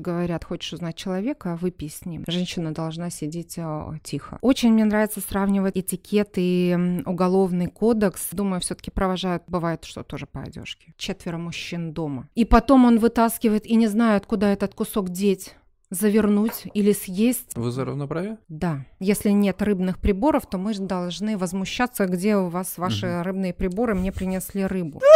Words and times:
говорят, 0.00 0.44
хочешь 0.44 0.72
узнать 0.72 0.96
человека, 0.96 1.58
выпей 1.60 1.88
с 1.88 2.04
ним. 2.04 2.24
Женщина 2.26 2.72
должна 2.72 3.10
сидеть 3.10 3.54
э, 3.56 3.92
тихо. 4.02 4.38
Очень 4.40 4.72
мне 4.72 4.84
нравится 4.84 5.20
сравнивать 5.20 5.76
этикет 5.76 6.32
и 6.36 7.02
уголовный 7.06 7.66
кодекс. 7.66 8.28
Думаю, 8.32 8.60
все-таки 8.60 8.90
провожают, 8.90 9.42
бывает, 9.46 9.84
что 9.84 10.02
тоже 10.02 10.26
по 10.26 10.42
одежке. 10.42 10.94
Четверо 10.96 11.38
мужчин 11.38 11.92
дома. 11.92 12.28
И 12.34 12.44
потом 12.44 12.84
он 12.84 12.98
вытаскивает 12.98 13.66
и 13.66 13.76
не 13.76 13.86
знает, 13.86 14.26
куда 14.26 14.52
этот 14.52 14.74
кусок 14.74 15.10
деть 15.10 15.54
завернуть 15.90 16.64
или 16.72 16.92
съесть. 16.92 17.56
Вы 17.56 17.70
за 17.72 17.84
равноправие? 17.84 18.38
Да. 18.48 18.86
Если 19.00 19.30
нет 19.30 19.60
рыбных 19.60 19.98
приборов, 19.98 20.46
то 20.46 20.56
мы 20.56 20.72
же 20.72 20.82
должны 20.82 21.36
возмущаться, 21.36 22.06
где 22.06 22.36
у 22.36 22.48
вас 22.48 22.78
ваши 22.78 23.06
угу. 23.06 23.22
рыбные 23.24 23.52
приборы, 23.52 23.94
мне 23.94 24.12
принесли 24.12 24.64
рыбу. 24.64 25.00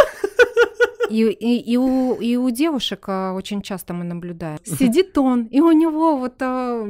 И, 1.09 1.21
и, 1.21 1.71
и, 1.73 1.77
у, 1.77 2.15
и 2.15 2.35
у 2.35 2.49
девушек 2.49 3.05
а, 3.07 3.33
очень 3.33 3.61
часто 3.61 3.93
мы 3.93 4.03
наблюдаем. 4.03 4.57
Сидит 4.65 5.17
он, 5.17 5.45
и 5.45 5.59
у 5.59 5.71
него 5.71 6.17
вот 6.17 6.41
а, 6.41 6.83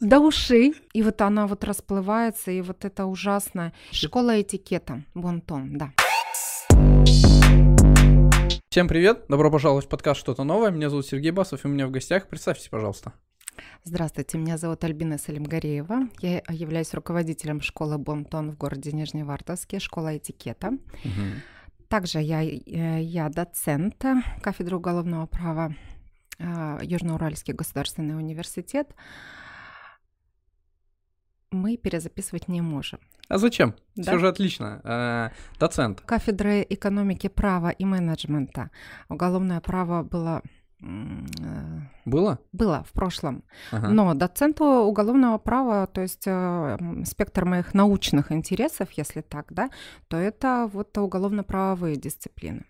до 0.00 0.20
ушей. 0.20 0.74
И 0.92 1.02
вот 1.02 1.20
она 1.22 1.46
вот 1.46 1.64
расплывается, 1.64 2.50
и 2.50 2.60
вот 2.60 2.84
это 2.84 3.06
ужасно. 3.06 3.72
Школа 3.90 4.40
этикета, 4.40 5.04
бонтон, 5.14 5.78
да. 5.78 5.92
Всем 8.68 8.88
привет, 8.88 9.24
добро 9.28 9.50
пожаловать 9.50 9.86
в 9.86 9.88
подкаст 9.88 10.20
«Что-то 10.20 10.44
новое». 10.44 10.70
Меня 10.72 10.90
зовут 10.90 11.06
Сергей 11.06 11.30
Басов, 11.30 11.64
и 11.64 11.68
у 11.68 11.70
меня 11.70 11.86
в 11.86 11.90
гостях. 11.90 12.28
Представьтесь, 12.28 12.68
пожалуйста. 12.68 13.12
Здравствуйте, 13.84 14.36
меня 14.36 14.58
зовут 14.58 14.82
Альбина 14.82 15.16
Салимгареева. 15.16 16.08
Я 16.20 16.42
являюсь 16.48 16.92
руководителем 16.92 17.60
школы 17.60 17.98
Бонтон 17.98 18.50
в 18.50 18.56
городе 18.56 18.90
Нижневартовске, 18.92 19.78
школа 19.78 20.16
этикета. 20.16 20.68
Угу. 20.68 21.53
Также 21.94 22.18
я, 22.18 22.42
э, 22.42 23.02
я 23.02 23.28
доцент 23.28 24.04
кафедры 24.42 24.76
уголовного 24.76 25.26
права 25.26 25.76
э, 26.40 26.78
Южноуральский 26.82 27.54
государственный 27.54 28.16
университет 28.16 28.96
мы 31.52 31.76
перезаписывать 31.76 32.48
не 32.48 32.62
можем. 32.62 32.98
А 33.28 33.38
зачем? 33.38 33.76
Да? 33.94 34.10
Все 34.10 34.18
же 34.18 34.26
отлично. 34.26 34.80
Э, 34.82 35.30
доцент. 35.60 36.00
Кафедры 36.00 36.66
экономики 36.68 37.28
права 37.28 37.68
и 37.68 37.84
менеджмента. 37.84 38.70
Уголовное 39.08 39.60
право 39.60 40.02
было 40.02 40.42
было? 42.04 42.38
Было 42.52 42.84
в 42.88 42.92
прошлом. 42.92 43.44
Ага. 43.72 43.88
Но 43.88 44.14
доценту 44.14 44.64
уголовного 44.64 45.38
права, 45.38 45.86
то 45.86 46.00
есть 46.00 46.24
э, 46.26 46.78
спектр 47.04 47.44
моих 47.44 47.74
научных 47.74 48.32
интересов, 48.32 48.90
если 48.92 49.22
так, 49.22 49.46
да, 49.52 49.70
то 50.08 50.16
это 50.16 50.68
вот 50.72 50.96
уголовно-правовые 50.98 51.96
дисциплины. 51.96 52.64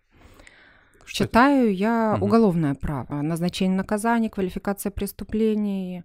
Что 1.04 1.24
Читаю 1.24 1.64
это? 1.64 1.72
я 1.72 2.14
угу. 2.16 2.26
уголовное 2.26 2.74
право, 2.74 3.22
назначение 3.22 3.76
наказаний, 3.76 4.28
квалификация 4.28 4.90
преступлений, 4.90 6.04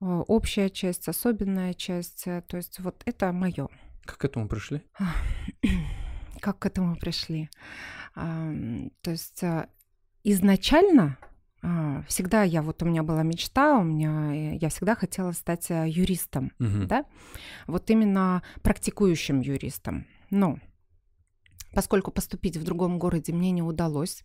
Э, 0.00 0.22
общая 0.26 0.70
часть, 0.70 1.08
особенная 1.08 1.74
часть. 1.74 2.26
Э, 2.26 2.42
то 2.46 2.56
есть 2.56 2.78
вот 2.80 3.02
это 3.04 3.32
мое. 3.32 3.68
Как 4.04 4.18
к 4.18 4.24
этому 4.24 4.48
пришли? 4.48 4.82
Как 6.40 6.58
к 6.58 6.66
этому 6.66 6.96
пришли? 6.96 7.50
То 8.14 9.10
есть 9.10 9.42
э, 9.42 9.68
изначально 10.24 11.18
всегда 12.06 12.42
я 12.42 12.62
вот 12.62 12.82
у 12.82 12.86
меня 12.86 13.02
была 13.02 13.22
мечта, 13.22 13.78
у 13.78 13.82
меня 13.82 14.54
я 14.54 14.68
всегда 14.68 14.94
хотела 14.94 15.32
стать 15.32 15.68
юристом, 15.70 16.52
угу. 16.58 16.86
да, 16.86 17.04
вот 17.66 17.90
именно 17.90 18.42
практикующим 18.62 19.40
юристом. 19.40 20.06
Но 20.30 20.58
поскольку 21.74 22.10
поступить 22.10 22.56
в 22.56 22.64
другом 22.64 22.98
городе 22.98 23.32
мне 23.32 23.50
не 23.50 23.62
удалось, 23.62 24.22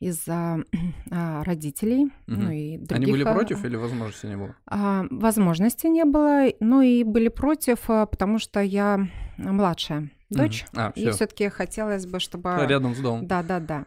из-за 0.00 0.58
а, 1.10 1.44
родителей. 1.44 2.04
Угу. 2.04 2.12
Ну, 2.26 2.50
и 2.50 2.78
других, 2.78 2.96
Они 2.96 3.12
были 3.12 3.24
а, 3.24 3.32
против 3.32 3.64
или 3.64 3.76
возможности 3.76 4.26
не 4.26 4.36
было? 4.36 4.54
А, 4.66 5.06
возможности 5.10 5.86
не 5.86 6.04
было, 6.04 6.48
ну 6.60 6.82
и 6.82 7.04
были 7.04 7.28
против, 7.28 7.88
а, 7.88 8.06
потому 8.06 8.38
что 8.38 8.60
я 8.60 9.08
младшая 9.36 10.10
дочь, 10.30 10.64
угу. 10.72 10.82
а, 10.82 10.92
и 10.94 11.10
все-таки 11.10 11.48
хотелось 11.48 12.06
бы, 12.06 12.20
чтобы... 12.20 12.56
Рядом 12.66 12.94
с 12.94 12.98
домом. 12.98 13.26
Да, 13.26 13.42
да, 13.42 13.60
да. 13.60 13.86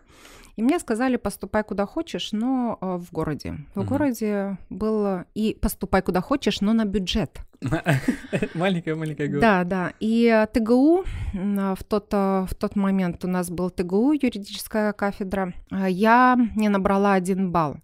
И 0.57 0.63
мне 0.63 0.79
сказали, 0.79 1.18
поступай 1.18 1.63
куда 1.63 1.85
хочешь, 1.85 2.31
но 2.31 2.79
э, 2.81 2.97
в 2.97 3.12
городе. 3.12 3.57
В 3.75 3.81
угу. 3.81 3.90
городе 3.90 4.57
было 4.72 5.25
и 5.35 5.56
поступай 5.62 6.01
куда 6.01 6.19
хочешь, 6.19 6.62
но 6.62 6.73
на 6.73 6.85
бюджет. 6.85 7.41
Маленькая-маленькая 8.56 9.28
город. 9.28 9.41
Да, 9.41 9.63
да. 9.63 9.94
И 10.00 10.25
э, 10.25 10.47
ТГУ, 10.47 11.03
в 11.34 11.84
тот, 11.88 12.07
э, 12.12 12.45
в 12.50 12.56
тот 12.56 12.75
момент 12.75 13.23
у 13.23 13.28
нас 13.28 13.51
был 13.51 13.69
ТГУ, 13.69 14.13
юридическая 14.13 14.94
кафедра, 14.94 15.53
я 15.69 16.35
не 16.56 16.69
набрала 16.69 17.13
один 17.13 17.51
балл. 17.51 17.78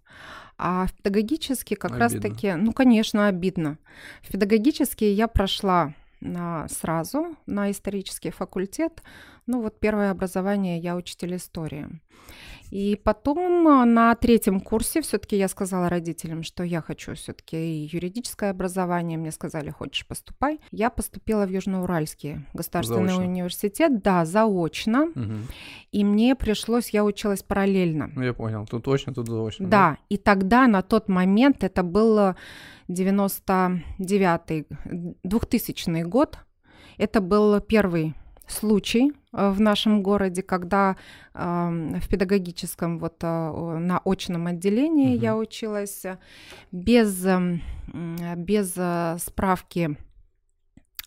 А 0.58 0.86
в 0.86 0.94
педагогический 0.94 1.76
как 1.76 1.96
раз-таки, 1.96 2.54
ну, 2.54 2.72
конечно, 2.72 3.28
обидно. 3.28 3.78
В 4.22 4.32
педагогический 4.32 5.12
я 5.12 5.28
прошла 5.28 5.94
на, 6.24 6.66
сразу 6.68 7.36
на 7.46 7.70
исторический 7.70 8.30
факультет. 8.30 9.02
Ну 9.46 9.60
вот 9.60 9.78
первое 9.78 10.10
образование 10.10 10.78
я 10.78 10.96
учитель 10.96 11.36
истории. 11.36 11.88
И 12.70 12.96
потом 12.96 13.68
а, 13.68 13.84
на 13.84 14.14
третьем 14.14 14.60
курсе 14.60 15.00
все-таки 15.02 15.36
я 15.36 15.48
сказала 15.48 15.88
родителям, 15.88 16.42
что 16.42 16.64
я 16.64 16.80
хочу 16.80 17.14
все-таки 17.14 17.84
юридическое 17.84 18.50
образование. 18.50 19.18
Мне 19.18 19.30
сказали, 19.32 19.70
хочешь 19.70 20.06
поступай. 20.06 20.60
Я 20.70 20.90
поступила 20.90 21.46
в 21.46 21.50
Южноуральский 21.50 22.46
государственный 22.52 23.08
заочно. 23.08 23.24
университет, 23.24 24.02
да, 24.02 24.24
заочно. 24.24 25.04
Угу. 25.04 25.34
И 25.92 26.04
мне 26.04 26.34
пришлось, 26.34 26.90
я 26.90 27.04
училась 27.04 27.42
параллельно. 27.42 28.10
Ну, 28.14 28.22
я 28.22 28.32
понял, 28.32 28.66
тут 28.66 28.84
точно, 28.84 29.14
тут 29.14 29.28
заочно. 29.28 29.68
Да, 29.68 29.90
да? 29.90 29.98
и 30.08 30.16
тогда 30.16 30.66
на 30.66 30.82
тот 30.82 31.08
момент 31.08 31.64
это 31.64 31.82
было 31.82 32.36
99 32.88 34.66
2000 35.22 36.02
год. 36.02 36.38
Это 36.96 37.20
был 37.20 37.60
первый 37.60 38.14
случай 38.46 39.12
э, 39.32 39.50
в 39.50 39.60
нашем 39.60 40.02
городе, 40.02 40.42
когда 40.42 40.96
э, 41.34 41.98
в 42.00 42.08
педагогическом 42.08 42.98
вот 42.98 43.16
э, 43.22 43.26
на 43.26 44.00
очном 44.04 44.46
отделении 44.46 45.16
угу. 45.16 45.22
я 45.22 45.36
училась 45.36 46.04
без, 46.72 47.24
э, 47.26 47.60
без 48.36 48.74
э, 48.76 49.16
справки 49.18 49.96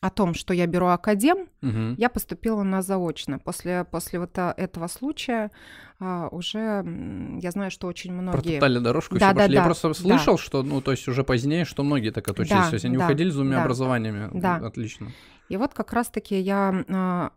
о 0.01 0.09
том, 0.09 0.33
что 0.33 0.53
я 0.53 0.67
беру 0.67 0.87
академ, 0.87 1.47
угу. 1.61 1.95
я 1.97 2.09
поступила 2.09 2.63
на 2.63 2.81
заочно. 2.81 3.39
После, 3.39 3.83
после 3.85 4.19
вот 4.19 4.37
э, 4.37 4.53
этого 4.57 4.87
случая 4.87 5.51
а, 5.99 6.27
уже 6.29 6.85
я 7.41 7.51
знаю, 7.51 7.71
что 7.71 7.87
очень 7.87 8.13
многие... 8.13 8.31
Протоптали 8.31 8.79
дорожку, 8.79 9.15
да, 9.15 9.33
да, 9.33 9.41
пошли. 9.41 9.55
Да, 9.55 9.61
я 9.61 9.65
просто 9.65 9.93
слышал, 9.93 10.35
да. 10.35 10.41
что, 10.41 10.61
ну, 10.61 10.79
то 10.81 10.91
есть 10.91 11.07
уже 11.07 11.23
позднее, 11.23 11.65
что 11.65 11.83
многие 11.83 12.11
так 12.11 12.27
отучились. 12.27 12.61
Да, 12.61 12.69
то 12.69 12.75
есть 12.75 12.85
они 12.85 12.97
да, 12.97 13.05
уходили 13.05 13.31
с 13.31 13.33
двумя 13.33 13.57
да, 13.57 13.63
образованиями. 13.63 14.29
Да. 14.33 14.57
Отлично. 14.57 15.07
И 15.49 15.57
вот 15.57 15.73
как 15.73 15.93
раз-таки 15.93 16.39
я 16.39 16.85
э, 16.87 17.29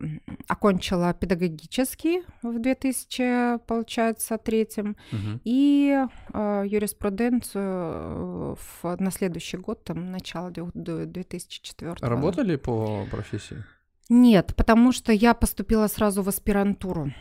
окончила 0.49 1.15
педагогический 1.15 2.23
в 2.43 2.61
2000, 2.61 3.65
получается, 3.67 4.37
третьем, 4.37 4.97
угу. 5.13 5.41
и 5.45 5.97
э, 6.35 6.65
юриспруденцию 6.67 8.57
в, 8.57 8.97
на 8.99 9.11
следующий 9.11 9.57
год, 9.59 9.85
там, 9.85 10.11
начало 10.11 10.51
2004. 10.51 11.95
Работали 12.01 12.57
по 12.57 13.07
профессии? 13.11 13.65
Нет, 14.11 14.55
потому 14.57 14.91
что 14.93 15.13
я 15.13 15.35
поступила 15.35 15.87
сразу 15.87 16.23
в 16.23 16.29
аспирантуру. 16.29 17.13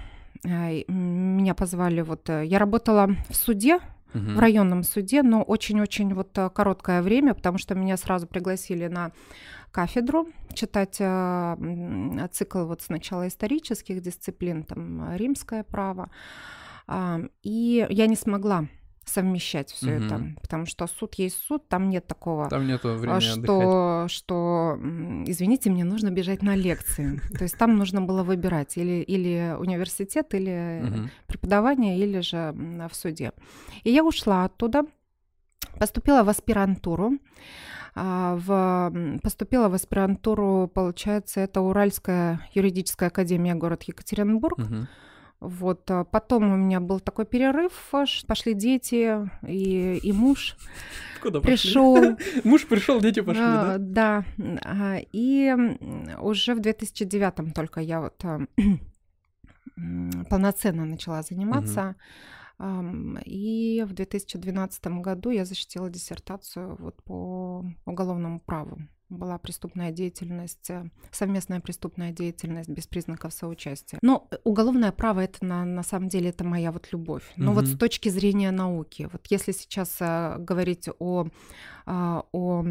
Меня 0.43 1.53
позвали 1.53 2.01
вот... 2.01 2.29
Э, 2.29 2.43
я 2.45 2.59
работала 2.59 3.09
в 3.29 3.35
суде, 3.35 3.75
угу. 4.13 4.31
в 4.35 4.39
районном 4.39 4.83
суде, 4.83 5.21
но 5.21 5.43
очень-очень 5.43 6.13
вот 6.13 6.37
э, 6.37 6.49
короткое 6.49 7.01
время, 7.01 7.33
потому 7.35 7.59
что 7.59 7.75
меня 7.75 7.95
сразу 7.95 8.25
пригласили 8.25 8.87
на 8.87 9.11
кафедру, 9.71 10.29
читать 10.53 10.97
э, 10.99 12.27
цикл 12.31 12.65
вот 12.65 12.81
сначала 12.81 13.27
исторических 13.27 14.01
дисциплин, 14.01 14.63
там 14.63 15.15
римское 15.15 15.63
право, 15.63 16.09
э, 16.87 17.27
и 17.43 17.85
я 17.89 18.07
не 18.07 18.15
смогла 18.15 18.65
совмещать 19.05 19.71
все 19.71 19.95
угу. 19.95 20.05
это, 20.05 20.23
потому 20.41 20.65
что 20.65 20.87
суд 20.87 21.15
есть 21.15 21.41
суд, 21.41 21.67
там 21.67 21.89
нет 21.89 22.05
такого, 22.07 22.49
там 22.49 22.67
нету 22.67 22.93
времени 22.93 23.19
что, 23.19 24.01
отдыхать. 24.03 24.11
что, 24.11 24.79
извините, 25.25 25.69
мне 25.69 25.83
нужно 25.83 26.11
бежать 26.11 26.41
на 26.43 26.55
лекции, 26.55 27.19
то 27.37 27.43
есть 27.43 27.57
там 27.57 27.77
нужно 27.77 28.01
было 28.01 28.23
выбирать 28.23 28.77
или 28.77 29.01
или 29.01 29.55
университет, 29.57 30.33
или 30.33 30.83
угу. 30.83 31.09
преподавание, 31.27 31.97
или 31.97 32.19
же 32.19 32.53
в 32.89 32.95
суде, 32.95 33.31
и 33.83 33.91
я 33.91 34.03
ушла 34.03 34.45
оттуда, 34.45 34.83
поступила 35.79 36.23
в 36.23 36.29
аспирантуру. 36.29 37.13
А, 37.95 38.35
в, 38.35 39.19
поступила 39.21 39.67
в 39.67 39.73
аспирантуру, 39.73 40.71
получается, 40.73 41.41
это 41.41 41.61
Уральская 41.61 42.47
юридическая 42.53 43.09
академия, 43.09 43.55
город 43.55 43.83
Екатеринбург. 43.83 44.59
Угу. 44.59 44.87
Вот, 45.39 45.89
а 45.89 46.03
потом 46.03 46.51
у 46.51 46.57
меня 46.57 46.81
был 46.81 46.99
такой 46.99 47.25
перерыв, 47.25 47.71
пошли 48.27 48.53
дети 48.53 49.29
и, 49.47 49.97
и 49.97 50.11
муж. 50.11 50.57
Куда 51.21 51.39
пришел. 51.39 52.17
Муж 52.43 52.67
пришел, 52.67 52.99
дети 52.99 53.21
пошли, 53.21 53.43
а, 53.43 53.77
да? 53.77 54.25
Да. 54.37 54.97
И 55.13 55.53
уже 56.21 56.55
в 56.55 56.59
2009 56.59 57.53
только 57.53 57.79
я 57.79 58.01
вот 58.01 58.21
полноценно 60.29 60.85
начала 60.85 61.21
заниматься. 61.21 61.95
И 63.25 63.85
в 63.87 63.93
2012 63.93 64.87
году 64.87 65.29
я 65.29 65.45
защитила 65.45 65.89
диссертацию 65.89 66.75
вот 66.79 67.01
по 67.03 67.65
уголовному 67.85 68.41
праву. 68.41 68.79
Была 69.09 69.37
преступная 69.39 69.91
деятельность, 69.91 70.69
э, 70.69 70.89
совместная 71.11 71.59
преступная 71.59 72.11
деятельность 72.11 72.69
без 72.69 72.85
признаков 72.87 73.33
соучастия. 73.33 73.99
Но 74.01 74.29
уголовное 74.43 74.91
право 74.91 75.21
это 75.21 75.43
на, 75.43 75.65
на 75.65 75.83
самом 75.83 76.09
деле 76.09 76.29
это 76.29 76.43
моя 76.43 76.71
вот 76.71 76.91
любовь. 76.91 77.23
Но 77.35 77.51
угу. 77.51 77.61
вот 77.61 77.67
с 77.67 77.77
точки 77.77 78.09
зрения 78.09 78.51
науки, 78.51 79.09
вот 79.11 79.25
если 79.27 79.51
сейчас 79.51 79.97
э, 79.99 80.35
говорить 80.37 80.89
о, 80.99 81.27
а, 81.85 82.23
о 82.31 82.65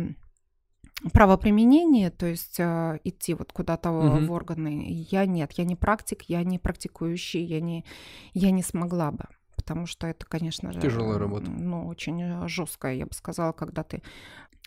правоприменение, 1.12 2.11
то 2.11 2.26
есть 2.26 2.58
э, 2.58 3.00
идти 3.05 3.35
вот 3.35 3.52
куда-то 3.52 3.90
угу. 3.90 4.26
в 4.26 4.32
органы, 4.32 4.85
я 5.11 5.26
нет, 5.26 5.52
я 5.52 5.64
не 5.64 5.76
практик, 5.76 6.23
я 6.23 6.43
не 6.44 6.58
практикующий, 6.58 7.43
я 7.43 7.61
не, 7.61 7.85
я 8.32 8.50
не 8.50 8.62
смогла 8.62 9.11
бы 9.11 9.25
потому 9.69 9.87
что 9.87 10.06
это, 10.06 10.25
конечно 10.25 10.73
же, 10.73 10.81
тяжелая 10.81 11.19
работа. 11.19 11.50
Ну, 11.50 11.88
очень 11.88 12.23
э, 12.23 12.49
жесткая, 12.49 12.94
я 12.94 13.05
бы 13.05 13.12
сказала, 13.12 13.52
когда 13.52 13.82
ты 13.82 14.02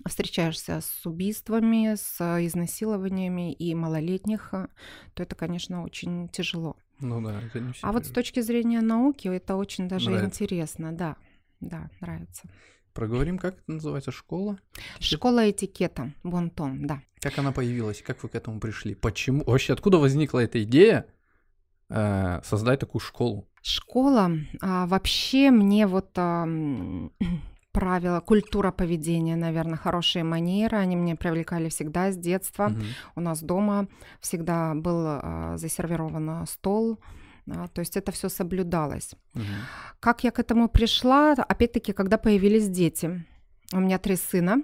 встречаешься 0.07 0.81
с 0.81 1.05
убийствами, 1.05 1.95
с 1.95 2.21
изнасилованиями 2.45 3.53
и 3.53 3.73
малолетних, 3.75 4.49
э, 4.53 4.67
то 5.13 5.23
это, 5.23 5.35
конечно, 5.35 5.83
очень 5.83 6.29
тяжело. 6.29 6.77
Ну 6.99 7.21
да, 7.21 7.41
это 7.41 7.59
не 7.59 7.73
все. 7.73 7.85
А 7.85 7.91
вот 7.91 8.05
с 8.05 8.09
точки 8.09 8.41
зрения 8.41 8.81
науки 8.81 9.27
это 9.27 9.55
очень 9.55 9.87
даже 9.87 10.09
нравится. 10.09 10.43
интересно, 10.43 10.91
да, 10.91 11.17
да, 11.59 11.89
нравится. 11.99 12.49
Проговорим, 12.93 13.37
как 13.37 13.55
это 13.55 13.71
называется, 13.71 14.11
школа? 14.11 14.59
Школа 14.99 15.49
этикета, 15.49 16.13
Бонтон, 16.23 16.85
да. 16.85 17.01
Как 17.21 17.37
она 17.39 17.51
появилась, 17.51 18.01
как 18.01 18.21
вы 18.23 18.29
к 18.29 18.35
этому 18.35 18.59
пришли? 18.59 18.95
Почему? 18.95 19.43
Вообще, 19.45 19.73
откуда 19.73 19.97
возникла 19.97 20.39
эта 20.39 20.61
идея 20.63 21.05
э, 21.89 22.41
создать 22.43 22.79
такую 22.79 22.99
школу? 22.99 23.47
Школа, 23.61 24.31
а, 24.59 24.87
вообще 24.87 25.51
мне 25.51 25.87
вот 25.87 26.09
а, 26.15 26.45
правила, 27.71 28.19
культура 28.19 28.71
поведения, 28.71 29.35
наверное, 29.35 29.77
хорошие 29.77 30.23
манеры, 30.23 30.77
они 30.77 30.95
мне 30.95 31.15
привлекали 31.15 31.69
всегда 31.69 32.11
с 32.11 32.17
детства. 32.17 32.67
Угу. 32.67 32.83
У 33.15 33.21
нас 33.21 33.41
дома 33.41 33.87
всегда 34.19 34.73
был 34.75 35.03
а, 35.05 35.53
засервирован 35.57 36.45
стол, 36.47 36.99
а, 37.49 37.67
то 37.67 37.79
есть 37.79 37.97
это 37.97 38.11
все 38.11 38.29
соблюдалось. 38.29 39.13
Угу. 39.35 39.43
Как 39.99 40.23
я 40.23 40.31
к 40.31 40.39
этому 40.39 40.69
пришла? 40.69 41.33
Опять-таки, 41.33 41.93
когда 41.93 42.17
появились 42.17 42.69
дети. 42.69 43.25
У 43.73 43.79
меня 43.79 43.97
три 43.97 44.15
сына. 44.15 44.63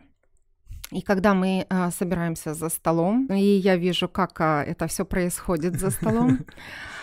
И 0.92 1.01
когда 1.01 1.33
мы 1.33 1.65
а, 1.69 1.92
собираемся 1.92 2.54
за 2.54 2.69
столом, 2.69 3.27
и 3.27 3.44
я 3.44 3.75
вижу, 3.75 4.07
как 4.07 4.39
а, 4.39 4.63
это 4.63 4.88
все 4.88 5.06
происходит 5.06 5.80
за 5.80 5.89
столом, 5.89 6.36
э, 6.36 6.38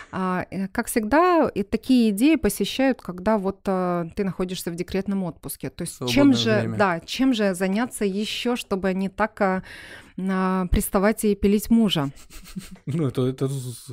как 0.71 0.87
всегда, 0.87 1.49
и 1.53 1.63
такие 1.63 2.11
идеи 2.11 2.35
посещают, 2.35 3.01
когда 3.01 3.37
вот 3.37 3.59
а, 3.67 4.07
ты 4.15 4.23
находишься 4.23 4.71
в 4.71 4.75
декретном 4.75 5.23
отпуске. 5.23 5.69
То 5.69 5.81
есть 5.81 5.99
чем 6.07 6.33
же, 6.33 6.59
время. 6.59 6.77
да, 6.77 6.99
чем 7.01 7.33
же 7.33 7.53
заняться 7.53 8.05
еще, 8.05 8.55
чтобы 8.55 8.93
не 8.93 9.09
так 9.09 9.41
а, 9.41 9.63
а, 10.17 10.67
приставать 10.67 11.25
и 11.25 11.35
пилить 11.35 11.69
мужа? 11.69 12.11
Ну, 12.85 13.07
это, 13.07 13.23
это 13.23 13.49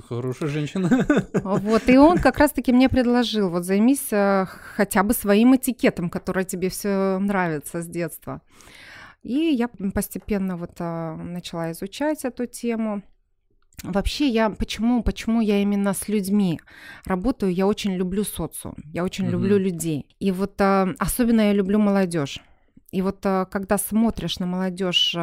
хорошая 0.09 0.49
женщина. 0.49 1.07
Вот, 1.43 1.89
и 1.89 1.99
он 1.99 2.19
как 2.19 2.39
раз-таки 2.39 2.73
мне 2.73 2.89
предложил, 2.89 3.51
вот 3.51 3.65
займись 3.65 4.13
а, 4.13 4.47
хотя 4.77 5.03
бы 5.03 5.15
своим 5.15 5.57
этикетом, 5.57 6.09
который 6.09 6.45
тебе 6.45 6.69
все 6.69 7.19
нравится 7.19 7.83
с 7.83 7.87
детства. 7.87 8.43
И 9.23 9.35
я 9.35 9.69
постепенно 9.69 10.57
вот 10.57 10.73
а, 10.79 11.17
начала 11.17 11.73
изучать 11.73 12.25
эту 12.25 12.47
тему. 12.47 13.03
Вообще 13.83 14.29
я 14.29 14.51
почему 14.51 15.03
почему 15.03 15.41
я 15.41 15.61
именно 15.61 15.93
с 15.93 16.09
людьми 16.09 16.61
работаю? 17.05 17.53
Я 17.53 17.67
очень 17.67 17.95
люблю 17.95 18.25
социум, 18.25 18.77
я 18.93 19.05
очень 19.05 19.25
угу. 19.25 19.33
люблю 19.33 19.59
людей, 19.59 20.07
и 20.21 20.31
вот 20.31 20.61
а, 20.61 20.95
особенно 20.99 21.41
я 21.41 21.53
люблю 21.53 21.79
молодежь. 21.79 22.41
И 22.91 23.03
вот 23.03 23.25
а, 23.25 23.47
когда 23.47 23.79
смотришь 23.79 24.39
на 24.39 24.47
молодежь 24.47 25.17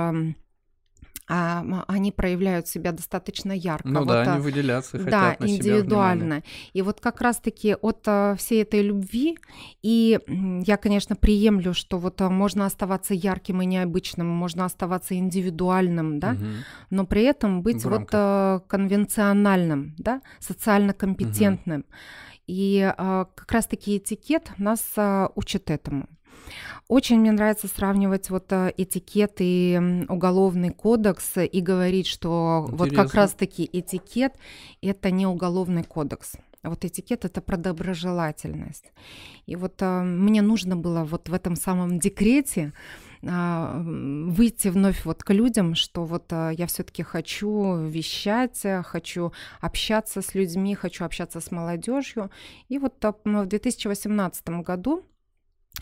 а, 1.31 1.63
они 1.87 2.11
проявляют 2.11 2.67
себя 2.67 2.91
достаточно 2.91 3.51
ярко. 3.51 3.87
Ну 3.87 3.99
вот, 3.99 4.07
да, 4.07 4.33
они 4.33 4.41
выделяться 4.41 4.97
хотят 4.97 5.11
Да, 5.11 5.35
на 5.39 5.47
индивидуально. 5.47 6.41
И 6.73 6.81
вот 6.81 6.99
как 6.99 7.21
раз-таки 7.21 7.75
от 7.79 8.01
а, 8.07 8.35
всей 8.35 8.63
этой 8.63 8.81
любви, 8.81 9.37
и 9.83 10.19
я, 10.65 10.77
конечно, 10.77 11.15
приемлю, 11.15 11.75
что 11.75 11.99
вот 11.99 12.19
а, 12.21 12.31
можно 12.31 12.65
оставаться 12.65 13.13
ярким 13.13 13.61
и 13.61 13.67
необычным, 13.67 14.25
можно 14.27 14.65
оставаться 14.65 15.15
индивидуальным, 15.15 16.19
да, 16.19 16.31
угу. 16.31 16.45
но 16.89 17.05
при 17.05 17.23
этом 17.23 17.61
быть 17.61 17.85
вот 17.85 18.09
конвенциональным, 18.09 19.93
да, 19.99 20.23
социально 20.39 20.93
компетентным. 20.93 21.81
Угу. 21.81 21.87
И 22.47 22.91
как 22.97 23.51
раз-таки 23.51 23.97
этикет 23.97 24.51
нас 24.57 24.95
учит 25.35 25.69
этому. 25.69 26.07
Очень 26.89 27.19
мне 27.19 27.31
нравится 27.31 27.67
сравнивать 27.67 28.31
вот 28.31 28.51
э, 28.51 28.73
этикет 28.75 29.35
и 29.37 29.79
уголовный 30.09 30.71
кодекс 30.71 31.37
и 31.37 31.61
говорить, 31.61 32.07
что 32.07 32.65
Интересно. 32.65 32.77
вот 32.77 32.95
как 32.95 33.13
раз-таки 33.13 33.69
этикет 33.71 34.33
это 34.81 35.11
не 35.11 35.27
уголовный 35.27 35.83
кодекс. 35.83 36.33
Вот 36.63 36.83
этикет 36.83 37.25
это 37.25 37.41
про 37.41 37.57
доброжелательность. 37.57 38.91
И 39.45 39.55
вот 39.55 39.75
а, 39.83 40.01
мне 40.01 40.41
нужно 40.41 40.75
было 40.75 41.03
вот 41.03 41.29
в 41.29 41.33
этом 41.35 41.55
самом 41.55 41.99
декрете 41.99 42.73
а, 43.23 43.79
выйти 43.83 44.69
вновь 44.69 45.05
вот 45.05 45.23
к 45.23 45.31
людям, 45.31 45.75
что 45.75 46.05
вот 46.05 46.33
а, 46.33 46.49
я 46.49 46.65
все-таки 46.65 47.03
хочу 47.03 47.85
вещать, 47.85 48.65
хочу 48.83 49.31
общаться 49.61 50.23
с 50.23 50.33
людьми, 50.33 50.73
хочу 50.73 51.05
общаться 51.05 51.39
с 51.39 51.51
молодежью. 51.51 52.31
И 52.67 52.79
вот 52.79 53.05
а, 53.05 53.13
в 53.23 53.45
2018 53.45 54.49
году 54.63 55.05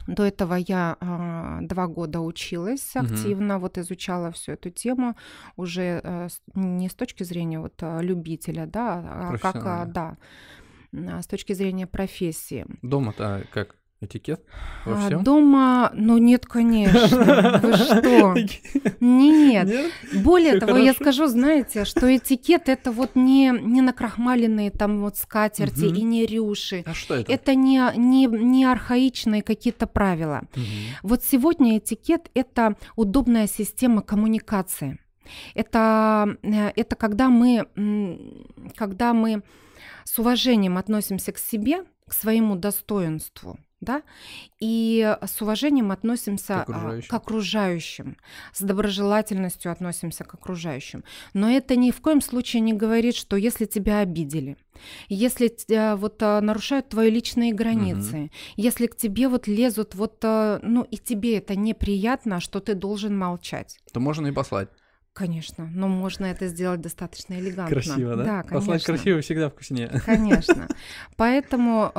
до 0.06 0.24
этого 0.24 0.56
я 0.56 0.98
а, 1.00 1.60
два 1.62 1.88
года 1.88 2.20
училась 2.20 2.96
активно, 2.96 3.56
угу. 3.56 3.62
вот 3.64 3.78
изучала 3.78 4.32
всю 4.32 4.54
эту 4.54 4.70
тему 4.70 5.16
уже 5.56 6.02
а, 6.04 6.28
не 6.54 6.90
с 6.90 6.94
точки 6.94 7.24
зрения 7.24 7.60
вот 7.60 7.74
а, 7.82 8.02
любителя, 8.02 8.66
да, 8.66 9.32
а 9.34 9.38
как, 9.38 9.56
а, 9.66 9.86
да, 9.86 10.18
а, 10.94 11.22
с 11.22 11.28
точки 11.28 11.54
зрения 11.54 11.88
профессии. 11.88 12.66
Дома-то 12.82 13.44
как? 13.52 13.76
Этикет 14.00 14.44
во 14.86 14.94
а, 14.94 15.08
всем? 15.08 15.24
Дома, 15.24 15.92
ну 15.96 16.20
нет, 16.20 16.46
конечно. 16.46 17.60
Вы 17.64 17.74
что? 17.74 18.36
Нет. 19.00 19.68
нет? 19.68 19.92
Более 20.24 20.52
Всё 20.52 20.60
того, 20.60 20.74
хорошо? 20.74 20.86
я 20.86 20.94
скажу, 20.94 21.26
знаете, 21.26 21.84
что 21.84 22.16
этикет 22.16 22.70
это 22.70 22.92
вот 22.92 23.16
не, 23.16 23.50
не 23.50 23.82
накрахмаленные 23.82 24.70
там 24.70 25.02
вот 25.02 25.18
скатерти 25.18 25.86
угу. 25.86 25.96
и 25.96 26.04
не 26.04 26.28
рюши. 26.28 26.84
А 26.86 26.94
что 26.94 27.16
это? 27.16 27.32
Это 27.32 27.56
не, 27.56 27.82
не, 27.96 28.28
не 28.28 28.66
архаичные 28.66 29.42
какие-то 29.42 29.88
правила. 29.88 30.44
Угу. 30.56 30.64
Вот 31.02 31.24
сегодня 31.24 31.80
этикет 31.80 32.30
это 32.36 32.76
удобная 32.96 33.48
система 33.48 34.04
коммуникации. 34.04 35.00
Это, 35.56 36.38
э, 36.44 36.72
это 36.76 36.96
когда 36.96 37.30
мы, 37.30 37.68
когда 38.76 39.14
мы 39.14 39.42
с 40.04 40.20
уважением 40.20 40.78
относимся 40.78 41.32
к 41.32 41.40
себе, 41.40 41.84
к 42.08 42.14
своему 42.14 42.56
достоинству, 42.56 43.58
да, 43.80 44.02
и 44.60 45.16
с 45.24 45.42
уважением 45.42 45.92
относимся 45.92 46.66
к 46.66 46.70
окружающим. 46.70 47.10
к 47.10 47.14
окружающим, 47.14 48.18
с 48.54 48.62
доброжелательностью 48.62 49.72
относимся 49.72 50.24
к 50.24 50.34
окружающим. 50.34 51.04
Но 51.34 51.50
это 51.50 51.76
ни 51.76 51.92
в 51.92 52.02
коем 52.02 52.22
случае 52.22 52.62
не 52.62 52.74
говорит, 52.74 53.16
что 53.16 53.36
если 53.36 53.66
тебя 53.66 54.00
обидели, 54.00 54.58
если 55.10 55.48
тебя 55.48 55.96
вот 55.96 56.22
а, 56.22 56.42
нарушают 56.42 56.90
твои 56.90 57.10
личные 57.10 57.54
границы, 57.54 58.16
угу. 58.16 58.30
если 58.56 58.88
к 58.88 58.96
тебе 58.96 59.28
вот 59.28 59.48
лезут 59.48 59.96
вот, 59.96 60.18
а, 60.24 60.60
ну 60.64 60.84
и 60.84 60.98
тебе 60.98 61.38
это 61.38 61.56
неприятно, 61.56 62.40
что 62.40 62.60
ты 62.60 62.74
должен 62.74 63.18
молчать, 63.18 63.80
то 63.92 64.00
можно 64.00 64.28
и 64.28 64.32
послать. 64.32 64.70
Конечно, 65.18 65.68
но 65.74 65.88
можно 65.88 66.26
это 66.26 66.48
сделать 66.48 66.80
достаточно 66.80 67.34
элегантно. 67.40 67.82
Красиво, 67.82 68.16
да? 68.16 68.24
Да, 68.24 68.44
конечно. 68.44 68.60
Послать 68.60 68.84
красиво 68.84 69.22
всегда 69.22 69.50
вкуснее. 69.50 70.00
Конечно. 70.06 70.68
Поэтому, 71.18 71.92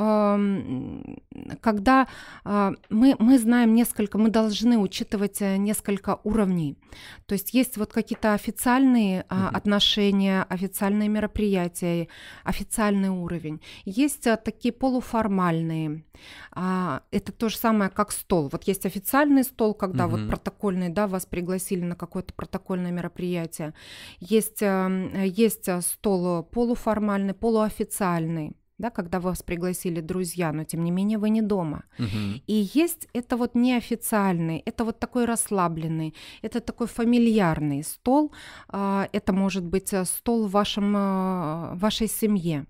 когда 1.59 2.07
а, 2.45 2.71
мы, 2.89 3.17
мы 3.19 3.37
знаем 3.37 3.75
несколько, 3.75 4.17
мы 4.17 4.29
должны 4.29 4.77
учитывать 4.77 5.41
э, 5.41 5.57
несколько 5.57 6.21
уровней. 6.23 6.77
То 7.25 7.33
есть 7.33 7.53
есть 7.53 7.75
вот 7.75 7.91
какие-то 7.91 8.33
официальные 8.33 9.25
uh 9.29 9.49
отношения, 9.49 10.43
официальные 10.43 11.09
мероприятия, 11.09 12.07
официальный 12.45 13.09
уровень. 13.09 13.59
Есть 13.83 14.27
э, 14.27 14.37
такие 14.37 14.71
полуформальные. 14.71 16.03
А, 16.51 17.01
это 17.11 17.31
то 17.31 17.49
же 17.49 17.57
самое, 17.57 17.89
как 17.89 18.11
стол. 18.11 18.49
Вот 18.51 18.63
есть 18.63 18.85
официальный 18.85 19.43
стол, 19.43 19.73
когда 19.73 20.07
вот 20.07 20.27
протокольный, 20.27 20.89
да, 20.89 21.07
вас 21.07 21.25
пригласили 21.25 21.81
на 21.81 21.95
какое-то 21.95 22.33
протокольное 22.33 22.91
мероприятие, 22.91 23.08
мероприятия. 23.09 23.73
Есть, 24.19 24.61
эм, 24.61 25.11
есть 25.23 25.67
э, 25.67 25.81
стол 25.81 26.43
полуформальный, 26.43 27.33
полуофициальный 27.33 28.55
да, 28.79 28.89
когда 28.89 29.19
вас 29.19 29.43
пригласили 29.43 30.01
друзья, 30.01 30.53
но 30.53 30.63
тем 30.63 30.83
не 30.83 30.91
менее 30.91 31.17
вы 31.17 31.29
не 31.29 31.41
дома. 31.41 31.83
Угу. 31.99 32.41
И 32.47 32.69
есть 32.73 33.09
это 33.13 33.35
вот 33.35 33.55
неофициальный, 33.55 34.63
это 34.65 34.85
вот 34.85 34.99
такой 34.99 35.25
расслабленный, 35.25 36.13
это 36.41 36.61
такой 36.61 36.87
фамильярный 36.87 37.83
стол, 37.83 38.31
а, 38.69 39.09
это 39.11 39.33
может 39.33 39.65
быть 39.65 39.93
э, 39.93 40.05
стол 40.05 40.47
в 40.47 40.51
вашем, 40.51 40.95
э, 40.95 41.75
вашей 41.75 42.07
семье. 42.07 42.65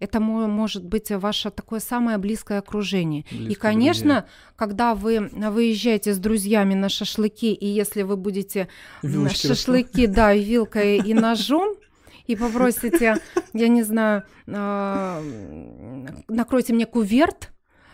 Это 0.00 0.20
может 0.20 0.84
быть 0.84 1.10
ваше 1.10 1.50
такое 1.50 1.80
самое 1.80 2.18
близкое 2.18 2.58
окружение. 2.58 3.24
Близкие 3.30 3.50
и, 3.50 3.54
конечно, 3.54 4.14
друзья. 4.14 4.28
когда 4.56 4.94
вы 4.94 5.30
выезжаете 5.32 6.12
с 6.14 6.18
друзьями 6.18 6.74
на 6.74 6.88
шашлыки, 6.88 7.52
и 7.52 7.66
если 7.66 8.02
вы 8.02 8.16
будете 8.16 8.68
Вилочки 9.02 9.46
шашлыки, 9.46 10.06
да, 10.06 10.34
вилкой 10.34 10.98
и 10.98 11.14
ножом, 11.14 11.76
и 12.26 12.36
попросите, 12.36 13.16
я 13.52 13.68
не 13.68 13.82
знаю, 13.82 14.24
а, 14.46 15.22
накройте 16.28 16.72
мне 16.72 16.86
куверт, 16.86 17.51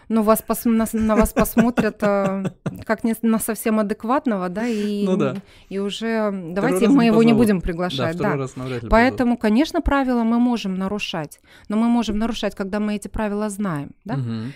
но 0.09 0.23
вас 0.23 0.43
пос, 0.43 0.65
на, 0.65 0.87
на 0.93 1.17
вас 1.17 1.33
посмотрят 1.33 1.99
э, 2.03 2.45
как 2.85 3.05
не 3.05 3.15
на 3.23 3.38
совсем 3.38 3.79
адекватного, 3.79 4.49
да, 4.49 4.67
и, 4.67 5.05
ну, 5.05 5.17
да. 5.17 5.37
и 5.69 5.79
уже 5.79 6.31
давайте 6.33 6.88
мы 6.88 7.07
его 7.07 7.23
не 7.23 7.33
будем 7.33 7.61
приглашать. 7.61 8.17
Да, 8.17 8.37
да. 8.37 8.47
Поэтому, 8.91 9.37
позовут. 9.37 9.41
конечно, 9.41 9.81
правила 9.81 10.23
мы 10.23 10.38
можем 10.38 10.75
нарушать, 10.75 11.41
но 11.69 11.77
мы 11.77 11.88
можем 11.88 12.19
нарушать, 12.19 12.55
когда 12.55 12.81
мы 12.81 12.97
эти 12.97 13.09
правила 13.09 13.49
знаем, 13.49 13.91
да. 14.05 14.15
Угу. 14.15 14.53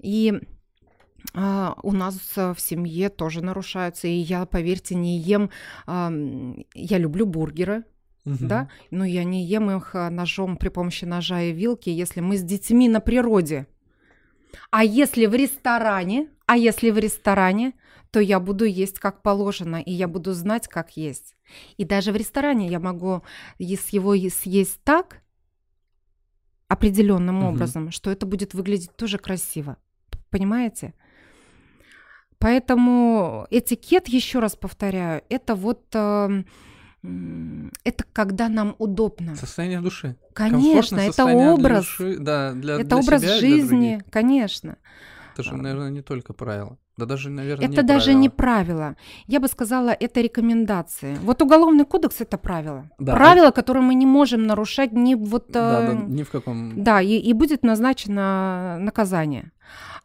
И 0.00 0.40
а, 1.34 1.74
у 1.82 1.92
нас 1.92 2.18
в 2.36 2.56
семье 2.58 3.08
тоже 3.08 3.42
нарушаются, 3.42 4.06
и 4.06 4.12
я, 4.12 4.46
поверьте, 4.46 4.94
не 4.94 5.18
ем, 5.18 5.50
а, 5.86 6.12
я 6.74 6.98
люблю 6.98 7.26
бургеры, 7.26 7.84
Угу. 8.26 8.36
Да, 8.40 8.70
но 8.90 9.04
я 9.04 9.22
не 9.22 9.44
ем 9.44 9.70
их 9.70 9.94
а, 9.94 10.08
ножом 10.08 10.56
при 10.56 10.70
помощи 10.70 11.04
ножа 11.04 11.42
и 11.42 11.52
вилки, 11.52 11.90
если 11.90 12.20
мы 12.20 12.38
с 12.38 12.42
детьми 12.42 12.88
на 12.88 13.00
природе. 13.00 13.66
А 14.70 14.84
если 14.84 15.26
в 15.26 15.34
ресторане, 15.34 16.28
а 16.46 16.56
если 16.56 16.90
в 16.90 16.98
ресторане, 16.98 17.74
то 18.10 18.20
я 18.20 18.38
буду 18.38 18.64
есть 18.64 18.98
как 19.00 19.22
положено, 19.22 19.76
и 19.76 19.90
я 19.90 20.06
буду 20.06 20.32
знать, 20.34 20.68
как 20.68 20.96
есть. 20.96 21.34
И 21.76 21.84
даже 21.84 22.12
в 22.12 22.16
ресторане 22.16 22.68
я 22.68 22.78
могу 22.78 23.22
его 23.58 24.16
съесть 24.28 24.80
так, 24.84 25.22
определенным 26.68 27.38
угу. 27.38 27.54
образом, 27.54 27.90
что 27.90 28.10
это 28.10 28.26
будет 28.26 28.54
выглядеть 28.54 28.94
тоже 28.96 29.18
красиво. 29.18 29.76
Понимаете? 30.30 30.94
Поэтому 32.38 33.46
этикет, 33.50 34.08
еще 34.08 34.38
раз 34.38 34.54
повторяю, 34.54 35.22
это 35.28 35.54
вот 35.54 35.84
э, 35.94 36.44
это 37.84 38.04
когда 38.12 38.48
нам 38.48 38.74
удобно. 38.78 39.36
Состояние 39.36 39.80
души. 39.80 40.16
Конечно, 40.32 40.98
это 40.98 41.26
образ. 41.26 41.84
Души, 41.84 42.16
да, 42.18 42.52
для, 42.52 42.74
это 42.74 42.84
для 42.84 42.96
образ 42.96 43.22
себя, 43.22 43.36
жизни, 43.36 43.96
для 43.96 44.10
конечно. 44.10 44.76
Это 45.34 45.42
же, 45.42 45.56
наверное, 45.56 45.90
не 45.90 46.02
только 46.02 46.32
правило. 46.32 46.78
Да 46.96 47.06
даже, 47.06 47.28
наверное, 47.28 47.66
это 47.66 47.82
не 47.82 47.86
даже 47.86 48.04
правило. 48.04 48.20
не 48.20 48.28
правило. 48.28 48.96
Я 49.26 49.40
бы 49.40 49.48
сказала, 49.48 49.90
это 49.90 50.20
рекомендации. 50.20 51.16
Вот 51.22 51.42
уголовный 51.42 51.84
кодекс 51.84 52.20
это 52.20 52.38
правило. 52.38 52.88
Да. 52.98 53.14
Правило, 53.14 53.50
которое 53.50 53.80
мы 53.80 53.94
не 53.94 54.06
можем 54.06 54.46
нарушать 54.46 54.92
ни 54.92 55.14
вот. 55.14 55.46
Да, 55.48 55.80
да, 55.80 55.92
э, 55.92 56.04
ни 56.06 56.22
в 56.22 56.30
каком. 56.30 56.84
Да, 56.84 57.02
и, 57.02 57.16
и 57.16 57.32
будет 57.32 57.64
назначено 57.64 58.78
наказание. 58.78 59.50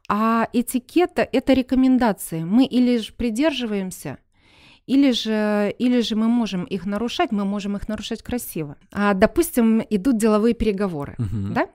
А 0.10 0.48
этикета 0.52 1.22
это 1.22 1.54
рекомендации. 1.54 2.44
Мы 2.44 2.66
или 2.66 2.98
же 2.98 3.14
придерживаемся, 3.14 4.18
или 4.90 5.12
же, 5.12 5.76
или 5.78 6.02
же 6.02 6.16
мы 6.16 6.28
можем 6.28 6.64
их 6.64 6.88
нарушать, 6.88 7.32
мы 7.32 7.46
можем 7.46 7.76
их 7.76 7.88
нарушать 7.88 8.24
красиво. 8.24 8.76
А, 8.92 9.14
допустим, 9.14 9.84
идут 9.88 10.18
деловые 10.18 10.56
переговоры, 10.56 11.16
угу. 11.20 11.54
да? 11.54 11.70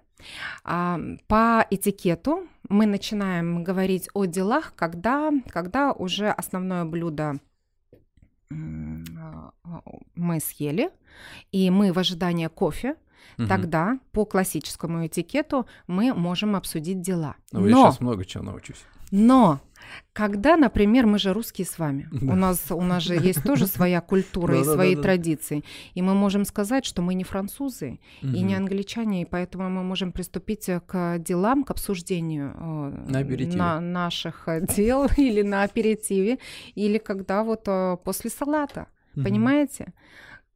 А, 0.65 0.99
по 1.29 1.65
этикету 1.71 2.49
мы 2.69 2.87
начинаем 2.87 3.63
говорить 3.63 4.09
о 4.15 4.25
делах, 4.25 4.73
когда, 4.75 5.31
когда 5.49 5.93
уже 5.93 6.29
основное 6.29 6.85
блюдо 6.85 7.39
мы 8.51 10.41
съели, 10.41 10.91
и 11.53 11.71
мы 11.71 11.93
в 11.93 11.99
ожидании 11.99 12.49
кофе, 12.49 12.97
угу. 13.39 13.47
тогда 13.47 13.99
по 14.11 14.25
классическому 14.25 15.07
этикету 15.07 15.67
мы 15.87 16.15
можем 16.15 16.57
обсудить 16.57 17.01
дела. 17.01 17.37
Ну, 17.53 17.65
я 17.67 17.75
сейчас 17.77 18.01
много 18.01 18.25
чего 18.25 18.43
научусь. 18.43 18.85
Но 19.11 19.61
когда, 20.13 20.57
например, 20.57 21.07
мы 21.07 21.19
же 21.19 21.33
русские 21.33 21.67
с 21.67 21.79
вами, 21.79 22.09
да. 22.13 22.33
у 22.33 22.37
нас 22.37 22.71
у 22.71 22.81
нас 22.81 23.03
же 23.03 23.15
есть 23.15 23.43
тоже 23.43 23.67
своя 23.67 24.01
культура 24.01 24.61
и 24.61 24.65
свои 24.65 24.97
традиции, 24.97 25.65
и 25.95 26.03
мы 26.03 26.15
можем 26.15 26.45
сказать, 26.45 26.85
что 26.85 27.03
мы 27.03 27.15
не 27.15 27.25
французы 27.25 28.01
и 28.23 28.43
не 28.43 28.55
англичане, 28.55 29.23
и 29.23 29.25
поэтому 29.25 29.69
мы 29.69 29.83
можем 29.83 30.13
приступить 30.13 30.69
к 30.87 31.19
делам, 31.19 31.65
к 31.65 31.71
обсуждению 31.71 32.55
э, 32.57 33.47
на 33.57 33.81
наших 33.81 34.49
дел 34.77 35.07
или 35.17 35.43
на 35.43 35.65
аперитиве, 35.65 36.39
или 36.75 36.99
когда 36.99 37.43
вот 37.43 37.65
э, 37.67 37.97
после 38.05 38.31
салата, 38.31 38.87
понимаете? 39.15 39.93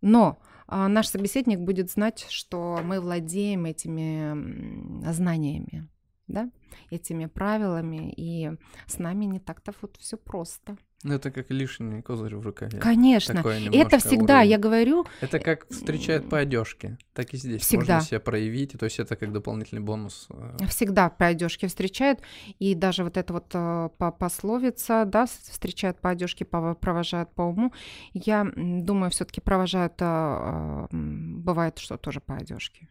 Но 0.01 0.39
наш 0.69 1.09
собеседник 1.09 1.59
будет 1.61 1.91
знать, 1.91 2.27
что 2.29 2.81
мы 2.85 3.01
владеем 3.01 3.65
этими 3.65 5.11
знаниями 5.11 5.89
да, 6.29 6.51
этими 6.91 7.27
правилами, 7.27 8.13
и 8.17 8.53
с 8.87 8.99
нами 8.99 9.25
не 9.25 9.41
так-то 9.41 9.73
вот 9.81 9.97
все 9.97 10.17
просто. 10.17 10.77
Ну, 11.05 11.15
это 11.15 11.31
как 11.31 11.51
лишний 11.51 12.03
козырь 12.03 12.35
в 12.35 12.41
рукаве. 12.41 12.81
Конечно. 12.81 13.39
Это 13.73 13.99
всегда, 13.99 14.39
уровень. 14.39 14.51
я 14.51 14.59
говорю... 14.59 15.07
Это 15.21 15.39
как 15.39 15.69
встречают 15.71 16.29
по 16.29 16.39
одежке, 16.39 16.99
так 17.13 17.33
и 17.35 17.37
здесь. 17.37 17.63
Всегда. 17.63 17.95
Можно 17.95 18.09
себя 18.09 18.21
проявить, 18.21 18.73
то 18.73 18.85
есть 18.85 18.99
это 18.99 19.15
как 19.15 19.33
дополнительный 19.33 19.81
бонус. 19.81 20.27
Э. 20.31 20.57
Всегда 20.69 21.09
по 21.09 21.27
одежке 21.27 21.69
встречают, 21.69 22.21
и 22.59 22.75
даже 22.75 23.05
вот 23.05 23.17
эта 23.17 23.33
вот 23.33 23.47
э, 23.55 23.91
пословица, 24.19 25.05
да, 25.07 25.27
встречают 25.27 26.01
по 26.01 26.11
одежке, 26.11 26.45
провожают 26.45 27.33
по 27.33 27.43
уму. 27.43 27.73
Я 28.13 28.45
думаю, 28.57 29.13
все 29.13 29.25
таки 29.25 29.41
провожают, 29.41 29.95
э, 30.01 30.89
бывает, 30.91 31.79
что 31.79 31.97
тоже 31.97 32.21
по 32.21 32.35
одежке. 32.35 32.89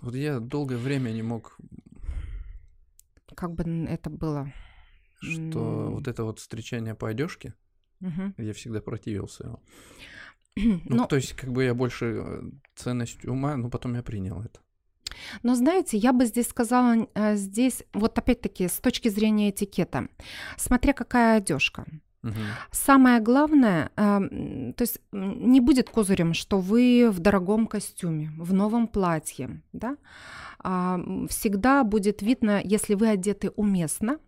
Вот 0.00 0.16
я 0.16 0.40
долгое 0.40 0.76
время 0.76 1.10
не 1.10 1.22
мог 1.22 1.56
как 3.34 3.52
бы 3.52 3.64
это 3.88 4.10
было? 4.10 4.52
Что 5.20 5.90
вот 5.90 6.08
это 6.08 6.24
вот 6.24 6.38
встречание 6.38 6.94
по 6.94 7.08
одежке, 7.08 7.54
угу. 8.00 8.34
я 8.38 8.52
всегда 8.52 8.80
противился 8.80 9.44
его. 9.44 9.60
Ну, 10.86 10.96
ну, 10.96 11.06
то 11.06 11.16
есть, 11.16 11.32
как 11.32 11.50
бы 11.50 11.64
я 11.64 11.74
больше 11.74 12.04
э, 12.04 12.42
ценность 12.76 13.24
ума, 13.24 13.56
но 13.56 13.70
потом 13.70 13.96
я 13.96 14.04
принял 14.04 14.40
это. 14.40 14.60
Но 15.42 15.54
знаете, 15.54 15.96
я 15.96 16.12
бы 16.12 16.26
здесь 16.26 16.48
сказала, 16.48 17.08
э, 17.14 17.36
здесь, 17.36 17.82
вот 17.92 18.18
опять-таки, 18.18 18.68
с 18.68 18.78
точки 18.78 19.08
зрения 19.08 19.50
этикета, 19.50 20.08
смотря 20.56 20.92
какая 20.92 21.38
одежка. 21.38 21.86
Угу. 22.24 22.32
Самое 22.70 23.20
главное, 23.20 23.90
э, 23.96 24.72
то 24.76 24.82
есть 24.82 25.00
не 25.12 25.60
будет 25.60 25.90
козырем, 25.90 26.32
что 26.32 26.58
вы 26.58 27.10
в 27.10 27.20
дорогом 27.20 27.66
костюме, 27.66 28.32
в 28.38 28.54
новом 28.54 28.88
платье, 28.88 29.60
да, 29.72 29.96
а, 30.58 30.98
всегда 31.28 31.84
будет 31.84 32.22
видно, 32.22 32.62
если 32.64 32.94
вы 32.94 33.08
одеты 33.08 33.50
уместно, 33.50 34.18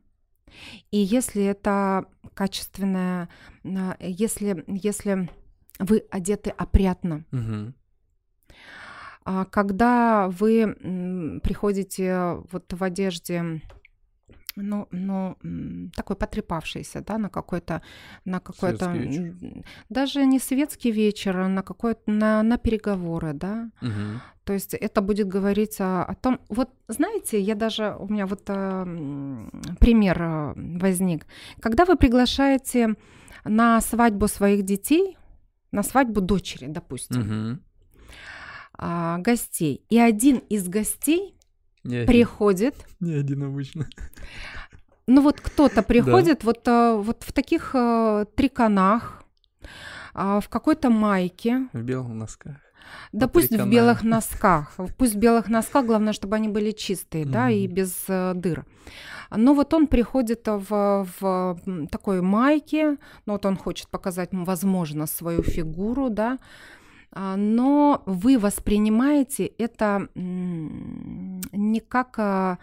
и 0.91 0.99
если 0.99 1.43
это 1.45 2.05
качественное, 2.35 3.31
а, 3.65 3.97
если, 4.01 4.63
если 4.67 5.31
вы 5.79 6.05
одеты 6.11 6.51
опрятно. 6.51 7.25
Угу. 7.33 7.73
Когда 9.51 10.29
вы 10.29 11.41
приходите 11.43 12.37
вот 12.53 12.73
в 12.73 12.85
одежде 12.85 13.61
ну, 14.57 14.89
ну, 14.91 15.37
такой 15.95 16.17
потрепавшийся, 16.17 17.03
да, 17.03 17.19
на 17.19 17.29
какой-то, 17.29 17.83
на 18.25 18.41
какой-то, 18.41 18.93
даже 19.91 20.27
не 20.27 20.39
светский 20.39 20.91
вечер, 20.91 21.39
а 21.39 21.49
на 21.49 21.63
какой-то, 21.63 22.11
на, 22.11 22.43
на 22.43 22.57
переговоры, 22.57 23.35
да. 23.35 23.71
Угу. 23.83 24.21
То 24.45 24.53
есть 24.53 24.75
это 24.75 25.03
будет 25.03 25.29
говорить 25.29 25.81
о, 25.81 26.05
о 26.05 26.15
том, 26.15 26.41
вот 26.49 26.71
знаете, 26.89 27.41
я 27.41 27.55
даже, 27.55 27.97
у 27.99 28.09
меня 28.09 28.27
вот 28.27 28.43
э, 28.47 28.85
пример 29.79 30.23
э, 30.23 30.53
возник, 30.57 31.27
когда 31.61 31.85
вы 31.85 31.97
приглашаете 31.97 32.95
на 33.45 33.81
свадьбу 33.81 34.29
своих 34.29 34.65
детей, 34.65 35.19
на 35.73 35.83
свадьбу 35.83 36.21
дочери, 36.21 36.67
допустим, 36.69 37.21
угу. 37.21 37.59
э, 38.79 39.17
гостей, 39.19 39.85
и 39.91 39.99
один 39.99 40.39
из 40.39 40.69
гостей 40.69 41.36
не 41.87 42.05
приходит. 42.05 42.75
Не 43.01 43.15
один 43.15 43.45
обычно. 43.45 43.87
Ну 45.07 45.23
вот 45.23 45.41
кто-то 45.41 45.83
приходит 45.87 46.41
да. 46.41 46.47
вот, 46.47 46.69
э, 46.69 46.97
вот 46.97 47.23
в 47.23 47.33
таких 47.33 47.71
э, 47.75 48.27
триконах, 48.35 49.23
э, 50.15 50.41
в 50.43 50.49
какой-то 50.49 50.91
майке. 50.91 51.69
В 51.73 51.83
белых 51.83 52.09
носках. 52.09 52.57
Да 53.13 53.29
пусть 53.29 53.51
в 53.51 53.69
белых 53.69 54.03
носках. 54.03 54.75
Пусть 54.99 55.15
в 55.15 55.19
белых 55.19 55.49
носках, 55.49 55.87
главное, 55.87 56.13
чтобы 56.13 56.37
они 56.37 56.49
были 56.49 56.73
чистые, 56.73 57.25
mm-hmm. 57.25 57.31
да, 57.31 57.51
и 57.51 57.67
без 57.67 58.05
э, 58.09 58.33
дыр. 58.35 58.65
Но 59.31 59.55
вот 59.55 59.75
он 59.75 59.89
приходит 59.89 60.47
в, 60.47 61.09
в 61.21 61.59
такой 61.91 62.21
майке, 62.21 62.97
ну 63.27 63.33
вот 63.33 63.45
он 63.45 63.57
хочет 63.57 63.89
показать, 63.89 64.29
возможно, 64.31 65.07
свою 65.07 65.43
фигуру, 65.43 66.11
да, 66.11 66.35
а, 66.35 66.39
но 67.17 68.03
вы 68.07 68.39
воспринимаете 68.39 69.47
это 69.47 70.09
не 70.15 71.81
как 71.81 72.19
а, 72.19 72.59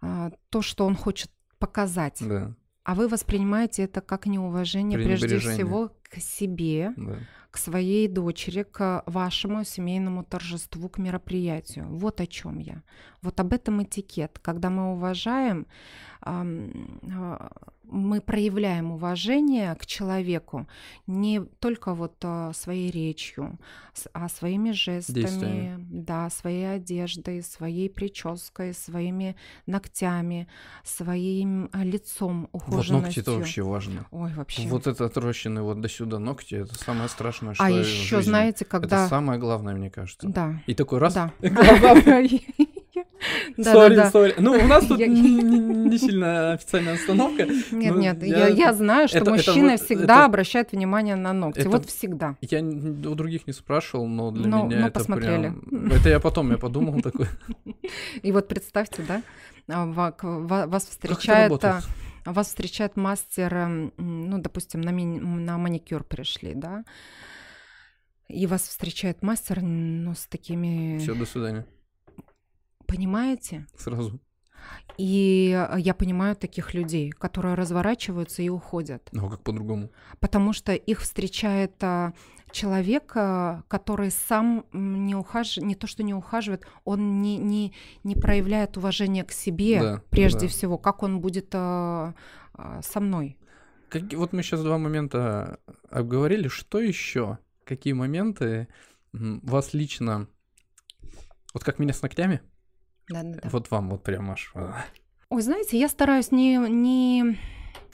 а, 0.00 0.30
то, 0.50 0.62
что 0.62 0.86
он 0.86 0.94
хочет 0.94 1.30
показать, 1.58 2.18
да. 2.20 2.54
а 2.84 2.94
вы 2.94 3.08
воспринимаете 3.08 3.84
это 3.84 4.00
как 4.00 4.26
неуважение 4.26 4.98
прежде 4.98 5.38
всего 5.38 5.90
к 6.02 6.20
себе, 6.20 6.92
Да. 6.96 7.16
к 7.50 7.56
своей 7.56 8.06
дочери, 8.06 8.62
к 8.62 9.02
вашему 9.06 9.64
семейному 9.64 10.24
торжеству, 10.24 10.88
к 10.88 10.98
мероприятию. 10.98 11.86
Вот 11.88 12.20
о 12.20 12.26
чем 12.26 12.58
я. 12.58 12.82
Вот 13.24 13.40
об 13.40 13.52
этом 13.52 13.82
этикет. 13.82 14.38
Когда 14.42 14.68
мы 14.70 14.92
уважаем, 14.92 15.66
а, 16.20 16.44
мы 17.84 18.20
проявляем 18.20 18.92
уважение 18.92 19.74
к 19.74 19.86
человеку 19.86 20.66
не 21.06 21.40
только 21.40 21.94
вот 21.94 22.14
а, 22.22 22.52
своей 22.52 22.90
речью, 22.90 23.58
а 24.12 24.28
своими 24.28 24.72
жестами, 24.72 25.76
да, 25.78 26.30
своей 26.30 26.74
одеждой, 26.76 27.42
своей 27.42 27.90
прической, 27.90 28.74
своими 28.74 29.36
ногтями, 29.66 30.48
своим 30.82 31.68
а, 31.72 31.84
лицом, 31.84 32.48
Вот 32.52 32.62
ухоженностью. 32.62 32.94
ногти 33.02 33.20
это 33.20 33.32
вообще 33.32 33.62
важно. 33.62 34.06
Ой, 34.10 34.32
вообще. 34.32 34.66
Вот 34.68 34.86
это 34.86 35.04
отрощенные 35.04 35.62
вот 35.62 35.80
до 35.80 35.88
сюда 35.88 36.18
ногти, 36.18 36.54
это 36.56 36.74
самое 36.74 37.08
страшное, 37.08 37.54
что 37.54 37.64
а 37.64 37.70
еще, 37.70 38.22
знаете, 38.22 38.64
Это 38.64 38.70
когда... 38.70 39.08
самое 39.08 39.38
главное, 39.38 39.74
мне 39.74 39.90
кажется. 39.90 40.26
Да, 40.28 40.62
И 40.66 40.74
такой 40.74 40.98
раз. 40.98 41.14
да. 41.14 41.32
Глаза. 41.40 42.22
Сори, 43.62 44.10
сори. 44.10 44.34
Ну, 44.38 44.52
у 44.52 44.66
нас 44.66 44.86
тут 44.86 44.98
не 44.98 45.98
сильно 45.98 46.52
официальная 46.52 46.94
остановка. 46.94 47.44
Нет, 47.72 47.94
Ну, 47.94 48.00
нет, 48.00 48.22
я- 48.22 48.72
знаю, 48.74 49.08
что 49.08 49.24
мужчины 49.24 49.76
всегда 49.76 50.24
обращают 50.24 50.72
внимание 50.72 51.16
на 51.16 51.32
ногти. 51.32 51.66
Вот 51.66 51.86
всегда. 51.86 52.36
Я 52.40 52.60
у 52.60 53.14
других 53.14 53.46
не 53.46 53.52
спрашивал, 53.52 54.06
но 54.06 54.30
для 54.30 54.46
Ну, 54.48 54.66
меня 54.66 54.86
это 54.86 55.00
посмотрели. 55.00 55.52
прям... 55.70 55.92
Это 55.92 56.08
я 56.08 56.20
потом, 56.20 56.50
я 56.50 56.58
подумал 56.58 57.00
такой, 57.00 57.26
И 58.22 58.32
вот 58.32 58.48
представьте, 58.48 59.02
да, 59.06 59.22
а, 59.68 59.86
вас 59.86 60.86
встречает, 60.86 61.64
а, 61.64 61.80
вас 62.26 62.48
встречает 62.48 62.96
мастер, 62.96 63.54
м, 63.54 63.92
ну, 63.96 64.38
допустим, 64.38 64.80
на, 64.80 64.90
мини- 64.90 65.20
на 65.20 65.58
маникюр 65.58 66.04
пришли, 66.04 66.54
да, 66.54 66.84
и 68.28 68.46
вас 68.46 68.62
встречает 68.62 69.22
мастер, 69.22 69.60
ну, 69.62 70.14
с 70.14 70.26
такими, 70.26 70.98
Все, 70.98 71.14
до 71.14 71.26
свидания. 71.26 71.66
Понимаете? 72.94 73.66
Сразу. 73.76 74.20
И 74.96 75.52
э, 75.70 75.76
я 75.80 75.94
понимаю 75.94 76.36
таких 76.36 76.74
людей, 76.74 77.10
которые 77.10 77.54
разворачиваются 77.54 78.42
и 78.42 78.48
уходят. 78.48 79.08
Ну, 79.12 79.26
а 79.26 79.30
как 79.30 79.42
по-другому? 79.42 79.90
потому 80.20 80.52
что 80.52 80.72
их 80.72 81.00
встречает 81.00 81.72
а, 81.82 82.12
человек, 82.50 83.12
а, 83.16 83.62
который 83.68 84.10
сам 84.10 84.64
не 84.72 85.14
ухаживает, 85.14 85.68
не 85.68 85.74
то 85.74 85.86
что 85.86 86.02
не 86.02 86.14
ухаживает, 86.14 86.66
он 86.84 87.20
не, 87.20 87.36
не, 87.38 87.74
не 88.04 88.14
проявляет 88.14 88.76
уважения 88.76 89.24
к 89.24 89.32
себе 89.32 89.80
Да, 89.80 90.02
прежде 90.10 90.46
да. 90.46 90.48
всего, 90.48 90.78
как 90.78 91.02
он 91.02 91.20
будет 91.20 91.48
а, 91.54 92.14
а, 92.54 92.80
со 92.82 93.00
мной. 93.00 93.36
Какие- 93.90 94.16
Вот 94.18 94.32
мы 94.32 94.42
сейчас 94.42 94.62
два 94.62 94.78
момента 94.78 95.58
обговорили. 95.90 96.48
Что 96.48 96.80
еще? 96.80 97.38
Какие 97.64 97.92
моменты 97.92 98.68
вас 99.12 99.74
лично... 99.74 100.26
Вот 101.52 101.62
как 101.64 101.78
меня 101.78 101.92
с 101.92 102.02
ногтями? 102.02 102.40
Да-да-да. 103.08 103.48
Вот 103.50 103.70
вам 103.70 103.90
вот 103.90 104.02
прям 104.02 104.30
аж... 104.30 104.52
а. 104.54 104.84
Ой, 105.28 105.42
знаете, 105.42 105.78
я 105.78 105.88
стараюсь 105.88 106.30
не, 106.32 106.56
не, 106.56 107.38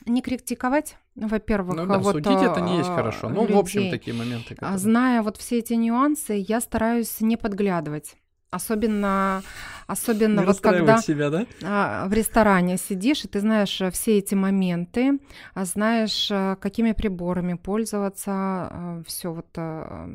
не 0.07 0.23
критиковать, 0.23 0.97
во-первых. 1.15 1.77
Ну 1.77 1.87
да, 1.87 1.99
вот, 1.99 2.17
судить 2.17 2.43
это 2.43 2.61
не 2.61 2.79
есть 2.79 2.91
а, 2.91 2.95
хорошо. 2.95 3.29
Ну, 3.29 3.47
в 3.47 3.57
общем, 3.59 3.81
людей. 3.81 3.93
такие 3.93 4.17
моменты. 4.17 4.55
А 4.55 4.57
которые- 4.57 4.79
Зная 4.79 5.23
вот 5.23 5.37
все 5.37 5.59
эти 5.59 5.75
нюансы, 5.75 6.45
я 6.47 6.61
стараюсь 6.61 7.21
не 7.21 7.37
подглядывать. 7.37 8.17
Особенно, 8.51 9.43
особенно 9.87 10.41
Не 10.41 10.47
вот 10.47 10.61
когда... 10.61 10.99
себя, 10.99 11.31
да? 11.31 12.07
в 12.09 12.13
ресторане 12.13 12.79
сидишь, 12.79 13.25
и 13.25 13.29
ты 13.29 13.39
знаешь 13.39 13.81
э, 13.81 13.93
все 13.93 14.19
эти 14.19 14.35
моменты, 14.35 15.21
знаешь, 15.55 16.29
э, 16.33 16.57
какими 16.61 16.91
приборами 16.91 17.55
пользоваться, 17.55 19.05
все 19.07 19.33
вот 19.33 19.47
э, 19.55 20.09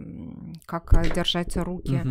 как 0.66 0.92
держать 1.14 1.56
руки. 1.56 2.04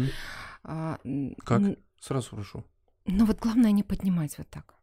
М, 0.65 1.35
Как? 1.45 1.61
Сразу 2.01 2.31
прошу. 2.31 2.65
Ну 3.07 3.25
вот 3.27 3.39
главное 3.39 3.73
не 3.73 3.83
поднимать 3.83 4.39
вот 4.39 4.49
так. 4.49 4.75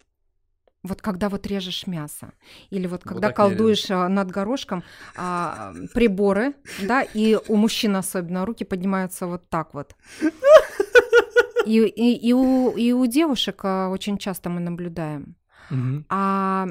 Вот 0.84 1.02
когда 1.02 1.30
вот 1.30 1.46
режешь 1.46 1.86
мясо, 1.86 2.34
или 2.72 2.88
вот 2.88 3.04
когда 3.04 3.28
так 3.28 3.32
не 3.32 3.36
колдуешь 3.36 3.92
а, 3.92 4.10
над 4.10 4.32
горошком, 4.32 4.84
а, 5.16 5.74
приборы, 5.94 6.56
да, 6.82 7.04
и 7.04 7.38
у 7.48 7.56
мужчин 7.56 7.96
особенно 7.96 8.46
руки 8.46 8.64
поднимаются 8.66 9.28
вот 9.28 9.48
так 9.50 9.74
вот. 9.74 9.96
И, 11.64 11.78
и, 11.78 12.28
и, 12.28 12.34
у, 12.34 12.72
и 12.76 12.92
у 12.92 13.06
девушек 13.06 13.60
а, 13.64 13.90
очень 13.90 14.18
часто 14.18 14.50
мы 14.50 14.60
наблюдаем. 14.60 15.36
Мгм. 15.70 16.06
А 16.10 16.68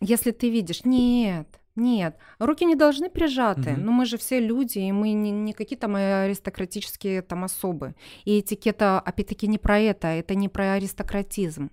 если 0.00 0.30
ты 0.30 0.48
видишь, 0.48 0.86
нет, 0.86 1.59
нет, 1.80 2.16
руки 2.38 2.64
не 2.64 2.76
должны 2.76 3.08
прижаты. 3.10 3.70
Мгм. 3.70 3.84
Ну 3.84 3.92
мы 3.92 4.06
же 4.06 4.16
все 4.16 4.38
люди, 4.38 4.78
и 4.78 4.92
мы 4.92 5.12
не, 5.12 5.30
не 5.30 5.52
какие-то 5.52 5.88
мы 5.88 6.24
аристократические 6.24 7.22
там 7.22 7.44
особы. 7.44 7.94
И 8.24 8.40
этикета, 8.40 9.00
опять-таки, 9.00 9.48
не 9.48 9.58
про 9.58 9.78
это, 9.78 10.08
это 10.08 10.34
не 10.34 10.48
про 10.48 10.74
аристократизм, 10.74 11.70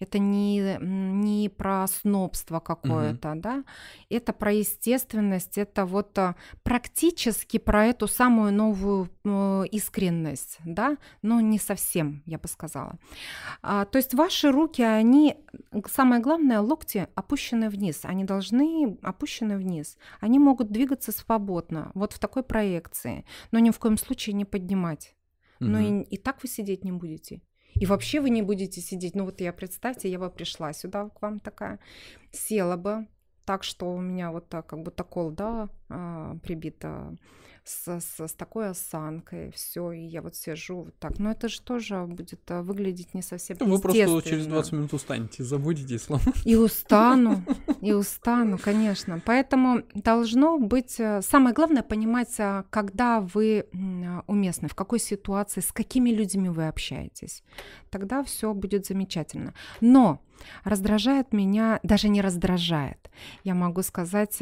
это 0.00 0.18
не, 0.18 0.78
не 0.80 1.48
про 1.48 1.86
снобство 1.86 2.60
какое-то, 2.60 3.34
да, 3.36 3.64
это 4.10 4.32
про 4.32 4.52
естественность, 4.52 5.58
это 5.58 5.84
вот 5.84 6.16
а, 6.18 6.36
практически 6.62 7.58
про 7.58 7.86
эту 7.86 8.08
самую 8.08 8.52
новую 8.52 9.10
э, 9.24 9.64
искренность, 9.72 10.58
да, 10.64 10.96
но 11.22 11.40
не 11.40 11.58
совсем, 11.58 12.22
я 12.26 12.38
бы 12.38 12.48
сказала. 12.48 12.98
А, 13.62 13.84
то 13.84 13.98
есть 13.98 14.14
ваши 14.14 14.50
руки, 14.50 14.82
они, 14.82 15.36
самое 15.92 16.22
главное, 16.22 16.60
локти 16.60 17.08
опущены 17.14 17.68
вниз, 17.68 18.00
они 18.04 18.24
должны 18.24 18.98
опущены 19.02 19.47
вниз, 19.56 19.96
они 20.20 20.38
могут 20.38 20.70
двигаться 20.70 21.12
свободно, 21.12 21.90
вот 21.94 22.12
в 22.12 22.18
такой 22.18 22.42
проекции, 22.42 23.24
но 23.50 23.58
ни 23.58 23.70
в 23.70 23.78
коем 23.78 23.96
случае 23.96 24.34
не 24.34 24.44
поднимать. 24.44 25.14
Ну 25.60 25.78
Мгм. 25.78 26.00
и, 26.02 26.02
и 26.14 26.16
так 26.18 26.42
вы 26.42 26.48
сидеть 26.48 26.84
не 26.84 26.92
будете. 26.92 27.40
И 27.74 27.86
вообще 27.86 28.20
вы 28.20 28.30
не 28.30 28.42
будете 28.42 28.80
сидеть. 28.80 29.14
Ну 29.14 29.24
вот 29.24 29.40
я, 29.40 29.52
представьте, 29.52 30.10
я 30.10 30.18
бы 30.18 30.30
пришла 30.30 30.72
сюда 30.72 31.08
к 31.08 31.22
вам 31.22 31.40
такая, 31.40 31.78
села 32.32 32.76
бы 32.76 33.06
так, 33.44 33.64
что 33.64 33.92
у 33.92 34.00
меня 34.00 34.30
вот 34.30 34.48
так, 34.48 34.66
как 34.66 34.82
будто 34.82 35.04
кол, 35.04 35.30
да, 35.30 35.68
а, 35.88 36.36
прибита 36.42 37.16
с, 37.68 38.00
с- 38.00 38.26
с 38.28 38.32
такой 38.32 38.70
осанкой, 38.70 39.50
все, 39.52 39.92
и 39.92 40.00
я 40.00 40.22
вот 40.22 40.34
сижу 40.34 40.82
вот 40.84 40.98
так. 40.98 41.18
Но 41.18 41.30
это 41.30 41.48
же 41.48 41.60
тоже 41.60 42.04
будет 42.06 42.40
а, 42.50 42.62
выглядеть 42.62 43.12
не 43.14 43.22
совсем 43.22 43.56
Ну, 43.60 43.66
Вы 43.66 43.80
просто 43.80 43.98
через 43.98 44.16
естественно. 44.16 44.54
20 44.54 44.72
минут 44.72 44.92
устанете, 44.94 45.44
забудете 45.44 45.98
слом. 45.98 46.20
И 46.44 46.56
устану, 46.56 47.44
и 47.82 47.92
устану, 47.92 48.58
конечно. 48.58 49.20
Поэтому 49.24 49.82
должно 49.94 50.58
быть... 50.58 50.98
э, 50.98 51.20
Самое 51.22 51.54
главное 51.54 51.82
понимать, 51.82 52.34
а, 52.38 52.64
когда 52.70 53.20
вы 53.20 53.66
а, 53.74 54.22
уместны, 54.26 54.68
в 54.68 54.74
какой 54.74 54.98
ситуации, 54.98 55.60
с 55.60 55.70
какими 55.72 56.10
людьми 56.10 56.48
вы 56.48 56.68
общаетесь. 56.68 57.42
Тогда 57.90 58.22
все 58.24 58.54
будет 58.54 58.86
замечательно. 58.86 59.52
Но 59.80 60.20
раздражает 60.64 61.32
меня, 61.32 61.80
даже 61.82 62.08
не 62.08 62.22
раздражает, 62.22 63.10
я 63.44 63.54
могу 63.54 63.82
сказать, 63.82 64.36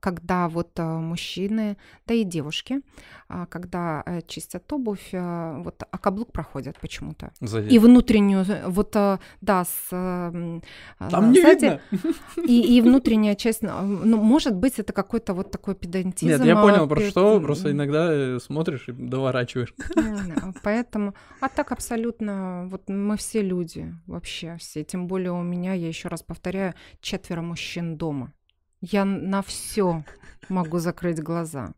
когда 0.00 0.48
вот 0.48 0.78
а, 0.78 0.98
мужчины, 0.98 1.76
да 2.06 2.14
и 2.14 2.24
девушки, 2.24 2.82
а, 3.28 3.46
когда 3.46 4.02
э, 4.04 4.20
чистят 4.26 4.70
обувь, 4.72 5.10
а, 5.12 5.58
вот 5.62 5.82
а 5.90 5.98
каблук 5.98 6.30
проходят 6.30 6.78
почему-то. 6.78 7.32
Сзади. 7.40 7.72
И 7.74 7.78
внутреннюю, 7.78 8.44
э, 8.46 8.68
вот, 8.68 8.94
э, 8.96 9.18
да, 9.40 9.64
с... 9.64 9.88
Там 9.90 10.62
а, 10.98 11.26
не 11.28 11.40
сзади, 11.40 11.80
видно. 11.90 12.14
И, 12.46 12.76
и 12.76 12.80
внутренняя 12.82 13.34
часть, 13.34 13.62
э, 13.62 13.82
ну, 13.82 14.18
может 14.22 14.54
быть, 14.54 14.78
это 14.78 14.92
какой-то 14.92 15.32
вот 15.32 15.50
такой 15.50 15.74
педантизм. 15.74 16.30
Нет, 16.30 16.44
я 16.44 16.58
а, 16.58 16.62
понял, 16.62 16.86
про 16.86 17.00
пе- 17.00 17.08
что. 17.10 17.40
Просто 17.40 17.70
иногда 17.70 18.08
э, 18.12 18.38
смотришь 18.40 18.88
и 18.88 18.92
доворачиваешь. 18.92 19.74
М, 19.96 20.54
Поэтому, 20.62 21.14
а 21.40 21.48
так 21.48 21.72
абсолютно, 21.72 22.66
вот 22.70 22.88
мы 22.88 23.16
все 23.16 23.42
люди, 23.42 23.94
вообще 24.06 24.56
все. 24.58 24.84
Тем 24.84 25.06
более 25.06 25.32
у 25.32 25.42
меня, 25.42 25.72
я 25.72 25.88
еще 25.88 26.08
раз 26.08 26.22
повторяю, 26.22 26.74
четверо 27.00 27.40
мужчин 27.42 27.96
дома. 27.96 28.32
Я 28.80 29.04
на 29.04 29.42
все 29.42 30.04
могу 30.48 30.78
закрыть 30.78 31.22
глаза. 31.22 31.74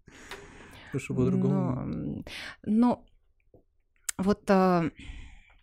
Что 0.96 1.14
по-другому. 1.14 1.84
Но, 1.84 2.24
но 2.64 3.04
вот 4.18 4.42
а, 4.50 4.90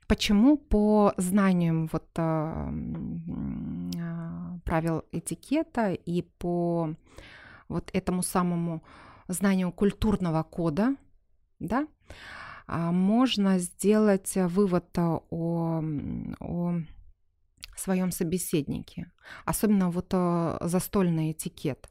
почему 0.07 0.57
по 0.57 1.13
знаниям 1.17 1.87
вот 1.91 2.07
а, 2.17 2.67
м, 2.67 3.91
а, 3.97 4.59
правил 4.65 5.03
этикета 5.11 5.93
и 5.93 6.23
по 6.23 6.95
вот 7.67 7.89
этому 7.93 8.23
самому 8.23 8.83
знанию 9.27 9.71
культурного 9.71 10.43
кода, 10.43 10.95
да, 11.59 11.87
а, 12.67 12.91
можно 12.91 13.59
сделать 13.59 14.35
а, 14.35 14.47
вывод 14.47 14.97
о, 14.97 15.23
о 15.29 16.73
своем 17.79 18.11
собеседнике, 18.11 19.11
особенно 19.45 19.89
вот 19.89 20.07
а, 20.13 20.57
застольный 20.61 21.31
этикет. 21.31 21.89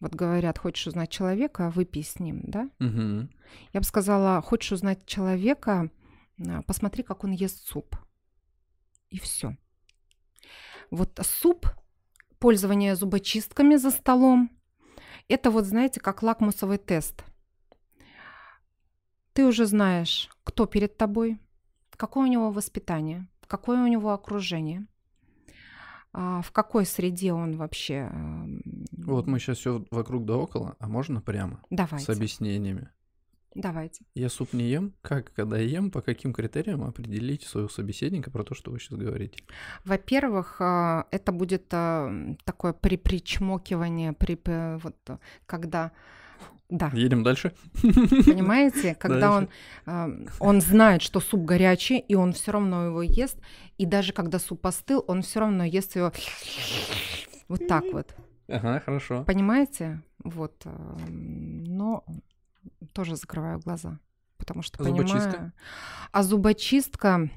Вот 0.00 0.14
говорят, 0.14 0.58
хочешь 0.58 0.86
узнать 0.86 1.10
человека, 1.10 1.70
выпей 1.70 2.04
с 2.04 2.20
ним, 2.20 2.42
да? 2.44 2.70
Мгм. 2.78 3.30
Я 3.72 3.80
бы 3.80 3.84
сказала, 3.84 4.40
хочешь 4.42 4.72
узнать 4.72 5.04
человека, 5.06 5.90
а, 6.46 6.62
посмотри, 6.62 7.02
как 7.02 7.24
он 7.24 7.32
ест 7.32 7.66
суп. 7.66 7.96
И 9.10 9.18
все. 9.18 9.56
Вот 10.90 11.18
суп, 11.22 11.66
пользование 12.38 12.94
зубочистками 12.94 13.76
за 13.76 13.90
столом, 13.90 14.50
Это 15.28 15.50
вот, 15.50 15.64
знаете, 15.66 16.00
как 16.00 16.22
лакмусовый 16.22 16.78
тест. 16.78 17.22
Ты 19.34 19.44
уже 19.46 19.66
знаешь, 19.66 20.30
кто 20.42 20.64
перед 20.66 20.96
тобой, 20.96 21.38
какое 21.90 22.24
у 22.24 22.30
него 22.30 22.50
воспитание, 22.50 23.28
какое 23.46 23.82
у 23.82 23.86
него 23.86 24.12
окружение, 24.12 24.86
в 26.12 26.50
какой 26.52 26.86
среде 26.86 27.32
он 27.32 27.56
вообще. 27.56 28.10
Вот 28.92 29.26
мы 29.26 29.38
сейчас 29.38 29.58
все 29.58 29.84
вокруг 29.90 30.24
да 30.24 30.36
около, 30.36 30.76
а 30.78 30.88
можно 30.88 31.20
прямо? 31.20 31.62
Давайте. 31.70 32.06
С 32.06 32.16
объяснениями. 32.16 32.90
Давайте. 33.54 34.04
Я 34.14 34.28
суп 34.28 34.52
не 34.52 34.68
ем. 34.68 34.94
Как, 35.02 35.32
когда 35.32 35.58
ем, 35.58 35.90
по 35.90 36.00
каким 36.00 36.32
критериям 36.32 36.84
определить 36.84 37.42
своего 37.42 37.68
собеседника 37.68 38.30
про 38.30 38.44
то, 38.44 38.54
что 38.54 38.70
вы 38.70 38.78
сейчас 38.78 38.98
говорите? 38.98 39.42
Во-первых, 39.84 40.60
а, 40.60 41.06
это 41.10 41.32
будет 41.32 41.64
а, 41.72 42.36
такое 42.44 42.72
припричмокивание, 42.72 44.12
при, 44.12 44.38
вот, 44.80 44.96
когда 45.46 45.92
да. 46.68 46.90
Едем 46.92 47.22
дальше. 47.22 47.54
Понимаете, 47.80 48.94
когда 49.00 49.32
он, 49.32 49.48
он 50.38 50.60
знает, 50.60 51.00
что 51.02 51.20
суп 51.20 51.44
горячий, 51.44 51.98
и 51.98 52.14
он 52.14 52.32
все 52.32 52.52
равно 52.52 52.86
его 52.86 53.02
ест, 53.02 53.38
и 53.78 53.86
даже 53.86 54.12
когда 54.12 54.38
суп 54.38 54.66
остыл, 54.66 55.02
он 55.06 55.22
все 55.22 55.40
равно 55.40 55.64
ест 55.64 55.96
его 55.96 56.12
вот 57.48 57.66
так 57.66 57.84
вот. 57.92 58.14
Ага, 58.48 58.80
хорошо. 58.80 59.24
Понимаете? 59.24 60.02
Вот. 60.24 60.66
Но 61.08 62.04
тоже 62.92 63.16
закрываю 63.16 63.60
глаза, 63.60 63.98
потому 64.36 64.62
что 64.62 64.82
зубочистка? 64.82 65.30
понимаю. 65.30 65.52
А 66.12 66.22
зубочистка, 66.22 67.30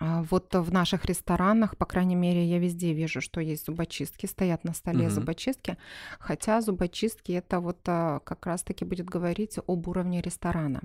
вот 0.00 0.54
в 0.54 0.72
наших 0.72 1.04
ресторанах, 1.06 1.76
по 1.76 1.86
крайней 1.86 2.16
мере, 2.16 2.44
я 2.44 2.58
везде 2.58 2.92
вижу, 2.92 3.20
что 3.20 3.40
есть 3.40 3.66
зубочистки, 3.66 4.26
стоят 4.26 4.64
на 4.64 4.74
столе 4.74 5.06
угу. 5.06 5.14
зубочистки, 5.14 5.78
хотя 6.18 6.60
зубочистки 6.60 7.32
это 7.32 7.60
вот 7.60 7.78
а, 7.86 8.20
как 8.20 8.46
раз-таки 8.46 8.84
будет 8.84 9.06
говорить 9.06 9.58
об 9.66 9.88
уровне 9.88 10.20
ресторана. 10.20 10.82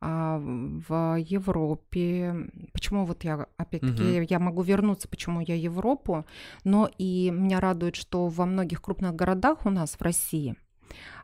А 0.00 0.38
в 0.38 1.18
Европе, 1.18 2.50
почему 2.72 3.04
вот 3.04 3.24
я, 3.24 3.46
опять-таки, 3.56 4.20
угу. 4.20 4.26
я 4.28 4.38
могу 4.38 4.62
вернуться, 4.62 5.08
почему 5.08 5.40
я 5.40 5.54
Европу, 5.54 6.24
но 6.64 6.88
и 6.98 7.30
меня 7.30 7.60
радует, 7.60 7.96
что 7.96 8.28
во 8.28 8.46
многих 8.46 8.80
крупных 8.80 9.14
городах 9.14 9.66
у 9.66 9.70
нас 9.70 9.96
в 9.96 10.02
России– 10.02 10.56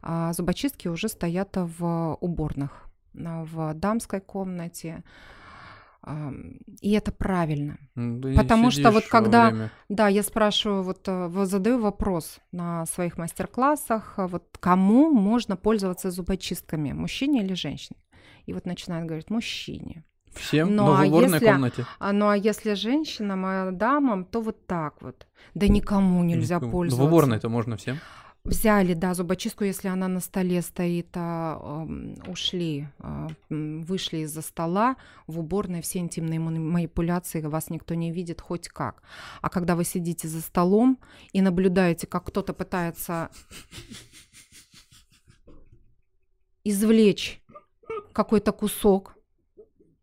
а 0.03 0.33
зубочистки 0.33 0.88
уже 0.88 1.09
стоят 1.09 1.57
в 1.57 2.16
уборных, 2.20 2.88
в 3.12 3.75
дамской 3.75 4.20
комнате. 4.20 5.03
И 6.80 6.92
это 6.92 7.12
правильно. 7.12 7.78
Да 7.94 8.30
Потому 8.34 8.70
что 8.70 8.90
вот 8.90 9.06
когда, 9.06 9.50
время. 9.50 9.70
да, 9.88 10.08
я 10.08 10.22
спрашиваю, 10.22 10.82
вот 10.82 11.00
э, 11.06 11.30
задаю 11.44 11.78
вопрос 11.80 12.38
на 12.52 12.86
своих 12.86 13.16
мастер-классах, 13.16 14.14
вот 14.16 14.44
кому 14.60 15.10
можно 15.10 15.56
пользоваться 15.56 16.10
зубочистками, 16.10 16.92
мужчине 16.92 17.42
или 17.42 17.54
женщине? 17.54 17.98
И 18.46 18.52
вот 18.52 18.66
начинают 18.66 19.06
говорить, 19.06 19.30
мужчине. 19.30 20.04
Всем, 20.34 20.74
но, 20.74 20.86
но 20.86 20.92
в 20.92 21.00
а 21.00 21.04
уборной 21.06 21.32
если, 21.34 21.46
комнате. 21.46 21.86
А, 21.98 22.12
ну 22.12 22.28
а 22.28 22.36
если 22.36 22.74
женщинам, 22.74 23.78
дамам, 23.78 24.24
то 24.24 24.40
вот 24.40 24.66
так 24.66 25.00
вот. 25.00 25.26
Да 25.54 25.68
никому 25.68 26.24
нельзя 26.24 26.56
никому. 26.56 26.72
пользоваться. 26.72 27.04
Но 27.04 27.08
в 27.08 27.12
уборной-то 27.12 27.48
можно 27.48 27.76
всем. 27.76 27.98
Взяли, 28.44 28.92
да, 28.92 29.14
зубочистку, 29.14 29.64
если 29.64 29.88
она 29.88 30.07
на 30.07 30.20
столе 30.20 30.61
стоит, 30.61 31.09
а, 31.14 31.87
ушли, 32.26 32.88
а, 32.98 33.28
вышли 33.48 34.18
из-за 34.18 34.42
стола, 34.42 34.96
в 35.26 35.38
уборной 35.38 35.80
все 35.80 36.00
интимные 36.00 36.38
манипуляции, 36.38 37.40
вас 37.40 37.70
никто 37.70 37.94
не 37.94 38.12
видит 38.12 38.42
хоть 38.42 38.68
как. 38.68 39.02
А 39.40 39.48
когда 39.48 39.74
вы 39.74 39.85
сидите 39.85 40.28
за 40.28 40.42
столом 40.42 40.98
и 41.33 41.40
наблюдаете, 41.40 42.07
как 42.07 42.26
кто-то 42.26 42.52
пытается 42.52 43.30
извлечь 46.64 47.40
какой-то 48.12 48.52
кусок, 48.52 49.16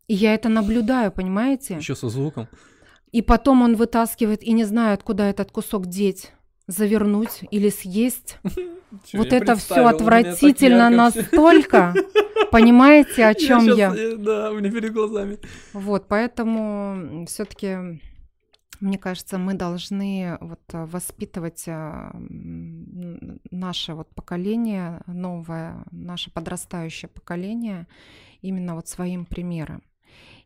и 0.08 0.16
я 0.16 0.34
это 0.34 0.50
наблюдаю, 0.50 1.12
понимаете? 1.12 1.76
Еще 1.76 1.96
со 1.96 2.10
звуком. 2.10 2.48
И 3.12 3.22
потом 3.22 3.62
он 3.62 3.76
вытаскивает 3.76 4.42
и 4.42 4.52
не 4.54 4.64
знает, 4.64 5.04
куда 5.04 5.30
этот 5.30 5.52
кусок 5.52 5.86
деть 5.86 6.32
завернуть 6.68 7.42
или 7.52 7.70
съесть. 7.70 8.38
Вот 9.14 9.32
это 9.32 9.56
все 9.56 9.86
отвратительно 9.86 10.90
настолько. 10.90 11.94
Понимаете, 12.52 13.26
о 13.26 13.34
чем 13.34 13.66
я? 13.68 13.96
Да, 14.18 14.52
у 14.52 14.56
меня 14.56 14.70
перед 14.70 14.92
глазами. 14.92 15.40
Вот, 15.72 16.10
поэтому 16.10 17.26
все-таки 17.26 18.02
мне 18.82 18.98
кажется, 18.98 19.38
мы 19.38 19.54
должны 19.54 20.38
вот 20.42 20.60
воспитывать 20.72 21.66
а, 21.68 22.12
наше 23.52 23.94
вот 23.94 24.10
поколение, 24.16 25.02
новое, 25.06 25.86
наше 25.92 26.32
подрастающее 26.32 27.08
поколение 27.08 27.88
именно 28.42 28.76
вот 28.76 28.88
своим 28.88 29.26
примером. 29.26 29.84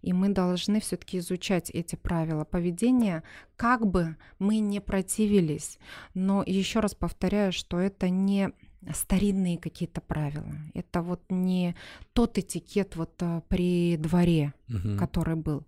И 0.05 0.13
мы 0.13 0.29
должны 0.29 0.79
все-таки 0.79 1.17
изучать 1.17 1.71
эти 1.71 1.95
правила 1.95 2.45
поведения, 2.45 3.23
как 3.57 3.87
бы 3.87 4.17
мы 4.37 4.59
не 4.59 4.79
противились. 4.79 5.79
Но 6.13 6.43
еще 6.45 6.79
раз 6.79 6.93
повторяю, 6.93 7.51
что 7.51 7.79
это 7.79 8.09
не 8.09 8.51
старинные 8.93 9.57
какие-то 9.57 10.01
правила. 10.01 10.53
Это 10.75 11.01
вот 11.01 11.23
не 11.29 11.75
тот 12.13 12.37
этикет 12.37 12.95
вот 12.95 13.13
а, 13.21 13.41
при 13.47 13.97
дворе, 13.97 14.53
угу. 14.69 14.95
который 14.99 15.35
был. 15.35 15.65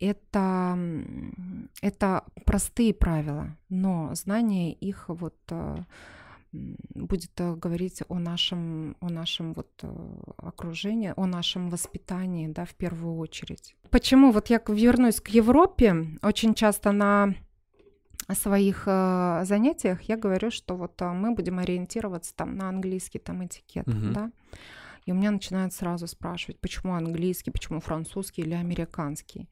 Это, 0.00 0.76
это 1.80 2.24
простые 2.44 2.92
правила, 2.92 3.56
но 3.68 4.12
знание 4.16 4.72
их 4.72 5.04
вот 5.06 5.36
а, 5.52 5.84
будет 6.52 7.40
э, 7.40 7.54
говорить 7.54 8.02
о 8.08 8.18
нашем, 8.18 8.96
о 9.00 9.08
нашем 9.08 9.52
вот 9.52 9.70
э, 9.82 9.88
окружении, 10.38 11.12
о 11.16 11.26
нашем 11.26 11.70
воспитании, 11.70 12.48
да, 12.48 12.64
в 12.64 12.74
первую 12.74 13.16
очередь. 13.16 13.76
Почему? 13.90 14.32
Вот 14.32 14.50
я 14.50 14.60
вернусь 14.66 15.20
к 15.20 15.28
Европе. 15.28 16.18
Очень 16.22 16.54
часто 16.54 16.92
на 16.92 17.34
своих 18.32 18.84
э, 18.86 19.42
занятиях 19.44 20.02
я 20.02 20.16
говорю, 20.16 20.50
что 20.50 20.76
вот 20.76 21.00
мы 21.00 21.34
будем 21.34 21.58
ориентироваться 21.58 22.34
там 22.34 22.56
на 22.56 22.68
английский 22.68 23.18
там 23.18 23.44
этикет, 23.46 23.86
угу. 23.86 24.12
да. 24.12 24.30
И 25.06 25.12
у 25.12 25.14
меня 25.14 25.30
начинают 25.30 25.72
сразу 25.72 26.06
спрашивать, 26.06 26.60
почему 26.60 26.94
английский, 26.94 27.50
почему 27.50 27.80
французский 27.80 28.42
или 28.42 28.54
американский. 28.54 29.48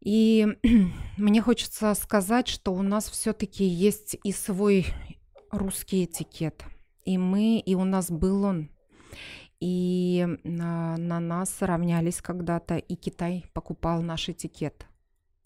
И 0.00 0.46
мне 1.16 1.42
хочется 1.42 1.94
сказать, 1.94 2.48
что 2.48 2.72
у 2.72 2.82
нас 2.82 3.08
все-таки 3.08 3.64
есть 3.64 4.16
и 4.22 4.32
свой 4.32 4.86
русский 5.52 6.04
этикет. 6.04 6.64
И 7.04 7.18
мы, 7.18 7.58
и 7.58 7.74
у 7.74 7.84
нас 7.84 8.10
был 8.10 8.44
он. 8.44 8.70
И 9.60 10.26
на, 10.42 10.96
на 10.96 11.20
нас 11.20 11.62
равнялись 11.62 12.20
когда-то, 12.20 12.76
и 12.76 12.96
Китай 12.96 13.44
покупал 13.52 14.02
наш 14.02 14.28
этикет. 14.28 14.86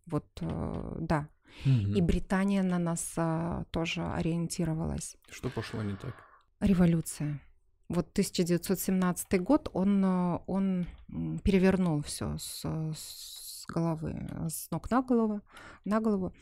Вот, 0.07 0.27
э, 0.41 0.97
да. 1.01 1.29
Угу. 1.65 1.97
И 1.97 2.01
Британия 2.01 2.63
на 2.63 2.79
нас 2.79 3.13
а, 3.17 3.65
тоже 3.71 4.07
ориентировалась. 4.07 5.17
Что 5.31 5.51
пошло 5.51 5.83
не 5.83 5.97
так? 5.97 6.15
Революция. 6.61 7.41
Вот 7.89 8.11
1917 8.13 9.41
год, 9.43 9.69
он, 9.73 10.05
э, 10.05 10.39
он 10.47 10.87
перевернул 11.45 12.03
все 12.03 12.37
с, 12.39 12.65
с 12.65 13.46
головы, 13.67 14.29
с 14.49 14.71
ног 14.71 14.91
на 14.91 15.03
голову, 15.03 15.41
на 15.85 16.01
голову. 16.01 16.33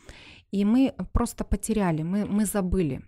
И 0.51 0.65
мы 0.65 0.95
просто 1.13 1.45
потеряли, 1.45 2.03
мы, 2.03 2.25
мы 2.27 2.45
забыли. 2.45 3.03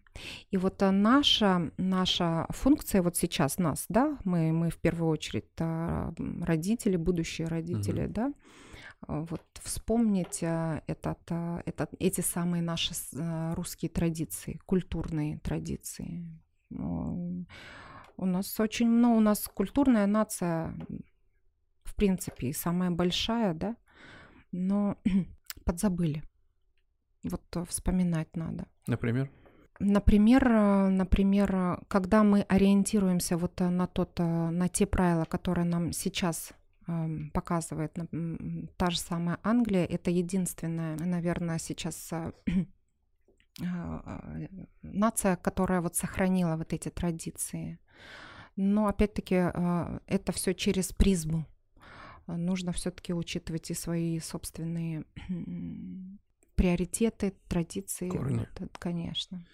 И 0.50 0.56
вот 0.56 0.82
э, 0.82 0.90
наша, 0.90 1.70
наша 1.76 2.46
функция 2.50 3.02
вот 3.02 3.16
сейчас 3.16 3.58
нас, 3.58 3.86
да, 3.88 4.18
мы, 4.24 4.52
мы 4.52 4.70
в 4.70 4.78
первую 4.78 5.10
очередь 5.10 5.50
э, 5.58 6.12
родители, 6.42 6.96
будущие 6.96 7.48
родители, 7.48 8.04
угу. 8.04 8.12
да, 8.12 8.32
э, 9.08 9.26
вот 9.30 9.42
вспомнить 9.62 10.42
этот, 10.42 11.30
этот, 11.66 11.94
эти 11.98 12.20
самые 12.20 12.62
наши 12.62 12.94
русские 13.54 13.90
традиции, 13.90 14.60
культурные 14.66 15.38
традиции. 15.38 16.26
У 16.70 18.26
нас 18.26 18.60
очень 18.60 18.88
много, 18.88 19.16
у 19.18 19.20
нас 19.20 19.48
культурная 19.54 20.06
нация, 20.06 20.74
в 21.84 21.94
принципе, 21.94 22.52
самая 22.52 22.90
большая, 22.90 23.54
да, 23.54 23.76
но 24.52 24.96
подзабыли. 25.64 26.22
Вот 27.30 27.42
э, 27.56 27.64
вспоминать 27.64 28.36
надо. 28.36 28.66
Например? 28.86 29.30
Например, 29.78 30.48
э, 30.48 30.88
например, 30.88 31.54
э, 31.54 31.78
когда 31.88 32.22
мы 32.22 32.42
ориентируемся 32.42 33.36
вот 33.36 33.60
на, 33.60 33.86
тот, 33.86 34.18
на 34.18 34.68
те 34.68 34.86
правила, 34.86 35.24
которые 35.24 35.64
нам 35.64 35.92
сейчас 35.92 36.52
эм, 36.86 37.30
показывает 37.32 37.96
та 38.76 38.90
же 38.90 38.98
самая 38.98 39.38
Англия, 39.42 39.84
это 39.84 40.10
единственная, 40.10 40.96
наверное, 40.96 41.58
сейчас 41.58 42.10
нация, 44.82 45.36
которая 45.36 45.80
вот 45.80 45.96
сохранила 45.96 46.56
вот 46.56 46.72
эти 46.72 46.88
традиции. 46.88 47.78
Но 48.58 48.86
опять-таки 48.86 49.34
это 50.06 50.32
все 50.32 50.54
через 50.54 50.92
призму 50.92 51.46
нужно 52.26 52.72
все-таки 52.72 53.14
учитывать 53.14 53.70
и 53.70 53.74
свои 53.74 54.18
собственные 54.18 55.04
приоритеты, 56.54 57.34
традиции. 57.48 58.08
Корни. 58.08 58.46
Вот, 58.58 58.78
конечно. 58.78 59.44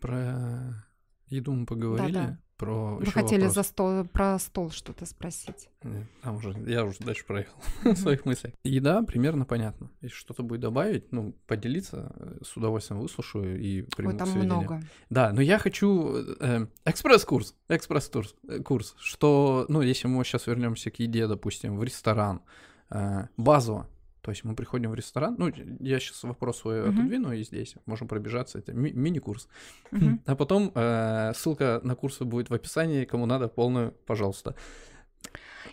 Про 0.00 0.84
еду 1.26 1.52
мы 1.52 1.66
поговорили. 1.66 2.12
Да, 2.12 2.26
да. 2.26 2.38
Про 2.62 2.96
Вы 2.96 3.06
хотели 3.06 3.40
вопрос. 3.40 3.54
за 3.54 3.62
стол, 3.64 4.04
про 4.04 4.38
стол 4.38 4.70
что-то 4.70 5.04
спросить. 5.04 5.68
Нет, 5.82 6.06
а 6.22 6.32
уже, 6.32 6.54
я 6.66 6.84
уже 6.84 6.98
дальше 7.00 7.24
проехал 7.26 7.56
своих 7.96 8.24
мыслях. 8.24 8.52
Еда 8.62 9.02
примерно 9.02 9.44
понятно. 9.44 9.90
Если 10.00 10.14
что-то 10.14 10.44
будет 10.44 10.60
добавить, 10.60 11.10
ну, 11.10 11.34
поделиться, 11.48 12.12
э, 12.14 12.38
с 12.44 12.56
удовольствием 12.56 13.00
выслушаю 13.00 13.60
и 13.60 13.82
приму 13.82 14.10
Ой, 14.10 14.16
там 14.16 14.30
много. 14.30 14.80
Да, 15.10 15.32
но 15.32 15.40
я 15.40 15.58
хочу 15.58 16.14
э, 16.38 16.66
экспресс-курс, 16.84 17.56
экспресс-курс, 17.68 18.36
э, 18.48 18.60
курс, 18.60 18.94
что, 18.98 19.66
ну, 19.68 19.82
если 19.82 20.06
мы 20.06 20.24
сейчас 20.24 20.46
вернемся 20.46 20.92
к 20.92 21.00
еде, 21.00 21.26
допустим, 21.26 21.76
в 21.76 21.82
ресторан, 21.82 22.42
э, 22.90 23.26
базово, 23.36 23.88
то 24.22 24.30
есть 24.30 24.44
мы 24.44 24.54
приходим 24.54 24.90
в 24.90 24.94
ресторан, 24.94 25.34
ну, 25.36 25.52
я 25.80 25.98
сейчас 25.98 26.22
вопрос 26.22 26.60
свой 26.60 26.78
uh-huh. 26.78 26.90
отодвину, 26.90 27.32
и 27.32 27.42
здесь 27.42 27.74
можем 27.86 28.08
пробежаться, 28.08 28.58
это 28.58 28.72
ми- 28.72 28.92
мини-курс. 28.92 29.48
Uh-huh. 29.90 30.18
А 30.26 30.36
потом 30.36 30.70
э, 30.74 31.32
ссылка 31.34 31.80
на 31.82 31.96
курсы 31.96 32.24
будет 32.24 32.48
в 32.48 32.54
описании, 32.54 33.04
кому 33.04 33.26
надо, 33.26 33.48
полную, 33.48 33.92
пожалуйста. 34.06 34.54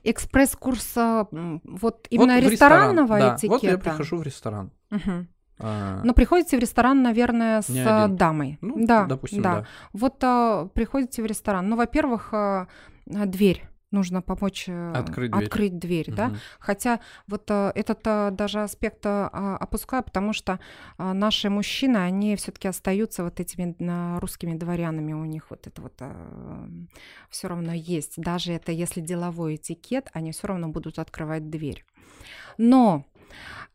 Экспресс-курс 0.04 0.96
вот 0.96 2.08
именно 2.10 2.36
вот 2.36 2.52
ресторанного 2.52 3.16
ресторан, 3.16 3.36
этикета? 3.36 3.50
Да, 3.50 3.54
вот 3.54 3.64
я 3.64 3.78
прихожу 3.78 4.18
в 4.18 4.24
ресторан. 4.24 4.72
Uh-huh. 4.92 5.28
А... 5.60 6.02
Но 6.04 6.14
приходите 6.14 6.58
в 6.58 6.60
ресторан, 6.60 7.04
наверное, 7.04 7.62
с 7.62 8.08
дамой. 8.10 8.58
Ну, 8.62 8.86
да, 8.86 9.06
допустим, 9.06 9.42
да. 9.42 9.56
да. 9.56 9.68
Вот 9.94 10.24
а, 10.24 10.68
приходите 10.74 11.22
в 11.22 11.26
ресторан. 11.26 11.68
Ну, 11.68 11.76
во-первых, 11.76 12.34
а, 12.34 12.68
дверь 13.06 13.68
нужно 13.92 14.22
помочь 14.22 14.66
э, 14.68 14.94
открыть 14.94 15.32
дверь, 15.32 15.44
открыть 15.46 15.78
дверь 15.80 16.10
угу. 16.10 16.18
да. 16.18 16.32
Хотя 16.60 17.00
вот 17.28 17.50
э, 17.50 17.72
этот 17.76 18.02
э, 18.06 18.32
даже 18.32 18.62
аспект 18.62 19.06
опускаю, 19.06 20.04
потому 20.04 20.34
что 20.34 20.60
наши 20.98 21.50
мужчины, 21.50 21.98
они 21.98 22.36
все-таки 22.36 22.68
остаются 22.68 23.24
вот 23.24 23.40
этими 23.40 24.20
русскими 24.20 24.58
дворянами, 24.58 25.14
у 25.14 25.26
них 25.26 25.50
вот 25.50 25.68
это 25.68 25.82
вот 25.82 26.02
все 27.30 27.48
равно 27.48 27.74
есть. 27.74 28.14
Даже 28.18 28.54
это 28.54 28.72
если 28.72 29.02
деловой 29.02 29.56
этикет, 29.56 30.10
они 30.14 30.32
все 30.32 30.48
равно 30.48 30.68
будут 30.70 31.00
открывать 31.00 31.50
дверь. 31.50 31.86
Но 32.58 33.06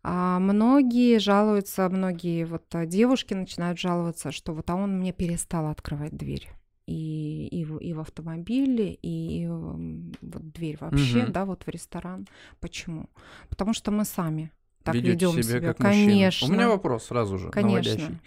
а 0.02 0.38
многие 0.38 1.18
жалуются, 1.18 1.88
многие 1.88 2.44
вот 2.44 2.64
девушки 2.86 3.34
начинают 3.34 3.78
жаловаться, 3.78 4.32
что 4.32 4.52
вот 4.52 4.68
а 4.68 4.74
он 4.74 4.98
мне 4.98 5.12
перестал 5.12 5.68
открывать 5.68 6.16
дверь 6.16 6.50
и, 6.86 7.48
и, 7.48 7.64
в, 7.64 7.78
и 7.78 7.92
в 7.92 8.00
автомобиле, 8.00 8.92
и 8.94 9.46
вот 9.48 10.52
дверь 10.52 10.76
вообще, 10.80 11.24
угу. 11.24 11.32
да, 11.32 11.44
вот 11.44 11.64
в 11.64 11.68
ресторан. 11.68 12.26
Почему? 12.60 13.08
Потому 13.48 13.72
что 13.72 13.90
мы 13.90 14.04
сами 14.04 14.52
так 14.82 14.94
ведем 14.94 15.30
себя, 15.32 15.42
себя. 15.42 15.60
как 15.68 15.78
Конечно. 15.78 16.46
Мужчина. 16.46 16.52
У 16.52 16.54
меня 16.54 16.68
вопрос 16.68 17.04
сразу 17.04 17.38
же, 17.38 17.50
Конечно. 17.50 17.92
наводящий. 17.92 18.20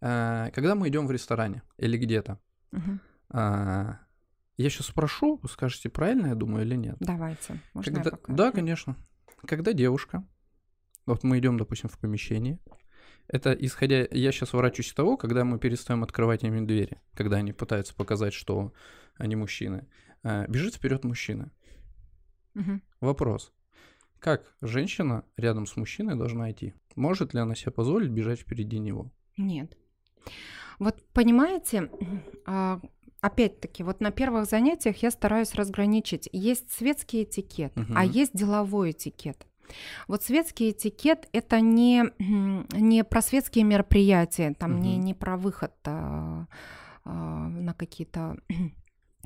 А, 0.00 0.50
когда 0.50 0.74
мы 0.74 0.88
идем 0.88 1.06
в 1.06 1.10
ресторане 1.10 1.62
или 1.78 1.96
где-то, 1.96 2.38
угу. 2.72 2.98
а, 3.30 3.98
я 4.58 4.70
сейчас 4.70 4.88
спрошу, 4.88 5.38
вы 5.42 5.48
скажете, 5.48 5.88
правильно 5.88 6.28
я 6.28 6.34
думаю 6.34 6.66
или 6.66 6.76
нет? 6.76 6.96
Давайте. 7.00 7.60
Можно 7.74 8.02
когда... 8.02 8.18
Да, 8.28 8.52
конечно. 8.52 8.96
Когда 9.46 9.72
девушка, 9.72 10.24
вот 11.06 11.22
мы 11.22 11.38
идем, 11.38 11.56
допустим, 11.56 11.88
в 11.88 11.98
помещение, 11.98 12.58
это 13.28 13.52
исходя, 13.52 14.06
я 14.10 14.32
сейчас 14.32 14.52
ворачусь 14.52 14.92
того, 14.92 15.16
когда 15.16 15.44
мы 15.44 15.58
перестаем 15.58 16.02
открывать 16.02 16.42
им 16.42 16.66
двери, 16.66 17.00
когда 17.14 17.36
они 17.36 17.52
пытаются 17.52 17.94
показать, 17.94 18.32
что 18.32 18.72
они 19.16 19.36
мужчины. 19.36 19.86
А, 20.22 20.46
бежит 20.46 20.74
вперед 20.74 21.04
мужчина. 21.04 21.52
Угу. 22.54 22.80
Вопрос. 23.00 23.52
Как 24.18 24.52
женщина 24.60 25.24
рядом 25.36 25.66
с 25.66 25.76
мужчиной 25.76 26.16
должна 26.16 26.50
идти? 26.50 26.74
Может 26.96 27.34
ли 27.34 27.40
она 27.40 27.54
себе 27.54 27.70
позволить 27.70 28.10
бежать 28.10 28.40
впереди 28.40 28.78
него? 28.78 29.12
Нет. 29.36 29.76
Вот 30.78 31.04
понимаете, 31.12 31.90
а, 32.46 32.80
опять-таки, 33.20 33.82
вот 33.82 34.00
на 34.00 34.10
первых 34.10 34.46
занятиях 34.46 34.96
я 35.02 35.10
стараюсь 35.10 35.54
разграничить. 35.54 36.28
Есть 36.32 36.72
светский 36.72 37.24
этикет, 37.24 37.76
угу. 37.76 37.92
а 37.94 38.04
есть 38.04 38.32
деловой 38.34 38.92
этикет. 38.92 39.46
Вот 40.06 40.22
светский 40.22 40.70
этикет 40.70 41.28
это 41.32 41.60
не, 41.60 42.04
не 42.18 43.04
про 43.04 43.22
светские 43.22 43.64
мероприятия, 43.64 44.54
там 44.58 44.74
угу. 44.74 44.82
не, 44.82 44.96
не 44.96 45.14
про 45.14 45.36
выход 45.36 45.72
а, 45.84 46.46
а, 47.04 47.10
на 47.48 47.74
какие-то 47.74 48.36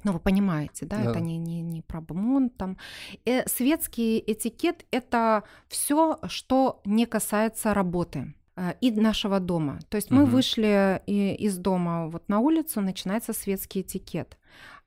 ну, 0.05 0.13
вы 0.13 0.19
понимаете, 0.19 0.87
да, 0.87 0.97
да. 0.97 1.11
это 1.11 1.21
не, 1.21 1.39
не, 1.39 1.63
не 1.63 1.83
про 1.83 2.01
бумон 2.01 2.51
там. 2.51 2.77
Э, 3.25 3.47
светский 3.47 4.23
этикет— 4.27 4.85
это 4.91 5.45
все, 5.69 6.19
что 6.27 6.81
не 6.85 7.07
касается 7.07 7.73
работы 7.73 8.35
э, 8.57 8.75
и 8.81 8.91
нашего 8.91 9.39
дома. 9.39 9.79
То 9.89 9.97
есть 9.97 10.11
угу. 10.11 10.21
мы 10.21 10.27
вышли 10.27 11.01
из 11.07 11.57
дома 11.57 12.09
вот 12.09 12.29
на 12.29 12.41
улицу, 12.41 12.81
начинается 12.81 13.33
светский 13.33 13.83
этикет. 13.83 14.39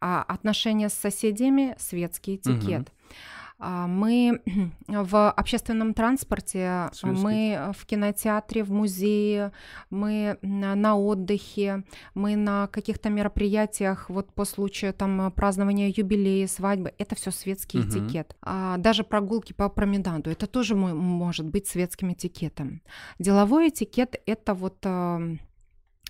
А 0.02 0.22
отношения 0.22 0.90
с 0.90 0.94
соседями— 0.94 1.76
светский 1.80 2.36
этикет. 2.36 2.82
Угу. 2.82 3.16
А, 3.58 3.88
мы 3.88 4.42
в 4.88 5.32
общественном 5.32 5.94
транспорте, 5.94 6.90
Связки. 6.94 7.24
мы 7.24 7.72
в 7.78 7.86
кинотеатре, 7.86 8.64
в 8.64 8.72
музее, 8.72 9.52
мы 9.90 10.38
на 10.42 10.96
отдыхе, 10.98 11.84
мы 12.14 12.36
на 12.36 12.68
каких-то 12.68 13.10
мероприятиях 13.10 14.10
вот 14.10 14.34
по 14.34 14.46
случаю 14.46 14.94
там 14.94 15.32
празднования 15.32 15.94
юбилея, 15.96 16.48
свадьбы. 16.48 16.94
Это 16.98 17.16
все 17.16 17.32
светский 17.32 17.80
угу. 17.80 17.90
этикет. 17.90 18.36
А 18.42 18.78
даже 18.78 19.04
прогулки 19.04 19.54
по 19.54 19.70
променаду, 19.70 20.30
это 20.30 20.48
тоже 20.48 20.76
может 20.76 21.48
быть 21.48 21.68
светским 21.68 22.14
этикетом. 22.14 22.82
Деловой 23.20 23.70
этикет 23.70 24.22
это 24.26 24.54
вот 24.54 24.86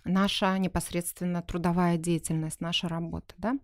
наша 0.05 0.57
непосредственно 0.57 1.41
трудовая 1.41 1.97
деятельность, 1.97 2.61
наша 2.61 2.87
работа, 2.87 3.33
да. 3.37 3.57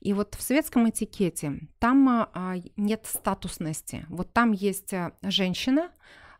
И 0.00 0.12
вот 0.12 0.34
в 0.36 0.42
светском 0.42 0.88
этикете 0.88 1.60
там 1.78 2.08
а, 2.08 2.54
нет 2.76 3.06
статусности. 3.06 4.06
Вот 4.08 4.32
там 4.32 4.52
есть 4.52 4.94
а, 4.94 5.12
женщина, 5.22 5.90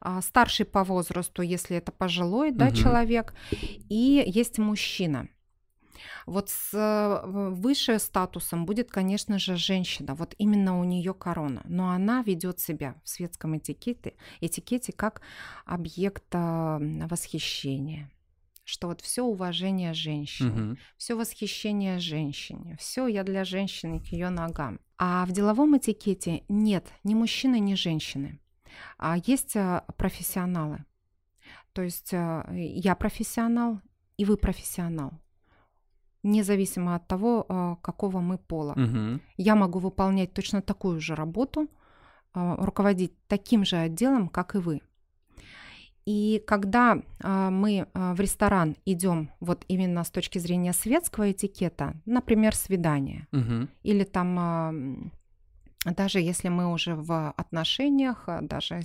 а, 0.00 0.22
старший 0.22 0.64
по 0.66 0.84
возрасту, 0.84 1.42
если 1.42 1.76
это 1.76 1.92
пожилой, 1.92 2.52
да, 2.52 2.68
угу. 2.68 2.76
человек, 2.76 3.34
и 3.50 4.22
есть 4.26 4.58
мужчина. 4.58 5.28
Вот 6.24 6.48
с 6.48 7.22
выше 7.24 7.98
статусом 7.98 8.64
будет, 8.64 8.90
конечно 8.90 9.38
же, 9.38 9.56
женщина. 9.56 10.14
Вот 10.14 10.34
именно 10.38 10.80
у 10.80 10.84
нее 10.84 11.12
корона. 11.12 11.60
Но 11.64 11.90
она 11.90 12.22
ведет 12.22 12.58
себя 12.58 12.94
в 13.04 13.08
светском 13.08 13.58
этикете, 13.58 14.14
этикете 14.40 14.92
как 14.92 15.20
объект 15.66 16.24
восхищения 16.32 18.10
что 18.70 18.86
вот 18.86 19.00
все 19.00 19.22
уважение 19.22 19.94
женщине, 19.94 20.62
угу. 20.62 20.78
все 20.96 21.14
восхищение 21.16 21.98
женщине, 21.98 22.76
все 22.78 23.08
я 23.08 23.24
для 23.24 23.44
женщины 23.44 24.00
к 24.00 24.06
ее 24.06 24.30
ногам. 24.30 24.78
А 24.96 25.26
в 25.26 25.32
деловом 25.32 25.76
этикете 25.76 26.44
нет 26.48 26.86
ни 27.02 27.14
мужчины, 27.14 27.58
ни 27.58 27.74
женщины, 27.74 28.40
а 28.96 29.16
есть 29.26 29.56
а, 29.56 29.84
профессионалы. 29.96 30.84
То 31.72 31.82
есть 31.82 32.14
а, 32.14 32.48
я 32.52 32.94
профессионал, 32.94 33.80
и 34.16 34.24
вы 34.24 34.36
профессионал. 34.36 35.12
Независимо 36.22 36.94
от 36.94 37.08
того, 37.08 37.46
а, 37.48 37.76
какого 37.76 38.20
мы 38.20 38.38
пола. 38.38 38.72
Угу. 38.72 39.20
Я 39.36 39.56
могу 39.56 39.80
выполнять 39.80 40.32
точно 40.32 40.62
такую 40.62 41.00
же 41.00 41.14
работу, 41.14 41.68
руководить 42.32 43.12
таким 43.26 43.64
же 43.64 43.76
отделом, 43.76 44.28
как 44.28 44.54
и 44.54 44.58
вы. 44.58 44.80
И 46.10 46.42
когда 46.44 47.00
а, 47.22 47.50
мы 47.50 47.86
а, 47.94 48.14
в 48.14 48.20
ресторан 48.20 48.76
идем 48.84 49.30
вот 49.38 49.64
именно 49.68 50.02
с 50.02 50.10
точки 50.10 50.40
зрения 50.40 50.72
светского 50.72 51.30
этикета, 51.30 51.94
например, 52.04 52.56
свидание, 52.56 53.28
угу. 53.30 53.68
или 53.84 54.02
там 54.02 54.36
а, 54.38 54.74
даже 55.84 56.18
если 56.18 56.48
мы 56.48 56.72
уже 56.72 56.96
в 56.96 57.30
отношениях, 57.36 58.24
а, 58.26 58.40
даже 58.42 58.82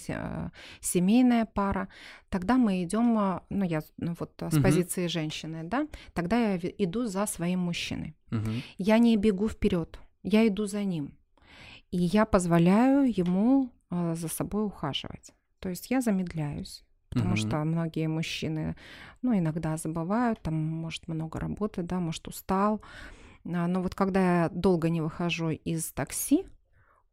семейная 0.82 1.46
пара, 1.46 1.88
тогда 2.30 2.58
мы 2.58 2.84
идем, 2.84 3.42
ну 3.50 3.66
я 3.66 3.82
ну, 3.98 4.16
вот 4.20 4.34
с 4.40 4.54
угу. 4.54 4.64
позиции 4.64 5.08
женщины, 5.08 5.64
да, 5.64 5.88
тогда 6.14 6.38
я 6.38 6.60
иду 6.78 7.08
за 7.08 7.26
своим 7.26 7.60
мужчиной. 7.62 8.16
Угу. 8.32 8.52
Я 8.78 9.00
не 9.00 9.18
бегу 9.18 9.50
вперед, 9.50 10.00
я 10.22 10.48
иду 10.48 10.68
за 10.68 10.84
ним, 10.84 11.18
и 11.90 11.98
я 11.98 12.26
позволяю 12.26 13.12
ему 13.18 13.72
за 13.90 14.28
собой 14.28 14.66
ухаживать. 14.66 15.34
То 15.60 15.70
есть 15.70 15.90
я 15.90 16.02
замедляюсь 16.02 16.86
потому 17.16 17.34
угу. 17.34 17.38
что 17.38 17.64
многие 17.64 18.08
мужчины, 18.08 18.76
ну, 19.22 19.38
иногда 19.38 19.78
забывают, 19.78 20.42
там, 20.42 20.54
может, 20.54 21.08
много 21.08 21.40
работы, 21.40 21.82
да, 21.82 22.00
может, 22.00 22.28
устал. 22.28 22.82
А, 23.46 23.68
но 23.68 23.82
вот 23.82 23.96
когда 23.96 24.44
я 24.44 24.50
долго 24.50 24.90
не 24.90 25.02
выхожу 25.02 25.50
из 25.50 25.92
такси, 25.94 26.44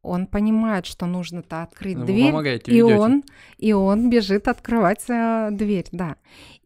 он 0.03 0.27
понимает, 0.27 0.85
что 0.85 1.07
нужно-то 1.07 1.63
открыть 1.63 1.97
ну, 1.97 2.05
дверь, 2.05 2.61
и 2.67 2.83
он, 2.83 3.23
и 3.59 3.73
он 3.73 4.11
бежит 4.11 4.49
открывать 4.49 5.05
э, 5.09 5.51
дверь, 5.53 5.87
да. 5.93 6.17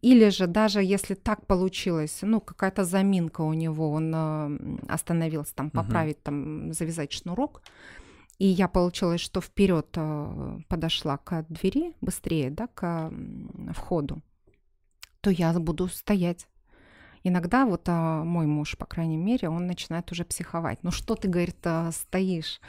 Или 0.01 0.29
же 0.29 0.47
даже 0.47 0.81
если 0.81 1.13
так 1.13 1.45
получилось, 1.45 2.19
ну 2.23 2.41
какая-то 2.41 2.83
заминка 2.83 3.41
у 3.41 3.53
него, 3.53 3.91
он 3.91 4.11
э, 4.15 4.77
остановился 4.87 5.53
там 5.53 5.69
поправить, 5.69 6.15
угу. 6.15 6.23
там 6.23 6.73
завязать 6.73 7.13
шнурок, 7.13 7.61
и 8.39 8.45
я 8.45 8.67
получилось, 8.67 9.21
что 9.21 9.41
вперед 9.41 9.87
э, 9.95 10.59
подошла 10.67 11.17
к 11.17 11.45
двери 11.49 11.93
быстрее, 12.01 12.51
да, 12.51 12.67
к 12.67 13.11
входу, 13.73 14.21
то 15.21 15.31
я 15.31 15.53
буду 15.53 15.87
стоять. 15.87 16.47
иногда 17.23 17.65
вот 17.65 17.89
а, 17.89 18.23
мой 18.23 18.45
муж, 18.45 18.77
по 18.77 18.85
крайней 18.85 19.17
мере, 19.17 19.49
он 19.49 19.65
начинает 19.65 20.11
уже 20.11 20.23
психовать. 20.23 20.79
Ну 20.83 20.91
что 20.91 21.15
ты, 21.15 21.27
говорит, 21.27 21.57
а, 21.65 21.91
стоишь? 21.91 22.61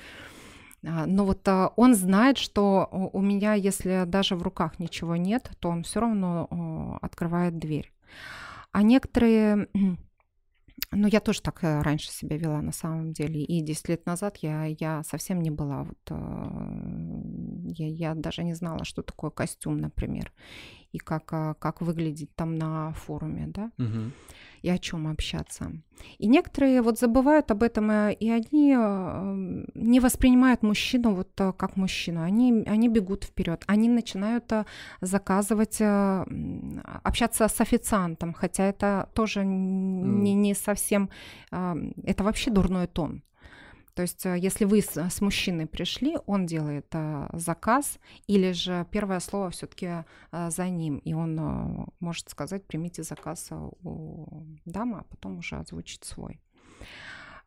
А, 0.84 1.06
но 1.06 1.24
вот 1.24 1.46
он 1.76 1.94
знает, 1.94 2.38
что 2.38 2.88
у 3.12 3.20
меня, 3.20 3.52
если 3.54 4.04
даже 4.06 4.36
в 4.36 4.42
руках 4.42 4.78
ничего 4.78 5.16
нет, 5.16 5.50
то 5.60 5.68
он 5.68 5.82
все 5.82 6.00
равно 6.00 6.98
открывает 7.02 7.58
дверь. 7.58 7.92
А 8.72 8.82
некоторые 8.82 9.68
ну, 10.92 11.08
я 11.08 11.20
тоже 11.20 11.42
так 11.42 11.64
э, 11.64 11.82
раньше 11.82 12.10
себя 12.10 12.36
вела 12.36 12.62
на 12.62 12.72
самом 12.72 13.12
деле. 13.12 13.42
И 13.42 13.60
10 13.62 13.88
лет 13.88 14.06
назад 14.06 14.38
я, 14.38 14.64
я 14.66 15.02
совсем 15.02 15.40
не 15.40 15.50
была 15.50 15.84
вот... 15.84 15.98
Э, 16.10 16.16
я, 17.70 17.88
я 17.88 18.14
даже 18.14 18.44
не 18.44 18.54
знала, 18.54 18.84
что 18.84 19.02
такое 19.02 19.30
костюм, 19.30 19.78
например. 19.78 20.32
И 20.92 20.98
как, 20.98 21.32
а, 21.32 21.54
как 21.54 21.82
выглядеть 21.82 22.34
там 22.34 22.54
на 22.54 22.92
форуме, 22.94 23.46
да. 23.48 23.70
Угу 23.78 24.12
и 24.62 24.70
о 24.70 24.78
чем 24.78 25.06
общаться. 25.06 25.72
И 26.18 26.26
некоторые 26.26 26.82
вот 26.82 26.98
забывают 26.98 27.50
об 27.50 27.62
этом, 27.62 27.90
э, 27.90 28.12
и 28.12 28.30
они 28.30 28.74
э, 28.76 29.64
не 29.74 30.00
воспринимают 30.00 30.62
мужчину 30.62 31.14
вот 31.14 31.28
э, 31.40 31.52
как 31.52 31.76
мужчину. 31.76 32.22
Они, 32.22 32.64
они 32.66 32.88
бегут 32.88 33.24
вперед, 33.24 33.64
они 33.66 33.88
начинают 33.88 34.52
заказывать, 35.00 35.80
общаться 37.02 37.48
с 37.48 37.60
официантом, 37.60 38.32
хотя 38.32 38.64
это 38.64 39.08
тоже 39.14 39.44
не, 39.44 40.34
не 40.34 40.54
совсем, 40.54 41.10
это 41.50 42.24
вообще 42.24 42.50
дурной 42.50 42.86
тон. 42.86 43.22
То 43.98 44.02
есть, 44.02 44.24
э, 44.26 44.38
если 44.38 44.64
вы 44.64 44.80
с, 44.80 45.20
мужчиной 45.20 45.66
пришли, 45.66 46.18
он 46.26 46.46
делает 46.46 46.86
а, 46.94 47.28
заказ, 47.32 47.98
или 48.28 48.52
же 48.52 48.86
первое 48.92 49.18
слово 49.18 49.50
все-таки 49.50 50.04
а, 50.30 50.50
за 50.50 50.68
ним, 50.68 50.98
и 50.98 51.14
он 51.14 51.90
может 51.98 52.30
сказать, 52.30 52.64
примите 52.64 53.02
заказ 53.02 53.48
у 53.50 54.44
дамы, 54.64 54.98
а 55.00 55.02
потом 55.02 55.38
уже 55.38 55.56
озвучить 55.56 56.04
свой. 56.04 56.40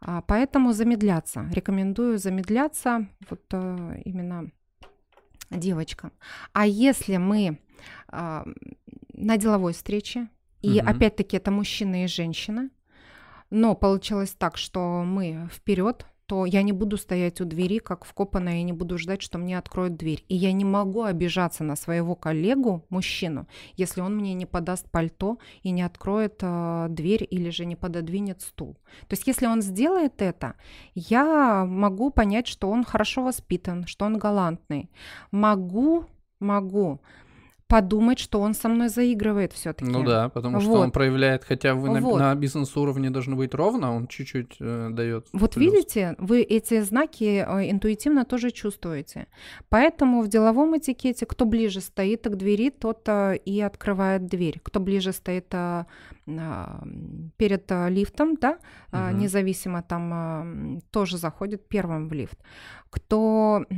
А, 0.01 0.21
поэтому 0.23 0.73
замедляться. 0.73 1.49
Рекомендую 1.53 2.17
замедляться 2.17 3.07
вот 3.29 3.45
именно 4.03 4.51
девочкам. 5.51 6.11
А 6.51 6.67
если 6.67 7.15
мы 7.15 7.59
на 8.11 9.37
деловой 9.37 9.71
встрече, 9.71 10.27
и 10.61 10.81
угу. 10.81 10.89
опять-таки 10.89 11.37
это 11.37 11.49
мужчина 11.49 12.03
и 12.03 12.07
женщина, 12.07 12.69
но 13.49 13.73
получилось 13.73 14.35
так, 14.37 14.57
что 14.57 15.03
мы 15.05 15.47
вперед 15.49 16.05
то 16.31 16.45
я 16.45 16.61
не 16.61 16.71
буду 16.71 16.95
стоять 16.95 17.41
у 17.41 17.45
двери, 17.45 17.79
как 17.79 18.05
вкопанная, 18.05 18.59
и 18.59 18.63
не 18.63 18.71
буду 18.71 18.97
ждать, 18.97 19.21
что 19.21 19.37
мне 19.37 19.57
откроют 19.57 19.97
дверь. 19.97 20.23
И 20.29 20.35
я 20.37 20.53
не 20.53 20.63
могу 20.63 21.03
обижаться 21.03 21.65
на 21.65 21.75
своего 21.75 22.15
коллегу, 22.15 22.85
мужчину, 22.87 23.47
если 23.75 23.99
он 23.99 24.15
мне 24.15 24.33
не 24.33 24.45
подаст 24.45 24.89
пальто 24.89 25.39
и 25.61 25.71
не 25.71 25.81
откроет 25.81 26.39
э, 26.41 26.85
дверь 26.89 27.27
или 27.29 27.49
же 27.49 27.65
не 27.65 27.75
пододвинет 27.75 28.41
стул. 28.41 28.77
То 29.09 29.15
есть 29.15 29.27
если 29.27 29.45
он 29.45 29.61
сделает 29.61 30.21
это, 30.21 30.53
я 30.95 31.65
могу 31.65 32.11
понять, 32.11 32.47
что 32.47 32.69
он 32.69 32.85
хорошо 32.85 33.23
воспитан, 33.23 33.85
что 33.85 34.05
он 34.05 34.17
галантный. 34.17 34.89
Могу, 35.31 36.05
могу 36.39 37.01
подумать, 37.71 38.19
что 38.19 38.41
он 38.41 38.53
со 38.53 38.67
мной 38.67 38.89
заигрывает 38.89 39.53
все-таки. 39.53 39.89
Ну 39.89 40.03
да, 40.03 40.27
потому 40.27 40.59
что 40.59 40.71
вот. 40.71 40.79
он 40.79 40.91
проявляет, 40.91 41.45
хотя 41.45 41.73
вы 41.73 41.89
на, 41.89 42.01
вот. 42.01 42.19
на 42.19 42.35
бизнес-уровне 42.35 43.09
должны 43.09 43.35
быть 43.37 43.53
ровно, 43.55 43.95
он 43.95 44.07
чуть-чуть 44.07 44.57
э, 44.59 44.89
дает. 44.91 45.27
Вот 45.31 45.53
плюс. 45.53 45.73
видите, 45.73 46.15
вы 46.17 46.41
эти 46.41 46.81
знаки 46.81 47.45
э, 47.47 47.71
интуитивно 47.71 48.25
тоже 48.25 48.51
чувствуете. 48.51 49.27
Поэтому 49.69 50.21
в 50.21 50.27
деловом 50.27 50.77
этикете, 50.77 51.25
кто 51.25 51.45
ближе 51.45 51.79
стоит 51.79 52.27
к 52.27 52.35
двери, 52.35 52.71
тот 52.71 53.07
э, 53.07 53.37
и 53.37 53.61
открывает 53.61 54.25
дверь. 54.25 54.59
Кто 54.61 54.81
ближе 54.81 55.13
стоит 55.13 55.47
э, 55.53 55.85
перед 57.37 57.71
э, 57.71 57.89
лифтом, 57.89 58.35
да, 58.35 58.57
угу. 58.91 59.15
независимо 59.15 59.81
там 59.81 60.11
э, 60.13 60.79
тоже 60.91 61.17
заходит 61.17 61.69
первым 61.69 62.09
в 62.09 62.13
лифт. 62.13 62.37
Кто 62.89 63.63
а, 63.69 63.73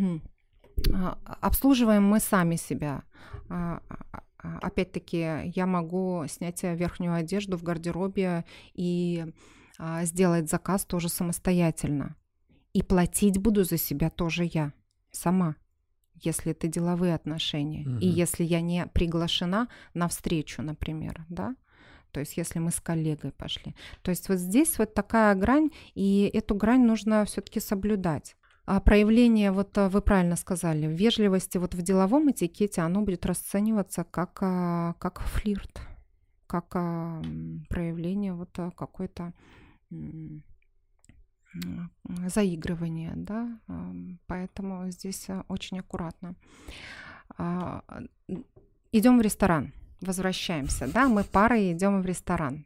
обслуживаем 1.41 2.03
мы 2.03 2.19
сами 2.19 2.55
себя. 2.55 3.03
А, 3.49 3.81
а, 4.37 4.59
опять-таки, 4.61 5.51
я 5.55 5.65
могу 5.65 6.25
снять 6.27 6.63
верхнюю 6.63 7.13
одежду 7.13 7.57
в 7.57 7.63
гардеробе 7.63 8.45
и 8.73 9.25
сделать 10.03 10.49
заказ 10.49 10.85
тоже 10.85 11.09
самостоятельно. 11.09 12.15
И 12.73 12.81
платить 12.81 13.37
буду 13.37 13.63
за 13.63 13.77
себя 13.77 14.09
тоже 14.09 14.49
я 14.51 14.73
сама, 15.11 15.55
если 16.15 16.51
это 16.51 16.67
деловые 16.67 17.15
отношения. 17.15 17.87
Угу. 17.87 17.99
И 17.99 18.07
если 18.07 18.43
я 18.43 18.61
не 18.61 18.87
приглашена 18.87 19.67
на 19.93 20.07
встречу, 20.07 20.61
например, 20.61 21.25
да, 21.29 21.55
то 22.11 22.19
есть 22.19 22.37
если 22.37 22.59
мы 22.59 22.71
с 22.71 22.79
коллегой 22.79 23.31
пошли. 23.31 23.75
То 24.01 24.11
есть 24.11 24.29
вот 24.29 24.37
здесь 24.37 24.77
вот 24.77 24.93
такая 24.93 25.33
грань, 25.35 25.71
и 25.95 26.29
эту 26.33 26.55
грань 26.55 26.85
нужно 26.85 27.25
все-таки 27.25 27.59
соблюдать. 27.59 28.35
А 28.65 28.79
проявление, 28.79 29.51
вот 29.51 29.77
а, 29.77 29.89
вы 29.89 30.01
правильно 30.01 30.37
сказали, 30.37 30.87
вежливости 30.87 31.57
вот 31.57 31.75
в 31.75 31.81
деловом 31.81 32.31
этикете, 32.31 32.81
оно 32.81 33.01
будет 33.01 33.25
расцениваться 33.25 34.05
как, 34.05 34.39
а, 34.41 34.93
как 34.99 35.19
флирт, 35.19 35.81
как 36.47 36.69
проявление 37.67 38.33
вот 38.33 38.57
какой-то 38.77 39.33
заигрывания, 42.27 43.13
да, 43.15 43.59
поэтому 44.27 44.89
здесь 44.89 45.27
очень 45.47 45.79
аккуратно. 45.79 46.35
Идем 48.91 49.17
в 49.17 49.21
ресторан, 49.21 49.73
возвращаемся, 50.01 50.91
да, 50.91 51.07
мы 51.07 51.23
парой 51.23 51.73
идем 51.73 52.01
в 52.01 52.05
ресторан. 52.05 52.65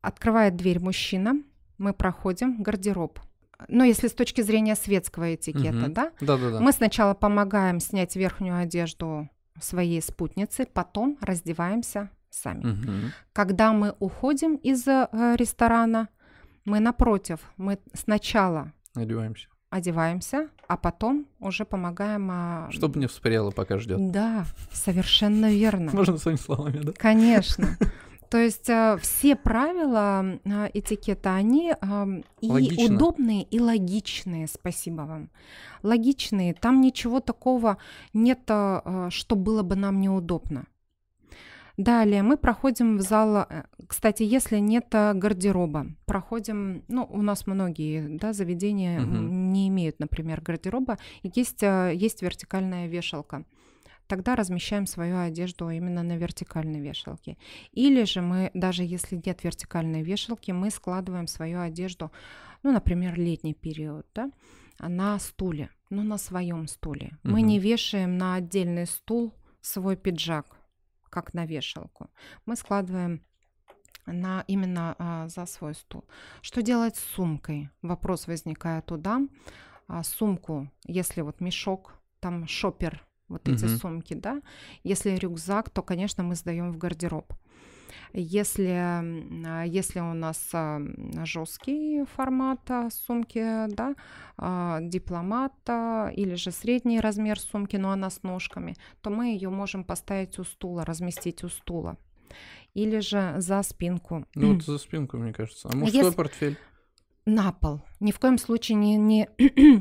Открывает 0.00 0.56
дверь 0.56 0.80
мужчина, 0.80 1.42
мы 1.78 1.92
проходим 1.94 2.62
гардероб– 2.62 3.20
ну, 3.68 3.84
если 3.84 4.08
с 4.08 4.12
точки 4.12 4.40
зрения 4.40 4.74
светского 4.74 5.34
этикета, 5.34 5.86
угу. 5.86 5.92
да? 5.92 6.12
Да, 6.20 6.36
да, 6.36 6.50
да. 6.50 6.60
Мы 6.60 6.72
сначала 6.72 7.14
помогаем 7.14 7.80
снять 7.80 8.16
верхнюю 8.16 8.58
одежду 8.58 9.28
своей 9.60 10.00
спутницы, 10.02 10.66
потом 10.72 11.18
раздеваемся 11.20 12.10
сами. 12.30 12.72
Угу. 12.72 12.92
Когда 13.32 13.72
мы 13.72 13.94
уходим 13.98 14.56
из 14.56 14.86
э, 14.86 15.08
ресторана, 15.36 16.08
мы 16.64 16.80
напротив, 16.80 17.40
мы 17.56 17.78
сначала 17.94 18.72
одеваемся. 18.94 19.48
Одеваемся, 19.70 20.48
а 20.66 20.76
потом 20.76 21.26
уже 21.38 21.64
помогаем. 21.64 22.28
А... 22.30 22.68
Чтобы 22.72 22.98
не 22.98 23.06
вспрело, 23.06 23.52
пока 23.52 23.78
ждет. 23.78 24.10
Да, 24.10 24.44
совершенно 24.72 25.52
верно. 25.52 25.90
Можно 25.94 26.18
своими 26.18 26.38
словами, 26.38 26.78
да? 26.78 26.92
Конечно. 26.96 27.76
То 28.30 28.38
есть 28.38 28.70
э, 28.70 28.96
все 29.02 29.34
правила 29.34 30.24
э, 30.44 30.70
этикета, 30.72 31.34
они 31.34 31.72
э, 31.72 32.22
и 32.40 32.48
Логично. 32.48 32.94
удобные, 32.94 33.42
и 33.42 33.58
логичные, 33.58 34.46
спасибо 34.46 35.02
вам. 35.02 35.30
Логичные, 35.82 36.54
там 36.54 36.80
ничего 36.80 37.18
такого 37.18 37.78
нет, 38.12 38.42
э, 38.48 39.08
что 39.10 39.34
было 39.34 39.64
бы 39.64 39.74
нам 39.74 40.00
неудобно. 40.00 40.66
Далее 41.76 42.22
мы 42.22 42.36
проходим 42.36 42.98
в 42.98 43.00
зал, 43.00 43.48
кстати, 43.88 44.22
если 44.22 44.58
нет 44.58 44.88
гардероба, 44.90 45.86
проходим, 46.04 46.84
ну, 46.88 47.08
у 47.10 47.22
нас 47.22 47.46
многие 47.46 48.18
да, 48.18 48.32
заведения 48.32 49.00
угу. 49.00 49.16
не 49.16 49.66
имеют, 49.68 49.98
например, 49.98 50.42
гардероба, 50.42 50.98
есть, 51.22 51.62
есть 51.62 52.22
вертикальная 52.22 52.86
вешалка 52.86 53.44
тогда 54.10 54.34
размещаем 54.34 54.86
свою 54.86 55.18
одежду 55.18 55.70
именно 55.70 56.02
на 56.02 56.16
вертикальной 56.16 56.80
вешалке. 56.80 57.36
Или 57.70 58.02
же 58.04 58.20
мы, 58.20 58.50
даже 58.54 58.82
если 58.82 59.22
нет 59.24 59.44
вертикальной 59.44 60.02
вешалки, 60.02 60.50
мы 60.50 60.70
складываем 60.70 61.28
свою 61.28 61.60
одежду, 61.60 62.10
ну, 62.64 62.72
например, 62.72 63.14
летний 63.16 63.54
период, 63.54 64.06
да, 64.12 64.32
на 64.80 65.18
стуле, 65.20 65.70
ну, 65.90 66.02
на 66.02 66.18
своем 66.18 66.66
стуле. 66.66 67.18
Угу. 67.22 67.32
Мы 67.32 67.42
не 67.42 67.60
вешаем 67.60 68.18
на 68.18 68.34
отдельный 68.34 68.86
стул 68.86 69.32
свой 69.60 69.96
пиджак, 69.96 70.46
как 71.08 71.32
на 71.32 71.46
вешалку. 71.46 72.10
Мы 72.46 72.56
складываем 72.56 73.22
на 74.06 74.44
именно 74.48 74.96
а, 74.98 75.28
за 75.28 75.46
свой 75.46 75.74
стул. 75.74 76.04
Что 76.42 76.62
делать 76.62 76.96
с 76.96 77.04
сумкой? 77.14 77.70
Вопрос 77.82 78.26
возникает 78.26 78.86
туда. 78.86 79.20
А, 79.86 80.02
сумку, 80.02 80.68
если 80.84 81.20
вот 81.20 81.40
мешок, 81.40 81.94
там 82.18 82.48
шопер 82.48 83.06
вот 83.30 83.48
эти 83.48 83.64
угу. 83.64 83.76
сумки, 83.76 84.14
да. 84.14 84.42
Если 84.84 85.16
рюкзак, 85.16 85.70
то, 85.70 85.82
конечно, 85.82 86.22
мы 86.22 86.34
сдаем 86.34 86.72
в 86.72 86.76
гардероб. 86.76 87.32
Если, 88.12 88.66
а, 89.46 89.62
если 89.62 90.00
у 90.00 90.14
нас 90.14 90.48
а, 90.52 90.80
жесткий 91.24 92.04
формат 92.16 92.60
а, 92.68 92.90
сумки, 92.90 93.68
да, 93.68 93.94
дипломата 94.80 96.12
или 96.16 96.34
же 96.34 96.50
средний 96.50 97.00
размер 97.00 97.38
сумки, 97.38 97.76
но 97.76 97.92
она 97.92 98.10
с 98.10 98.22
ножками, 98.22 98.74
то 99.00 99.10
мы 99.10 99.26
ее 99.26 99.50
можем 99.50 99.84
поставить 99.84 100.38
у 100.38 100.44
стула, 100.44 100.84
разместить 100.84 101.44
у 101.44 101.48
стула. 101.48 101.96
Или 102.74 103.00
же 103.00 103.34
за 103.38 103.62
спинку. 103.62 104.24
Ну 104.34 104.54
вот 104.54 104.62
за 104.66 104.78
спинку, 104.78 105.16
мне 105.18 105.32
кажется. 105.32 105.68
А 105.72 105.76
мужской 105.76 106.04
если... 106.04 106.16
портфель? 106.16 106.58
На 107.34 107.52
пол. 107.52 107.80
Ни 108.00 108.12
в 108.12 108.18
коем 108.18 108.38
случае 108.38 108.76
не, 108.76 108.96
не, 108.96 109.28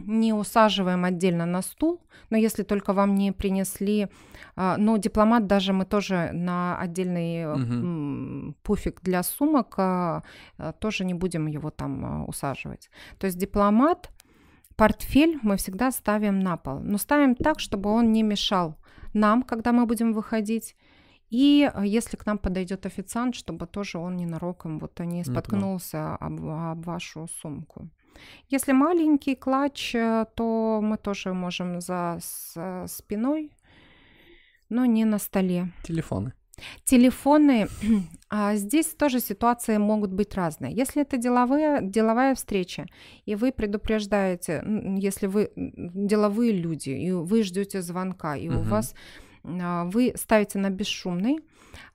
не 0.08 0.34
усаживаем 0.34 1.06
отдельно 1.06 1.45
на 1.45 1.62
стул, 1.62 2.02
но 2.30 2.38
если 2.38 2.64
только 2.64 2.93
вам 2.93 3.16
не 3.16 3.32
принесли, 3.32 4.08
а, 4.56 4.78
но 4.78 4.97
дипломат 4.97 5.47
даже 5.47 5.74
мы 5.74 5.86
тоже 5.86 6.32
на 6.34 6.78
отдельный 6.80 7.45
угу. 7.45 8.56
пуфик 8.64 9.02
для 9.02 9.24
сумок 9.24 9.74
а, 9.78 10.24
тоже 10.80 11.06
не 11.06 11.14
будем 11.14 11.47
его 11.47 11.70
там 11.70 12.28
усаживать. 12.30 12.89
То 13.18 13.28
есть 13.28 13.38
дипломат, 13.38 14.12
портфель 14.76 15.39
мы 15.41 15.58
всегда 15.58 15.91
ставим 15.91 16.39
на 16.39 16.58
пол, 16.58 16.80
но 16.80 16.97
ставим 16.97 17.36
так, 17.36 17.60
чтобы 17.60 17.89
он 17.89 18.12
не 18.12 18.24
мешал 18.24 18.76
нам, 19.14 19.43
когда 19.43 19.72
мы 19.72 19.86
будем 19.86 20.14
выходить, 20.14 20.76
и 21.30 21.69
э, 21.73 21.86
если 21.86 22.17
к 22.17 22.25
нам 22.25 22.38
подойдет 22.38 22.86
официант, 22.86 23.36
чтобы 23.36 23.67
тоже 23.67 23.97
он 23.97 24.17
ненароком 24.17 24.80
вот 24.80 24.99
не 24.99 25.23
споткнулся 25.23 26.15
об, 26.15 26.45
об 26.45 26.86
вашу 26.86 27.27
сумку. 27.41 27.89
Если 28.49 28.73
маленький 28.73 29.36
клатч, 29.36 29.95
э, 29.95 30.25
то 30.36 30.80
мы 30.82 30.97
тоже 30.97 31.34
можем 31.34 31.82
за 31.82 32.17
с, 32.21 32.86
спиной, 32.88 33.51
но 34.69 34.86
не 34.86 35.05
на 35.05 35.19
столе. 35.19 35.71
Телефоны. 35.84 36.34
Телефоны, 36.84 37.67
а 38.30 38.55
здесь 38.55 38.88
тоже 38.88 39.19
ситуации 39.19 39.77
могут 39.77 40.11
быть 40.11 40.36
разные. 40.36 40.73
Если 40.73 41.01
это 41.01 41.17
деловые, 41.17 41.80
деловая 41.82 42.36
встреча, 42.36 42.86
и 43.25 43.36
вы 43.36 43.51
предупреждаете, 43.51 44.63
если 44.97 45.27
вы 45.27 45.51
деловые 45.55 46.51
люди, 46.51 46.89
и 46.89 47.11
вы 47.11 47.43
ждете 47.43 47.82
звонка, 47.82 48.36
и 48.36 48.49
угу. 48.49 48.59
у 48.59 48.63
вас 48.63 48.95
вы 49.44 50.14
ставите 50.16 50.60
на 50.60 50.70
бесшумный, 50.70 51.40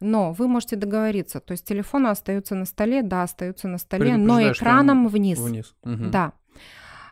но 0.00 0.32
вы 0.32 0.48
можете 0.48 0.76
договориться, 0.76 1.40
то 1.40 1.52
есть 1.52 1.64
телефоны 1.64 2.08
остаются 2.08 2.54
на 2.54 2.64
столе, 2.64 3.02
да, 3.02 3.22
остаются 3.22 3.68
на 3.68 3.78
столе, 3.78 4.16
но 4.16 4.40
экраном 4.40 5.08
вниз. 5.08 5.38
Вниз. 5.38 5.74
Угу. 5.82 6.10
Да. 6.10 6.32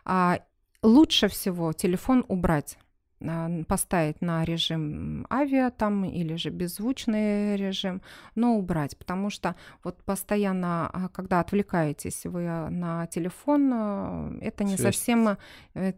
А, 0.05 0.39
лучше 0.81 1.27
всего 1.27 1.73
телефон 1.73 2.25
убрать 2.27 2.77
а, 3.21 3.49
поставить 3.67 4.21
на 4.21 4.43
режим 4.43 5.25
авиа 5.31 5.71
там 5.71 6.05
или 6.05 6.35
же 6.35 6.49
беззвучный 6.49 7.55
режим, 7.55 8.01
но 8.35 8.55
убрать, 8.55 8.97
потому 8.97 9.29
что 9.29 9.55
вот 9.83 10.03
постоянно, 10.03 10.89
а, 10.91 11.07
когда 11.09 11.39
отвлекаетесь 11.39 12.25
вы 12.25 12.41
на 12.69 13.07
телефон, 13.07 14.39
это 14.41 14.63
не 14.63 14.75
Связь. 14.77 14.95
совсем 14.95 15.37
э, 15.73 15.93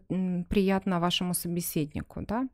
приятно 0.48 1.00
вашему 1.00 1.34
собеседнику, 1.34 2.22
да. 2.22 2.48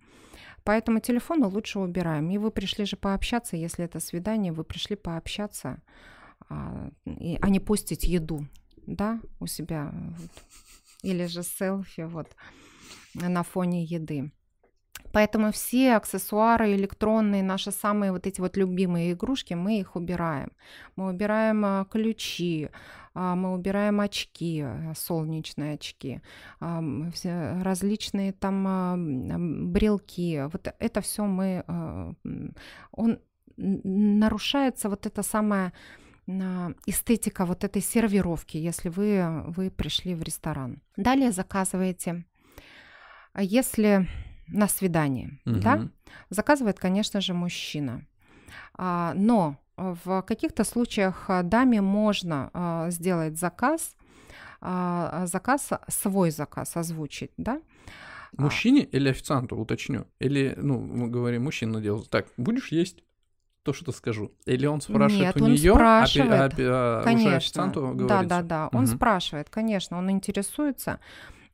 Поэтому 0.65 1.01
телефоны 1.01 1.47
лучше 1.47 1.79
убираем. 1.79 2.31
И 2.31 2.39
вы 2.39 2.51
пришли 2.51 2.85
же 2.85 2.97
пообщаться, 2.97 3.57
если 3.57 3.85
это 3.85 4.01
свидание, 4.01 4.53
вы 4.53 4.65
пришли 4.65 4.97
пообщаться, 4.97 5.83
а, 6.49 6.91
и, 7.05 7.39
а 7.41 7.49
не 7.49 7.61
постить 7.61 8.05
еду, 8.05 8.47
да, 8.87 9.21
у 9.41 9.47
себя. 9.47 9.91
Вот. 9.93 10.31
Или 11.03 11.27
же 11.27 11.43
селфи 11.43 12.03
вот 12.03 12.29
на 13.15 13.43
фоне 13.43 13.85
еды. 13.85 14.33
Поэтому 15.13 15.53
все 15.53 15.97
аксессуары 15.97 16.75
электронные, 16.75 17.43
наши 17.43 17.71
самые 17.71 18.13
вот 18.13 18.27
эти 18.27 18.41
вот 18.41 18.57
любимые 18.57 19.13
игрушки, 19.13 19.55
мы 19.55 19.79
их 19.79 19.95
убираем. 19.97 20.53
Мы 20.97 21.11
убираем 21.11 21.65
а, 21.65 21.85
ключи, 21.85 22.71
мы 23.15 23.53
убираем 23.55 24.01
очки, 24.01 24.63
э, 24.65 24.93
солнечные 24.97 25.75
очки, 25.75 26.21
различные 26.61 28.33
там 28.33 29.73
брелки. 29.73 30.49
Вот 30.51 30.75
это 30.79 31.01
все 31.01 31.25
мы... 31.25 31.65
А, 31.67 32.13
он 32.93 33.19
нарушается 33.57 34.89
вот 34.89 35.07
это 35.07 35.23
самая 35.23 35.73
эстетика 36.87 37.45
вот 37.45 37.65
этой 37.65 37.83
сервировки, 37.83 38.57
если 38.57 38.89
вы, 38.89 39.43
вы 39.49 39.71
пришли 39.71 40.15
в 40.15 40.23
ресторан. 40.23 40.81
Далее 40.97 41.33
заказываете. 41.33 42.25
Если 43.37 44.09
на 44.47 44.69
свидание, 44.69 45.41
угу. 45.45 45.61
да, 45.61 45.89
заказывает, 46.31 46.79
конечно 46.79 47.21
же, 47.21 47.35
мужчина. 47.35 48.07
Но 48.79 49.57
в 49.77 50.23
каких-то 50.23 50.65
случаях 50.65 51.25
э, 51.29 51.43
даме 51.43 51.81
можно 51.81 52.51
э, 52.53 52.91
сделать 52.91 53.39
заказ, 53.39 53.97
а, 54.61 55.27
заказ, 55.27 55.71
свой 55.89 56.31
заказ 56.31 56.77
озвучить, 56.77 57.33
да? 57.37 57.61
А. 58.37 58.43
Мужчине 58.43 58.85
или 58.85 59.09
официанту, 59.09 59.57
уточню? 59.57 60.07
Или, 60.21 60.55
ну, 60.57 60.79
мы 60.79 61.09
говорим, 61.09 61.45
мужчина 61.45 61.81
делает, 61.81 62.11
так, 62.11 62.27
будешь 62.37 62.71
есть? 62.71 63.03
то, 63.63 63.73
что 63.73 63.93
скажу. 63.93 64.33
Или 64.45 64.67
он 64.67 64.81
спрашивает 64.81 65.37
Нет, 65.37 65.41
у 65.41 65.45
он 65.45 65.53
нее, 65.53 65.73
спрашивает, 65.73 66.55
а, 66.59 67.01
а, 67.01 67.03
конечно. 67.05 67.29
уже 67.29 67.37
официанту 67.37 67.81
говорится? 67.81 68.09
Да, 68.09 68.23
да, 68.25 68.43
да. 68.43 68.69
Он 68.73 68.85
угу. 68.85 68.93
спрашивает, 68.93 69.51
конечно, 69.51 69.99
он 69.99 70.11
интересуется. 70.11 70.99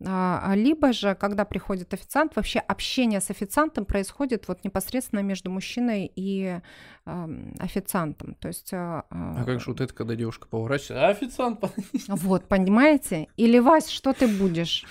А, 0.05 0.41
а 0.45 0.55
либо 0.55 0.93
же, 0.93 1.15
когда 1.17 1.45
приходит 1.45 1.93
официант, 1.93 2.37
вообще 2.37 2.61
общение 2.61 3.21
с 3.21 3.31
официантом 3.31 3.85
происходит 3.85 4.47
вот 4.47 4.63
непосредственно 4.63 5.21
между 5.21 5.51
мужчиной 5.51 6.11
и 6.15 6.61
э, 7.05 7.29
официантом. 7.59 8.35
То 8.35 8.49
есть... 8.49 8.73
Э, 8.73 9.03
а 9.11 9.45
как 9.45 9.61
же 9.61 9.71
вот 9.71 9.81
это, 9.81 9.93
когда 9.93 10.15
девушка 10.15 10.47
поворачивается, 10.47 11.07
а 11.07 11.11
официант... 11.11 11.61
Вот, 12.07 12.47
понимаете? 12.47 13.29
Или, 13.37 13.59
Вась, 13.59 13.89
что 13.89 14.13
ты 14.13 14.29
будешь? 14.29 14.85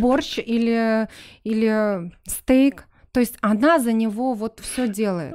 Борщ 0.00 0.38
или, 0.38 1.08
или 1.42 2.12
стейк? 2.24 2.86
То 3.12 3.20
есть 3.20 3.36
она 3.40 3.78
за 3.80 3.92
него 3.92 4.34
вот 4.34 4.60
все 4.60 4.86
делает. 4.86 5.34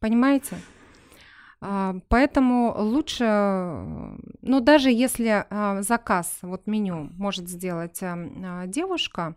Понимаете? 0.00 0.56
А, 1.60 1.96
поэтому 2.08 2.74
лучше, 2.76 3.24
ну 4.42 4.60
даже 4.60 4.90
если 4.90 5.46
а, 5.48 5.82
заказ, 5.82 6.38
вот 6.42 6.66
меню 6.66 7.10
может 7.16 7.48
сделать 7.48 8.02
а, 8.02 8.66
девушка, 8.66 9.36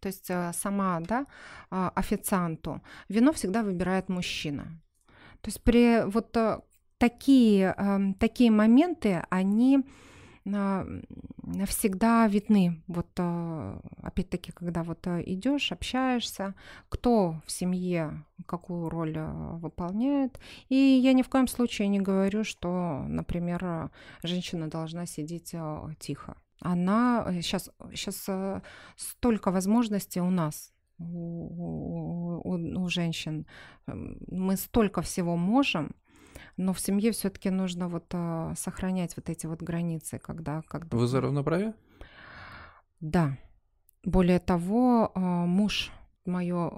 то 0.00 0.08
есть 0.08 0.30
сама, 0.52 1.00
да, 1.00 1.24
официанту, 1.70 2.82
вино 3.08 3.32
всегда 3.32 3.62
выбирает 3.62 4.10
мужчина. 4.10 4.64
То 5.40 5.48
есть 5.48 5.62
при 5.62 6.04
вот 6.04 6.36
такие, 6.98 8.14
такие 8.20 8.50
моменты, 8.50 9.24
они 9.30 9.82
всегда 10.44 12.26
видны. 12.28 12.82
Вот 12.86 13.08
а, 13.18 13.80
опять-таки, 14.02 14.52
когда 14.52 14.82
вот 14.82 15.06
а, 15.06 15.20
идешь, 15.20 15.72
общаешься, 15.72 16.54
кто 16.88 17.40
в 17.46 17.50
семье 17.50 18.24
какую 18.46 18.90
роль 18.90 19.14
а, 19.16 19.56
выполняет. 19.56 20.38
И 20.68 20.76
я 20.76 21.12
ни 21.14 21.22
в 21.22 21.28
коем 21.28 21.48
случае 21.48 21.88
не 21.88 22.00
говорю, 22.00 22.44
что, 22.44 23.04
например, 23.08 23.90
женщина 24.22 24.68
должна 24.68 25.06
сидеть 25.06 25.54
тихо. 25.98 26.36
Она 26.60 27.26
сейчас, 27.42 27.70
сейчас 27.94 28.28
столько 28.96 29.50
возможностей 29.50 30.20
у 30.20 30.30
нас 30.30 30.72
у, 30.98 32.42
у, 32.44 32.82
у 32.82 32.88
женщин. 32.88 33.46
Мы 33.86 34.56
столько 34.56 35.02
всего 35.02 35.36
можем, 35.36 35.94
но 36.56 36.72
в 36.72 36.80
семье 36.80 37.12
все-таки 37.12 37.50
нужно 37.50 37.88
вот 37.88 38.06
а, 38.12 38.54
сохранять 38.56 39.16
вот 39.16 39.30
эти 39.30 39.46
вот 39.46 39.62
границы, 39.62 40.18
когда, 40.18 40.62
когда. 40.62 40.96
Вы 40.96 41.06
за 41.06 41.20
равноправие? 41.20 41.74
Да. 43.00 43.36
Более 44.04 44.38
того, 44.38 45.12
а, 45.14 45.46
муж 45.46 45.92
мое 46.26 46.70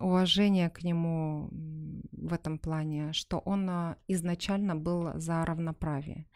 уважение 0.00 0.70
к 0.70 0.82
нему 0.82 1.50
в 2.12 2.32
этом 2.32 2.58
плане, 2.58 3.12
что 3.12 3.38
он 3.38 3.68
а, 3.68 3.96
изначально 4.08 4.74
был 4.74 5.10
за 5.14 5.44
равноправие. 5.44 6.26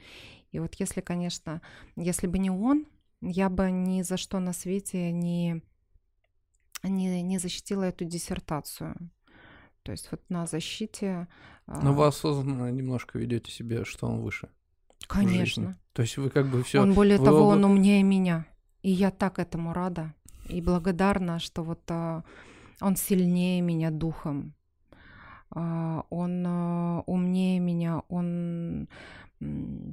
И 0.53 0.59
вот 0.59 0.75
если, 0.77 1.01
конечно, 1.01 1.63
если 1.97 2.27
бы 2.27 2.39
не 2.39 2.51
он, 2.51 2.87
я 3.21 3.49
бы 3.49 3.71
ни 3.71 4.03
за 4.03 4.17
что 4.17 4.39
на 4.41 4.53
свете 4.53 5.13
не, 5.13 5.63
не, 6.83 7.23
не 7.23 7.39
защитила 7.39 7.85
эту 7.85 8.05
диссертацию. 8.05 8.97
То 9.83 9.93
есть 9.93 10.09
вот 10.11 10.21
на 10.29 10.47
защите... 10.47 11.29
Но 11.67 11.93
вы 11.95 12.05
а, 12.05 12.09
осознанно 12.09 12.71
немножко 12.71 13.19
ведете 13.19 13.51
себе, 13.51 13.85
что 13.85 14.07
он 14.07 14.21
выше. 14.21 14.49
Конечно. 15.07 15.79
То 15.93 16.03
есть 16.03 16.17
вы 16.17 16.31
как 16.31 16.47
бы 16.47 16.63
все. 16.63 16.81
Он 16.81 16.93
более 16.95 17.19
того, 17.19 17.47
оба... 17.47 17.55
он 17.55 17.65
умнее 17.65 18.03
меня. 18.03 18.47
И 18.83 18.91
я 18.91 19.11
так 19.11 19.39
этому 19.39 19.73
рада. 19.73 20.15
И 20.49 20.61
благодарна, 20.61 21.39
что 21.39 21.63
вот 21.63 21.83
а, 21.91 22.25
он 22.81 22.97
сильнее 22.97 23.61
меня 23.61 23.91
духом. 23.91 24.55
А, 25.51 26.05
он 26.11 26.45
а, 26.47 27.03
умнее 27.07 27.59
меня. 27.61 28.03
Он... 28.09 28.89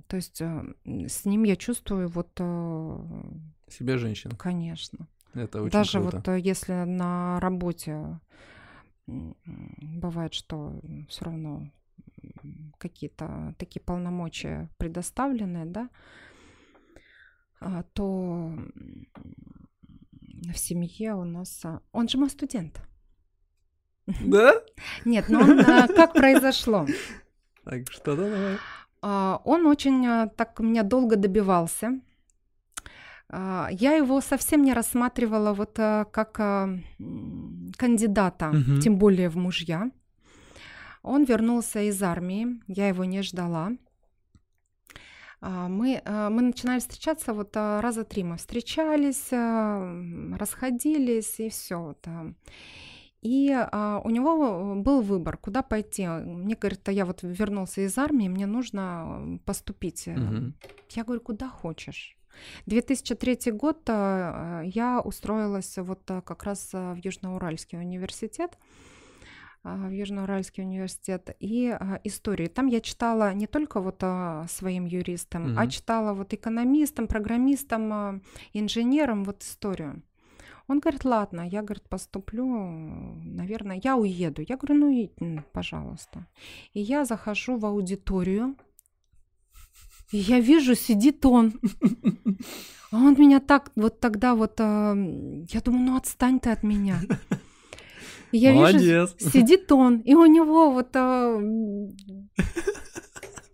То 0.07 0.15
есть 0.15 0.41
а, 0.41 0.65
с 0.85 1.25
ним 1.25 1.43
я 1.43 1.55
чувствую 1.55 2.09
вот... 2.09 2.29
А... 2.39 3.31
Себя 3.69 3.97
женщина. 3.97 4.35
Конечно. 4.35 5.07
Это 5.33 5.61
очень 5.61 5.71
Даже 5.71 5.99
круто. 5.99 6.21
вот 6.25 6.37
если 6.37 6.73
на 6.85 7.39
работе 7.39 8.19
бывает, 9.07 10.33
что 10.33 10.79
все 11.09 11.25
равно 11.25 11.71
какие-то 12.77 13.55
такие 13.57 13.81
полномочия 13.81 14.69
предоставлены, 14.77 15.65
да, 15.65 15.89
а, 17.59 17.83
то 17.93 18.53
в 20.53 20.57
семье 20.57 21.15
у 21.15 21.23
нас... 21.23 21.65
А, 21.65 21.81
он 21.91 22.07
же 22.07 22.17
мой 22.17 22.29
студент. 22.29 22.81
Да? 24.05 24.53
Нет, 25.05 25.29
но 25.29 25.39
он, 25.39 25.59
а, 25.61 25.87
как 25.87 26.13
произошло? 26.13 26.85
Так, 27.63 27.91
что 27.91 28.15
давай. 28.15 28.57
Он 29.01 29.67
очень 29.67 30.29
так 30.35 30.59
меня 30.59 30.83
долго 30.83 31.15
добивался. 31.15 32.01
А, 33.29 33.69
я 33.71 33.93
его 33.93 34.21
совсем 34.21 34.63
не 34.63 34.73
рассматривала 34.73 35.53
вот 35.53 35.73
как 35.75 36.33
кандидата, 37.77 38.49
угу. 38.49 38.79
тем 38.79 38.97
более 38.97 39.29
в 39.29 39.37
мужья. 39.37 39.91
Он 41.03 41.23
вернулся 41.23 41.81
из 41.81 42.01
армии, 42.03 42.59
я 42.67 42.87
его 42.89 43.05
не 43.05 43.21
ждала. 43.21 43.71
Мы, 45.39 46.01
мы 46.05 46.41
начинали 46.41 46.79
встречаться 46.79 47.33
вот 47.33 47.55
раза 47.55 48.03
три. 48.03 48.23
Мы 48.23 48.37
встречались, 48.37 49.31
расходились 50.37 51.39
и 51.39 51.49
все. 51.49 51.79
Вот. 51.79 52.07
И 53.21 53.51
а, 53.51 54.01
у 54.03 54.09
него 54.09 54.75
был 54.75 55.01
выбор, 55.01 55.37
куда 55.37 55.61
пойти. 55.61 56.07
Мне 56.07 56.55
говорит, 56.55 56.87
а 56.89 56.91
я 56.91 57.05
вот 57.05 57.23
вернулся 57.23 57.81
из 57.81 57.97
армии, 57.97 58.27
мне 58.27 58.45
нужно 58.45 59.39
поступить. 59.45 60.07
Угу. 60.07 60.53
Я 60.91 61.03
говорю, 61.03 61.21
куда 61.21 61.49
хочешь. 61.49 62.16
2003 62.65 63.51
год 63.51 63.81
а, 63.89 64.61
я 64.63 65.01
устроилась 65.01 65.77
вот 65.77 66.01
как 66.05 66.43
раз 66.43 66.69
в 66.73 66.95
Южноуральский 67.03 67.77
университет 67.77 68.57
в 69.63 69.89
Южноуральский 69.89 70.63
университет 70.63 71.35
и 71.39 71.67
а, 71.69 71.99
истории. 72.03 72.47
Там 72.47 72.67
я 72.67 72.79
читала 72.79 73.33
не 73.33 73.47
только 73.47 73.81
вот 73.81 73.97
а, 74.01 74.45
своим 74.47 74.85
юристам, 74.85 75.47
mm-hmm. 75.47 75.55
а 75.57 75.67
читала 75.67 76.13
вот 76.13 76.33
экономистам, 76.33 77.07
программистам, 77.07 78.21
инженерам 78.53 79.23
вот 79.23 79.43
историю. 79.43 80.03
Он 80.67 80.79
говорит, 80.79 81.05
ладно, 81.05 81.47
я, 81.47 81.61
говорит, 81.61 81.87
поступлю, 81.87 82.45
наверное, 82.45 83.79
я 83.81 83.95
уеду. 83.95 84.43
Я 84.47 84.57
говорю, 84.57 84.75
ну 84.75 84.89
и, 84.89 85.09
пожалуйста. 85.53 86.27
И 86.73 86.81
я 86.81 87.05
захожу 87.05 87.57
в 87.57 87.65
аудиторию, 87.65 88.55
и 90.11 90.17
я 90.17 90.39
вижу, 90.39 90.75
сидит 90.75 91.25
он. 91.25 91.53
А 92.89 92.97
он 92.97 93.15
меня 93.17 93.41
так, 93.41 93.71
вот 93.75 93.99
тогда 93.99 94.33
вот, 94.33 94.53
э, 94.59 95.43
я 95.49 95.61
думаю, 95.61 95.83
ну 95.83 95.97
отстань 95.97 96.39
ты 96.39 96.51
от 96.51 96.63
меня. 96.63 97.01
И 98.31 98.37
я 98.37 98.53
Молодец. 98.53 99.15
вижу, 99.19 99.31
сидит 99.31 99.71
он, 99.71 99.99
и 99.99 100.13
у 100.13 100.25
него 100.25 100.71
вот 100.71 100.95
э, 100.95 101.89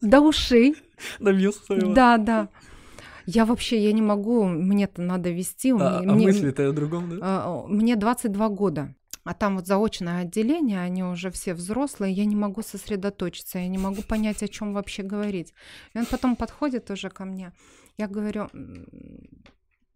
до 0.01 0.22
ушей. 0.22 0.76
Добился 1.20 1.64
своего. 1.64 1.93
Да, 1.93 2.18
да. 2.18 2.49
Я 3.26 3.45
вообще, 3.45 3.84
я 3.84 3.93
не 3.93 4.01
могу, 4.01 4.45
мне-то 4.45 5.01
надо 5.01 5.32
вести. 5.32 5.72
А, 5.72 6.01
мне, 6.01 6.12
а 6.12 6.14
мысли-то 6.14 6.70
о 6.70 6.74
другом, 6.74 7.10
да? 7.10 7.18
А, 7.22 7.66
мне 7.68 7.95
22 7.95 8.49
года. 8.49 8.95
А 9.24 9.34
там 9.34 9.55
вот 9.55 9.67
заочное 9.67 10.21
отделение, 10.21 10.82
они 10.82 11.03
уже 11.03 11.32
все 11.32 11.53
взрослые, 11.53 12.13
я 12.13 12.26
не 12.26 12.36
могу 12.36 12.61
сосредоточиться, 12.61 13.59
я 13.59 13.67
не 13.67 13.78
могу 13.78 14.01
понять, 14.01 14.43
о 14.43 14.47
чем 14.47 14.74
вообще 14.74 15.03
говорить. 15.03 15.53
И 15.93 15.99
он 15.99 16.05
потом 16.05 16.36
подходит 16.36 16.91
уже 16.91 17.09
ко 17.09 17.24
мне. 17.24 17.53
Я 17.97 18.07
говорю, 18.07 18.49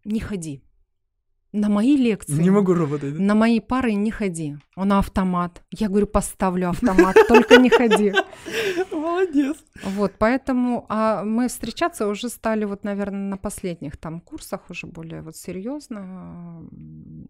не 0.05 0.19
ходи. 0.19 0.61
На 1.57 1.69
мои 1.69 1.97
лекции. 1.97 2.43
Не 2.43 2.51
могу 2.51 2.73
работать. 2.73 3.17
Да? 3.17 3.23
На 3.23 3.35
мои 3.35 3.59
пары 3.59 3.93
не 3.93 4.11
ходи. 4.11 4.57
Он 4.75 4.93
автомат. 4.93 5.63
Я 5.71 5.89
говорю, 5.89 6.05
поставлю 6.05 6.69
автомат, 6.69 7.15
только 7.27 7.57
не 7.57 7.69
ходи. 7.69 8.13
Молодец. 8.91 9.57
Вот, 9.83 10.13
поэтому 10.19 10.85
а 10.89 11.23
мы 11.23 11.47
встречаться 11.47 12.07
уже 12.07 12.29
стали 12.29 12.65
вот, 12.65 12.83
наверное, 12.83 13.29
на 13.29 13.37
последних 13.37 13.97
там 13.97 14.21
курсах 14.21 14.69
уже 14.69 14.85
более 14.85 15.21
вот 15.21 15.35
серьезно. 15.35 16.61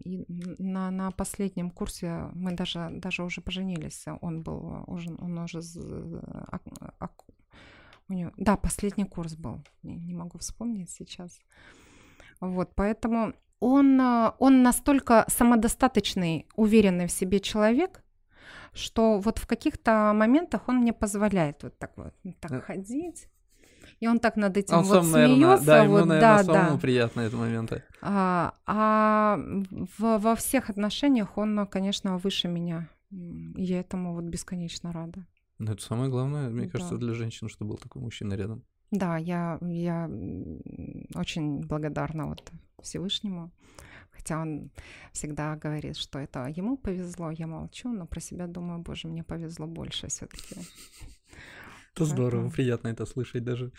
И 0.04 0.26
на, 0.58 0.90
на 0.90 1.10
последнем 1.10 1.70
курсе 1.70 2.28
мы 2.34 2.52
даже, 2.52 2.88
даже 2.90 3.22
уже 3.22 3.40
поженились. 3.40 4.04
Он 4.20 4.42
был 4.42 4.84
уже, 4.86 5.10
он 5.18 5.38
уже 5.38 5.60
у 8.10 8.12
него, 8.12 8.32
да, 8.36 8.56
последний 8.56 9.04
курс 9.04 9.34
был. 9.34 9.62
Не, 9.82 9.96
не 9.96 10.14
могу 10.14 10.38
вспомнить 10.38 10.90
сейчас. 10.90 11.40
Вот, 12.40 12.70
поэтому 12.74 13.32
он, 13.60 14.00
а, 14.00 14.34
он 14.38 14.62
настолько 14.62 15.24
самодостаточный, 15.28 16.46
уверенный 16.56 17.06
в 17.06 17.12
себе 17.12 17.40
человек, 17.40 18.02
что 18.72 19.18
вот 19.18 19.38
в 19.38 19.46
каких-то 19.46 20.12
моментах 20.14 20.68
он 20.68 20.78
мне 20.78 20.92
позволяет 20.92 21.62
вот 21.62 21.78
так 21.78 21.92
вот 21.96 22.14
так 22.40 22.50
да. 22.50 22.60
ходить. 22.60 23.28
И 24.00 24.06
он 24.06 24.20
так 24.20 24.36
над 24.36 24.56
этим 24.56 24.76
он 24.76 24.84
вот 24.84 25.04
сам, 25.04 25.04
смеется. 25.04 25.36
Наверное, 25.40 25.66
да, 25.66 25.82
ему, 25.82 25.92
вот, 25.92 26.06
наверное, 26.06 26.20
да, 26.20 26.44
самому 26.44 26.72
да. 26.72 26.78
приятно 26.78 27.20
это 27.22 27.36
моменты. 27.36 27.82
А, 28.00 28.54
а 28.64 29.38
в, 29.98 30.18
во 30.18 30.36
всех 30.36 30.70
отношениях 30.70 31.36
он, 31.36 31.66
конечно, 31.66 32.16
выше 32.18 32.46
меня. 32.46 32.88
И 33.10 33.54
я 33.56 33.80
этому 33.80 34.14
вот 34.14 34.24
бесконечно 34.24 34.92
рада. 34.92 35.26
Ну, 35.58 35.72
это 35.72 35.82
самое 35.82 36.10
главное, 36.10 36.48
мне 36.48 36.66
да. 36.66 36.70
кажется, 36.70 36.96
для 36.96 37.14
женщин, 37.14 37.48
что 37.48 37.64
был 37.64 37.76
такой 37.76 38.00
мужчина 38.00 38.34
рядом. 38.34 38.62
Да, 38.92 39.16
я, 39.16 39.58
я 39.62 40.08
очень 41.14 41.60
благодарна 41.60 42.28
вот 42.28 42.42
Всевышнему. 42.82 43.50
Хотя 44.10 44.40
он 44.40 44.70
всегда 45.12 45.56
говорит, 45.56 45.96
что 45.96 46.18
это 46.18 46.46
ему 46.46 46.76
повезло, 46.76 47.30
я 47.30 47.46
молчу, 47.46 47.92
но 47.92 48.06
про 48.06 48.20
себя 48.20 48.46
думаю, 48.46 48.80
боже, 48.80 49.08
мне 49.08 49.22
повезло 49.22 49.66
больше 49.66 50.08
все-таки. 50.08 50.56
Это 51.94 52.04
здорово, 52.04 52.50
приятно 52.50 52.88
это 52.88 53.06
слышать 53.06 53.44
даже. 53.44 53.72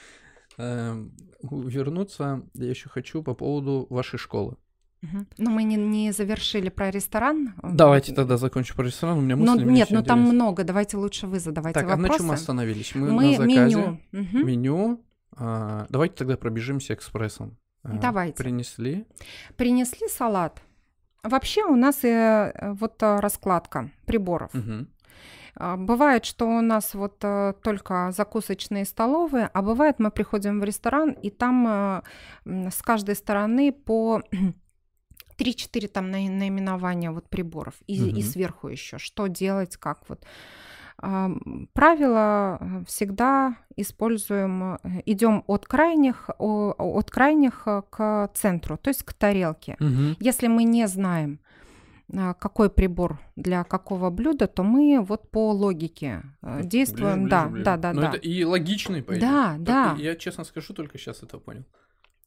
Эм, 0.58 1.16
вернуться 1.42 2.44
я 2.54 2.70
еще 2.70 2.90
хочу 2.90 3.24
по 3.24 3.34
поводу 3.34 3.88
вашей 3.90 4.18
школы. 4.18 4.58
Угу. 5.02 5.26
Но 5.38 5.52
мы 5.52 5.64
не, 5.64 5.78
не 5.78 6.12
завершили 6.12 6.70
про 6.70 6.92
ресторан. 6.92 7.54
Давайте 7.64 8.14
тогда 8.14 8.38
закончим 8.38 8.76
про 8.76 8.86
ресторан. 8.86 9.18
У 9.18 9.22
меня 9.22 9.38
мысли 9.38 9.64
но, 9.64 9.72
Нет, 9.72 9.90
но 9.92 10.00
ну 10.00 10.06
там 10.06 10.22
много. 10.22 10.64
Давайте 10.64 10.98
лучше 10.98 11.28
вы 11.28 11.40
задавайте 11.40 11.80
так, 11.80 11.88
вопросы. 11.88 12.08
Так, 12.08 12.10
а 12.10 12.14
на 12.14 12.18
чем 12.18 12.28
мы 12.28 12.34
остановились? 12.34 12.96
Мы, 12.96 13.12
мы 13.12 13.24
на 13.24 13.38
заказе. 13.38 13.76
Меню. 13.76 14.02
Угу. 14.12 14.46
Меню. 14.46 15.04
А, 15.38 15.86
давайте 15.90 16.16
тогда 16.16 16.36
пробежимся 16.36 16.94
экспрессом. 16.94 17.58
А, 17.84 17.94
Давайте. 17.94 18.44
Принесли? 18.44 19.06
Принесли 19.56 20.08
салат. 20.08 20.62
Вообще 21.24 21.64
у 21.66 21.76
нас 21.76 22.04
э, 22.04 22.74
вот 22.80 23.02
э, 23.04 23.20
раскладка 23.20 23.90
приборов. 24.06 24.54
Угу. 24.54 24.86
Бывает, 25.78 26.24
что 26.24 26.48
у 26.48 26.62
нас 26.62 26.94
вот 26.94 27.18
э, 27.22 27.54
только 27.62 28.12
закусочные 28.16 28.86
столовые, 28.86 29.50
а 29.54 29.62
бывает 29.62 30.00
мы 30.00 30.10
приходим 30.12 30.62
в 30.62 30.64
ресторан, 30.64 31.12
и 31.12 31.30
там 31.30 32.04
с 32.46 32.82
каждой 32.82 33.16
стороны 33.16 33.74
по 33.74 34.22
3-4 35.38 35.88
там 35.90 36.12
наименования 36.12 37.12
вот 37.12 37.30
приборов, 37.30 37.74
и, 37.88 38.02
угу. 38.02 38.18
и 38.18 38.22
сверху 38.22 38.70
еще, 38.70 38.98
что 39.00 39.28
делать, 39.28 39.76
как 39.76 40.08
вот. 40.08 40.26
Правило 41.02 42.58
э, 42.60 42.84
всегда 42.86 43.56
используем, 43.78 44.76
э, 44.84 45.02
идем 45.06 45.44
от 45.48 45.66
крайних, 45.66 46.30
от 46.38 47.12
крайних 47.12 47.64
э, 47.68 47.82
к 47.90 48.30
центру, 48.34 48.78
то 48.78 48.90
есть 48.90 49.04
к 49.04 49.14
тарелке. 49.14 49.78
Угу. 49.80 50.18
Если 50.20 50.48
мы 50.48 50.64
не 50.64 50.88
знаем, 50.88 51.40
какой 52.40 52.72
прибор 52.72 53.20
для 53.36 53.64
какого 53.64 54.10
блюда, 54.10 54.48
то 54.48 54.64
мы 54.64 55.00
вот 55.00 55.30
по 55.30 55.52
логике 55.52 56.24
действуем. 56.64 57.26
Ближе, 57.26 57.30
да, 57.30 57.46
ближе, 57.46 57.64
да, 57.64 57.78
да, 57.78 57.94
Но 57.94 58.02
да. 58.02 58.08
это 58.10 58.18
и 58.18 58.44
логичный, 58.44 59.04
по 59.04 59.16
Да, 59.16 59.56
да. 59.60 59.96
Я 59.98 60.16
честно 60.16 60.44
скажу, 60.44 60.74
только 60.74 60.98
сейчас 60.98 61.22
это 61.22 61.38
понял. 61.38 61.66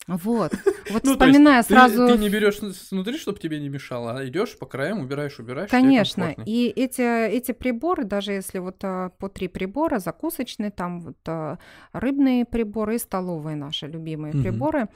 Вот. 0.07 0.53
Вот 0.91 1.05
ну, 1.05 1.13
вспоминая 1.13 1.63
сразу. 1.63 2.07
Ты, 2.07 2.15
ты 2.15 2.19
не 2.19 2.29
берешь 2.29 2.59
снутри, 2.59 3.17
чтобы 3.17 3.39
тебе 3.39 3.61
не 3.61 3.69
мешало, 3.69 4.19
а 4.19 4.27
идешь 4.27 4.59
по 4.59 4.67
краям, 4.67 4.99
убираешь, 5.01 5.39
убираешь. 5.39 5.71
Конечно. 5.71 6.35
И 6.45 6.67
эти, 6.75 7.29
эти 7.31 7.53
приборы, 7.53 8.05
даже 8.05 8.33
если 8.33 8.59
вот 8.59 8.83
а, 8.83 9.11
по 9.11 9.29
три 9.29 9.49
прибора, 9.49 10.01
закусочные, 10.01 10.71
там 10.71 11.01
вот 11.01 11.17
а, 11.27 11.59
рыбные 11.93 12.45
приборы 12.45 12.97
и 12.97 12.99
столовые 12.99 13.57
наши 13.57 13.87
любимые 13.87 14.35
угу. 14.35 14.43
приборы, 14.43 14.89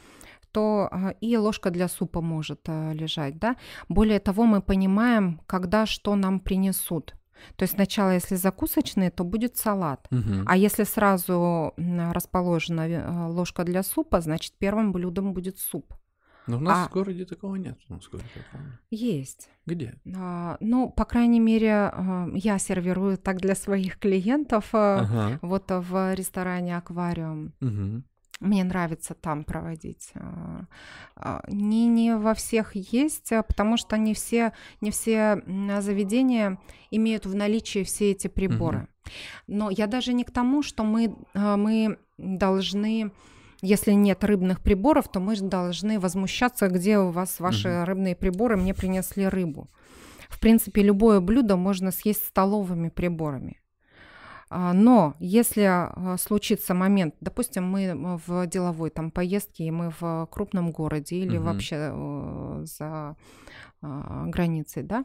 то 0.50 0.88
а, 0.90 1.14
и 1.20 1.36
ложка 1.36 1.70
для 1.70 1.88
супа 1.88 2.20
может 2.20 2.68
лежать, 2.68 3.38
да. 3.38 3.56
Более 3.88 4.18
того, 4.18 4.44
мы 4.44 4.60
понимаем, 4.60 5.40
когда 5.46 5.86
что 5.86 6.16
нам 6.16 6.40
принесут. 6.40 7.14
То 7.56 7.62
есть 7.62 7.74
сначала, 7.74 8.10
если 8.10 8.34
закусочные, 8.34 9.10
то 9.10 9.24
будет 9.24 9.56
салат. 9.56 10.06
Угу. 10.10 10.44
А 10.46 10.56
если 10.56 10.84
сразу 10.84 11.74
расположена 11.76 12.88
э, 12.88 13.26
ложка 13.28 13.64
для 13.64 13.82
супа, 13.82 14.20
значит 14.20 14.54
первым 14.58 14.92
блюдом 14.92 15.32
будет 15.32 15.58
суп. 15.58 15.94
Но 16.46 16.58
у 16.58 16.60
нас 16.60 16.86
а... 16.86 16.88
в 16.88 16.92
городе 16.92 17.24
такого 17.24 17.56
нет, 17.56 17.78
насколько 17.88 18.26
я 18.34 18.42
помню. 18.52 18.78
Есть. 18.90 19.50
Где? 19.66 19.94
А, 20.16 20.56
ну, 20.60 20.90
по 20.90 21.04
крайней 21.04 21.40
мере, 21.40 21.72
а, 21.72 22.28
я 22.34 22.58
сервирую 22.58 23.18
так 23.18 23.38
для 23.38 23.54
своих 23.54 23.98
клиентов 23.98 24.68
а, 24.72 25.00
ага. 25.00 25.38
вот 25.42 25.64
в 25.68 26.14
ресторане 26.14 26.76
Аквариум. 26.76 27.52
Угу. 27.60 28.02
Мне 28.40 28.64
нравится 28.64 29.14
там 29.14 29.44
проводить. 29.44 30.10
А, 30.14 30.66
а, 31.16 31.44
не, 31.48 31.86
не 31.86 32.16
во 32.16 32.34
всех 32.34 32.74
есть, 32.74 33.32
а, 33.32 33.42
потому 33.42 33.76
что 33.78 33.96
не 33.96 34.12
все, 34.12 34.52
не 34.80 34.90
все 34.90 35.42
заведения 35.80 36.58
имеют 36.90 37.24
в 37.24 37.34
наличии 37.34 37.82
все 37.82 38.10
эти 38.10 38.28
приборы. 38.28 38.78
Угу. 38.78 39.12
Но 39.46 39.70
я 39.70 39.86
даже 39.86 40.12
не 40.12 40.24
к 40.24 40.30
тому, 40.30 40.62
что 40.62 40.84
мы, 40.84 41.16
мы 41.34 41.98
должны 42.18 43.12
если 43.62 43.92
нет 43.92 44.22
рыбных 44.22 44.60
приборов, 44.60 45.08
то 45.08 45.18
мы 45.18 45.34
должны 45.34 45.98
возмущаться, 45.98 46.68
где 46.68 46.98
у 46.98 47.10
вас 47.10 47.40
ваши 47.40 47.68
угу. 47.68 47.84
рыбные 47.86 48.14
приборы, 48.14 48.56
мне 48.56 48.74
принесли 48.74 49.26
рыбу. 49.26 49.70
В 50.28 50.40
принципе, 50.40 50.82
любое 50.82 51.20
блюдо 51.20 51.56
можно 51.56 51.90
съесть 51.90 52.26
столовыми 52.26 52.90
приборами. 52.90 53.60
А, 54.48 54.72
но 54.72 55.14
если 55.18 55.62
а, 55.62 56.16
случится 56.18 56.74
момент, 56.74 57.14
допустим, 57.20 57.68
мы 57.68 58.20
в 58.26 58.46
деловой 58.46 58.90
там 58.90 59.10
поездке, 59.10 59.64
и 59.64 59.70
мы 59.70 59.92
в 60.00 60.28
крупном 60.30 60.70
городе 60.70 61.16
или 61.16 61.36
угу. 61.36 61.46
вообще 61.46 61.76
э, 61.92 62.62
за 62.64 63.16
а, 63.82 64.26
границей, 64.26 64.82
да, 64.82 65.04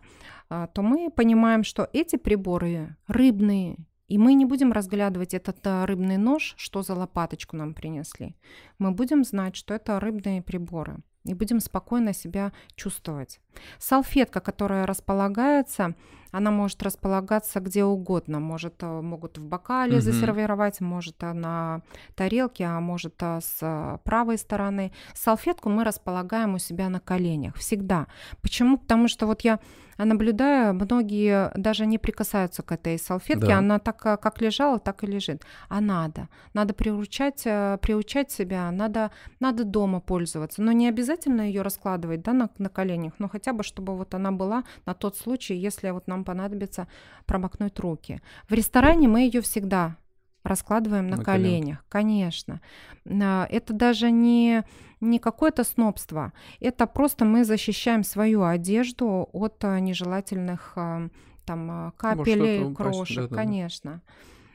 то 0.49 0.81
мы 0.81 1.09
понимаем, 1.09 1.63
что 1.63 1.89
эти 1.93 2.17
приборы 2.17 2.95
рыбные, 3.07 3.77
и 4.07 4.17
мы 4.17 4.33
не 4.33 4.45
будем 4.45 4.73
разглядывать 4.73 5.33
этот 5.33 5.59
рыбный 5.65 6.17
нож, 6.17 6.53
что 6.57 6.83
за 6.83 6.93
лопаточку 6.93 7.55
нам 7.55 7.73
принесли. 7.73 8.35
Мы 8.77 8.91
будем 8.91 9.23
знать, 9.23 9.55
что 9.55 9.73
это 9.73 9.99
рыбные 9.99 10.41
приборы 10.41 10.97
и 11.26 11.34
будем 11.34 11.59
спокойно 11.59 12.13
себя 12.13 12.51
чувствовать. 12.76 13.39
Салфетка, 13.80 14.39
которая 14.39 14.86
располагается, 14.86 15.95
она 16.32 16.49
может 16.49 16.82
располагаться 16.82 17.59
где 17.59 17.84
угодно. 17.84 18.39
Может, 18.39 18.76
э, 18.82 19.01
могут 19.01 19.38
в 19.38 19.45
бокале 19.45 19.95
угу. 19.95 20.01
засервировать, 20.01 20.80
может 20.80 21.22
э, 21.24 21.34
на 21.34 21.82
тарелке, 22.15 22.65
а 22.65 22.80
может 22.80 23.15
э, 23.19 23.39
с 23.41 23.99
правой 24.03 24.38
стороны. 24.38 24.93
Салфетку 25.13 25.69
мы 25.69 25.84
располагаем 25.84 26.55
у 26.55 26.57
себя 26.57 26.89
на 26.89 26.99
коленях 26.99 27.55
всегда. 27.57 28.07
Почему? 28.41 28.78
Потому 28.78 29.07
что 29.07 29.28
вот 29.28 29.41
я 29.41 29.59
наблюдаю, 29.97 30.73
многие 30.73 31.51
даже 31.55 31.85
не 31.85 31.97
прикасаются 31.97 32.63
к 32.63 32.71
этой 32.71 32.97
салфетке, 32.97 33.47
да. 33.47 33.57
она 33.59 33.79
так 33.79 33.97
как 33.97 34.41
лежала, 34.41 34.79
так 34.79 35.03
и 35.03 35.07
лежит. 35.07 35.43
А 35.69 35.81
надо. 35.81 36.27
Надо 36.53 36.73
приучать, 36.73 37.43
приучать 37.43 38.31
себя, 38.31 38.71
надо, 38.71 39.11
надо 39.39 39.63
дома 39.63 39.99
пользоваться. 39.99 40.61
Но 40.61 40.71
не 40.71 40.87
обязательно 40.87 41.41
ее 41.41 41.61
раскладывать 41.61 42.21
да, 42.23 42.33
на, 42.33 42.49
на 42.57 42.69
коленях, 42.69 43.13
но 43.19 43.29
хотя 43.29 43.53
бы, 43.53 43.63
чтобы 43.63 43.95
вот 43.95 44.13
она 44.13 44.31
была 44.31 44.63
на 44.85 44.93
тот 44.93 45.17
случай, 45.17 45.55
если 45.55 45.89
вот 45.91 46.07
нам 46.07 46.23
понадобится 46.23 46.87
промокнуть 47.25 47.79
руки. 47.79 48.21
В 48.49 48.53
ресторане 48.53 49.07
мы 49.07 49.21
ее 49.21 49.41
всегда 49.41 49.95
раскладываем 50.43 51.07
на, 51.07 51.17
на 51.17 51.23
коленях, 51.23 51.85
конечно. 51.89 52.61
А, 53.05 53.47
это 53.49 53.73
даже 53.73 54.11
не, 54.11 54.63
не 54.99 55.19
какое-то 55.19 55.63
снобство, 55.63 56.33
это 56.59 56.87
просто 56.87 57.25
мы 57.25 57.43
защищаем 57.45 58.03
свою 58.03 58.43
одежду 58.43 59.29
от 59.33 59.63
а, 59.63 59.79
нежелательных 59.79 60.73
а, 60.75 61.09
там 61.45 61.93
капелей, 61.97 62.73
крошек, 62.73 63.23
да, 63.23 63.27
да, 63.27 63.35
конечно. 63.35 64.01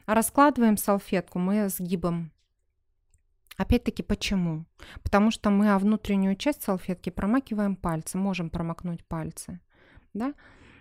Раскладываем 0.05 0.77
салфетку 0.77 1.37
мы 1.39 1.67
сгибом 1.69 2.31
Опять-таки, 3.57 4.03
почему? 4.03 4.65
Потому 5.01 5.31
что 5.31 5.49
мы 5.49 5.75
внутреннюю 5.79 6.35
часть 6.35 6.61
салфетки 6.61 7.09
промакиваем 7.09 7.75
пальцы, 7.75 8.17
можем 8.17 8.51
промокнуть 8.51 9.03
пальцы, 9.03 9.59
да, 10.13 10.35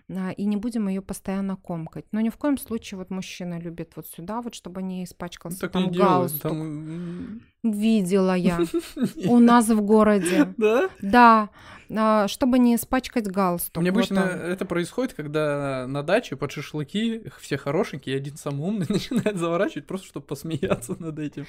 и 0.08 0.44
не 0.44 0.56
будем 0.56 0.88
ее 0.88 1.02
постоянно 1.02 1.56
комкать. 1.56 2.06
Но 2.12 2.20
ни 2.20 2.28
в 2.28 2.36
коем 2.36 2.58
случае 2.58 2.98
вот 2.98 3.10
мужчина 3.10 3.58
любит 3.58 3.92
вот 3.96 4.06
сюда, 4.06 4.40
вот 4.40 4.54
чтобы 4.54 4.82
не 4.82 5.04
испачкался 5.04 5.60
так 5.60 5.72
там 5.72 5.90
галстук. 5.90 6.42
Там... 6.42 7.42
Видела 7.72 8.34
я 8.36 8.60
у 9.26 9.38
нас 9.38 9.68
в 9.68 9.80
городе. 9.80 10.52
Да? 10.56 10.88
Да. 11.00 11.50
А, 11.94 12.26
чтобы 12.28 12.58
не 12.58 12.74
испачкать 12.74 13.28
галстук. 13.28 13.80
Мне 13.80 13.90
обычно 13.90 14.22
вот 14.22 14.30
это 14.30 14.64
происходит, 14.64 15.14
когда 15.14 15.86
на 15.86 16.02
даче 16.02 16.36
под 16.36 16.50
шашлыки 16.52 17.22
все 17.40 17.56
хорошенькие, 17.56 18.16
один 18.16 18.36
самый 18.36 18.68
умный 18.68 18.86
начинает 18.88 19.36
заворачивать, 19.36 19.86
просто 19.86 20.08
чтобы 20.08 20.26
посмеяться 20.26 20.96
над 20.98 21.18
этим. 21.18 21.46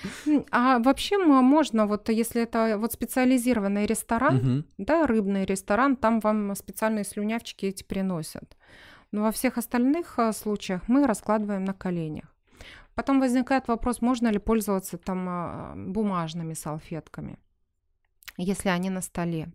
А 0.51 0.79
вообще 0.79 1.17
можно, 1.17 1.87
вот 1.87 2.09
если 2.09 2.43
это 2.43 2.77
вот 2.77 2.93
специализированный 2.93 3.85
ресторан, 3.85 4.35
угу. 4.37 4.63
да, 4.77 5.07
рыбный 5.07 5.45
ресторан, 5.45 5.95
там 5.95 6.19
вам 6.19 6.55
специальные 6.55 7.03
слюнявчики 7.03 7.65
эти 7.65 7.83
приносят. 7.83 8.57
Но 9.11 9.23
во 9.23 9.31
всех 9.31 9.57
остальных 9.57 10.19
а, 10.19 10.33
случаях 10.33 10.81
мы 10.87 11.07
раскладываем 11.07 11.63
на 11.63 11.73
коленях. 11.73 12.25
Потом 12.97 13.19
возникает 13.19 13.67
вопрос, 13.67 14.01
можно 14.01 14.27
ли 14.29 14.39
пользоваться 14.39 14.97
там 14.97 15.27
а, 15.29 15.73
бумажными 15.77 16.55
салфетками, 16.55 17.37
если 18.37 18.69
они 18.69 18.89
на 18.89 19.01
столе. 19.01 19.53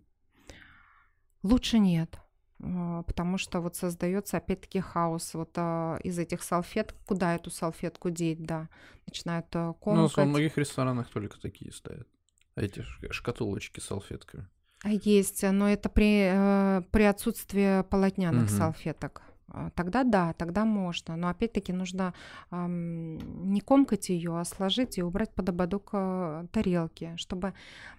Лучше 1.43 1.81
нет, 1.81 2.21
а, 2.63 3.03
потому 3.03 3.39
что 3.39 3.61
вот 3.61 3.75
создается 3.75 4.37
опять-таки 4.37 4.79
хаос 4.79 5.35
вот 5.35 5.51
а, 5.57 5.99
из 6.05 6.21
этих 6.21 6.45
салфеток, 6.45 6.97
куда 7.05 7.35
эту 7.35 7.51
салфетку 7.51 8.11
деть, 8.11 8.45
да, 8.45 8.69
начинают 9.09 9.47
а, 9.55 9.73
комкать. 9.73 10.17
Ну, 10.17 10.23
в 10.23 10.29
многих 10.29 10.57
ресторанах 10.57 11.09
только 11.09 11.41
такие 11.41 11.73
стоят, 11.73 12.07
эти 12.55 12.85
шкатулочки 13.11 13.81
с 13.81 13.87
салфетками. 13.87 14.47
А 14.85 14.91
есть, 14.91 15.43
но 15.43 15.69
это 15.69 15.89
при, 15.89 16.31
э, 16.33 16.83
при 16.93 17.03
отсутствии 17.03 17.83
полотняных 17.83 18.45
угу. 18.45 18.57
салфеток. 18.57 19.23
А, 19.53 19.71
тогда 19.71 20.03
да, 20.05 20.33
тогда 20.33 20.65
можно. 20.65 21.17
Но 21.17 21.29
опять-таки 21.29 21.73
нужно 21.73 22.15
эм, 22.51 23.19
не 23.53 23.61
комкать 23.61 24.09
ее, 24.09 24.39
а 24.39 24.45
сложить 24.45 24.99
и 24.99 25.03
убрать 25.03 25.35
под 25.35 25.49
ободок 25.49 25.91
э, 25.93 26.47
тарелки, 26.53 27.15
чтобы 27.17 27.53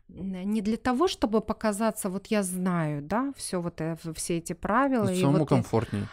не 0.07 0.61
для 0.61 0.77
того, 0.77 1.07
чтобы 1.07 1.41
показаться, 1.41 2.09
вот 2.09 2.27
я 2.27 2.43
знаю, 2.43 3.01
да, 3.01 3.33
все 3.37 3.61
вот 3.61 3.81
э, 3.81 3.97
все 4.15 4.37
эти 4.37 4.53
правила. 4.53 5.11
И 5.11 5.21
самому 5.21 5.39
вот 5.39 5.49
комфортнее. 5.49 6.07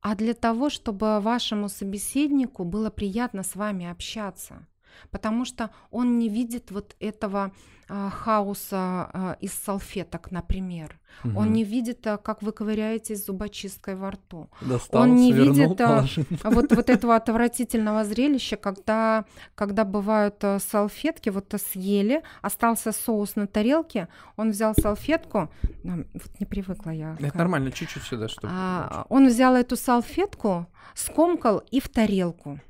а 0.00 0.14
для 0.14 0.34
того, 0.34 0.70
чтобы 0.70 1.20
вашему 1.20 1.68
собеседнику 1.68 2.64
было 2.64 2.90
приятно 2.90 3.42
с 3.42 3.56
вами 3.56 3.86
общаться 3.86 4.66
потому 5.10 5.44
что 5.44 5.70
он 5.90 6.18
не 6.18 6.28
видит 6.28 6.70
вот 6.70 6.96
этого 7.00 7.52
а, 7.88 8.10
хаоса 8.10 9.10
а, 9.12 9.36
из 9.40 9.52
салфеток, 9.52 10.30
например. 10.30 10.98
Угу. 11.22 11.38
Он 11.38 11.52
не 11.52 11.64
видит, 11.64 12.06
а, 12.06 12.16
как 12.16 12.42
вы 12.42 12.52
ковыряетесь 12.52 13.26
зубочисткой 13.26 13.96
во 13.96 14.10
рту. 14.12 14.48
Достал, 14.60 15.02
он 15.02 15.16
не 15.16 15.32
свернул, 15.32 15.54
видит 15.54 15.80
а, 15.80 16.06
вот, 16.44 16.72
вот 16.72 16.90
этого 16.90 17.16
отвратительного 17.16 18.04
зрелища, 18.04 18.56
когда, 18.56 19.24
когда 19.54 19.84
бывают 19.84 20.42
а, 20.42 20.58
салфетки, 20.58 21.28
вот 21.28 21.54
съели, 21.72 22.22
остался 22.42 22.92
соус 22.92 23.36
на 23.36 23.46
тарелке, 23.46 24.08
он 24.36 24.50
взял 24.50 24.74
салфетку, 24.74 25.50
вот 25.82 26.40
не 26.40 26.46
привыкла 26.46 26.90
я. 26.90 27.16
Это 27.20 27.36
нормально, 27.36 27.70
чуть-чуть 27.70 28.02
сюда, 28.02 28.28
чтобы... 28.28 28.48
А, 28.50 29.06
он 29.08 29.28
взял 29.28 29.54
эту 29.54 29.76
салфетку, 29.76 30.66
скомкал 30.94 31.58
и 31.70 31.80
в 31.80 31.88
тарелку. 31.88 32.60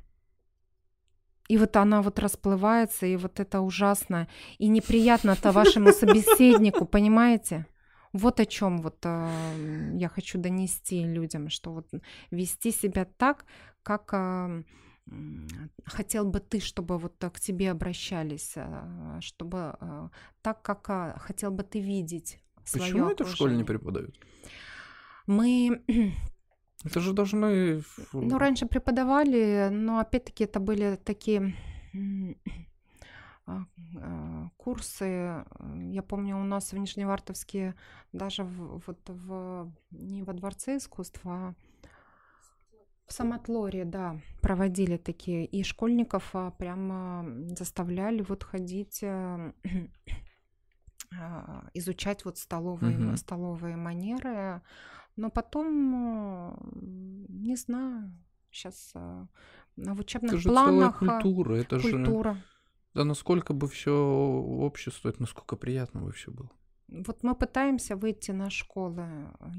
И 1.47 1.57
вот 1.57 1.75
она 1.75 2.01
вот 2.01 2.19
расплывается, 2.19 3.05
и 3.05 3.15
вот 3.17 3.39
это 3.39 3.61
ужасно. 3.61 4.27
И 4.57 4.67
неприятно-то 4.67 5.51
вашему 5.51 5.91
собеседнику, 5.91 6.85
понимаете? 6.85 7.65
Вот 8.13 8.39
о 8.39 8.45
чем 8.45 8.81
вот 8.81 8.97
э, 9.03 9.91
я 9.93 10.07
хочу 10.07 10.39
донести 10.39 11.03
людям, 11.03 11.49
что 11.49 11.71
вот 11.73 11.87
вести 12.31 12.71
себя 12.71 13.05
так, 13.17 13.45
как 13.83 14.13
э, 14.13 14.63
хотел 15.85 16.25
бы 16.25 16.39
ты, 16.39 16.59
чтобы 16.59 16.97
вот 16.97 17.13
к 17.19 17.39
тебе 17.39 17.71
обращались, 17.71 18.53
э, 18.55 19.19
чтобы 19.19 19.75
э, 19.79 20.09
так, 20.41 20.61
как 20.61 20.89
э, 20.89 21.19
хотел 21.19 21.51
бы 21.51 21.63
ты 21.63 21.79
видеть. 21.81 22.39
Почему 22.73 23.09
это 23.09 23.25
в 23.25 23.29
школе 23.29 23.57
не 23.57 23.63
преподают? 23.63 24.17
Мы 25.27 25.83
это 26.85 26.99
же 26.99 27.13
должны... 27.13 27.83
Ну, 28.13 28.37
раньше 28.37 28.67
преподавали, 28.67 29.69
но 29.71 29.99
опять-таки 29.99 30.43
это 30.43 30.59
были 30.59 30.99
такие 31.03 31.55
а, 33.45 33.65
а, 33.97 34.49
курсы. 34.57 35.43
Я 35.89 36.03
помню, 36.03 36.37
у 36.37 36.43
нас 36.43 36.71
в 36.71 36.77
Нижневартовске 36.77 37.75
даже 38.13 38.43
в, 38.43 38.83
вот 38.85 38.99
в, 39.07 39.71
не 39.91 40.23
во 40.23 40.33
Дворце 40.33 40.77
искусства, 40.77 41.33
а 41.33 41.53
в 43.07 43.13
Самотлоре, 43.13 43.85
да, 43.85 44.19
проводили 44.41 44.97
такие. 44.97 45.45
И 45.45 45.63
школьников 45.63 46.33
прямо 46.57 47.25
заставляли 47.55 48.21
вот 48.27 48.43
ходить 48.43 48.99
э, 49.03 49.53
изучать 51.73 52.25
вот 52.25 52.37
столовые, 52.37 52.97
угу. 52.97 53.17
столовые 53.17 53.75
манеры. 53.75 54.61
Но 55.15 55.29
потом, 55.29 56.57
не 57.29 57.55
знаю, 57.55 58.11
сейчас 58.51 58.91
а, 58.95 59.27
в 59.77 59.99
учебных 59.99 60.33
это 60.33 60.41
же 60.41 60.49
планах... 60.49 60.99
Целая 60.99 61.21
культура, 61.21 61.55
это 61.55 61.79
культура. 61.79 62.33
же... 62.33 62.43
Да 62.93 63.03
насколько 63.03 63.53
бы 63.53 63.67
все 63.67 63.93
общество, 63.93 65.13
насколько 65.19 65.55
приятно 65.55 66.01
бы 66.01 66.11
все 66.11 66.31
было. 66.31 66.49
Вот 66.87 67.23
мы 67.23 67.35
пытаемся 67.35 67.95
выйти 67.95 68.31
на 68.31 68.49
школы. 68.49 69.07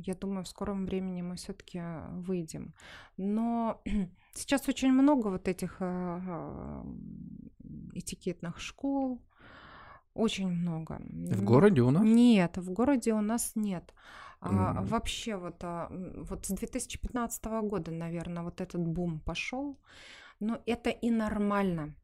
Я 0.06 0.14
думаю, 0.14 0.44
в 0.44 0.48
скором 0.48 0.86
времени 0.86 1.22
мы 1.22 1.36
все-таки 1.36 1.82
выйдем. 2.12 2.74
Но 3.16 3.82
сейчас 4.34 4.68
очень 4.68 4.92
много 4.92 5.28
вот 5.28 5.48
этих 5.48 5.76
а, 5.80 6.20
а, 6.26 6.86
этикетных 7.94 8.60
школ. 8.60 9.22
Очень 10.16 10.48
много. 10.48 11.00
В 11.08 11.44
городе 11.44 11.82
у 11.82 11.90
нас? 11.90 12.02
Нет, 12.04 12.56
в 12.56 12.72
городе 12.72 13.12
у 13.12 13.20
нас 13.20 13.52
нет. 13.54 13.94
А, 14.40 14.82
вообще 14.82 15.36
вот, 15.36 15.56
а, 15.62 15.88
вот 15.90 16.46
с 16.46 16.50
2015 16.50 17.44
года, 17.62 17.90
наверное, 17.90 18.42
вот 18.42 18.60
этот 18.60 18.86
бум 18.86 19.20
пошел. 19.20 19.76
Но 20.40 20.58
это 20.66 20.90
и 20.90 21.10
нормально. 21.10 21.94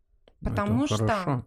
Потому 0.40 0.84
это 0.84 0.94
что 0.94 1.06
хорошо. 1.06 1.44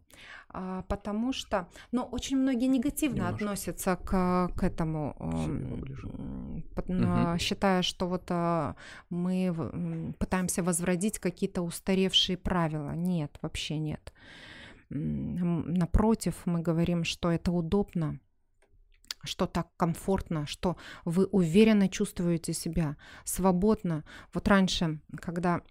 а, 0.50 0.84
потому 0.84 1.34
что, 1.34 1.68
ну, 1.92 2.04
очень 2.04 2.38
многие 2.38 2.68
негативно 2.68 3.16
Немножко. 3.24 3.36
относятся 3.36 3.96
к, 3.98 4.50
к 4.56 4.64
этому, 4.64 5.16
угу. 5.20 5.86
считая, 7.40 7.82
что 7.82 8.08
вот 8.08 8.24
а, 8.30 8.76
мы 9.10 10.14
пытаемся 10.18 10.64
возводить 10.64 11.20
какие-то 11.20 11.62
устаревшие 11.62 12.38
правила. 12.38 12.92
Нет, 12.96 13.38
вообще 13.42 13.78
нет. 13.78 14.14
Напротив, 14.90 16.42
мы 16.46 16.62
говорим, 16.62 17.04
что 17.04 17.32
это 17.32 17.52
удобно, 17.52 18.20
что 19.24 19.48
так 19.48 19.68
комфортно, 19.78 20.46
что 20.46 20.78
вы 21.06 21.26
уверенно 21.26 21.90
чувствуете 21.90 22.54
себя, 22.54 22.98
свободно. 23.24 24.04
Вот 24.34 24.48
раньше, 24.48 25.00
когда 25.20 25.62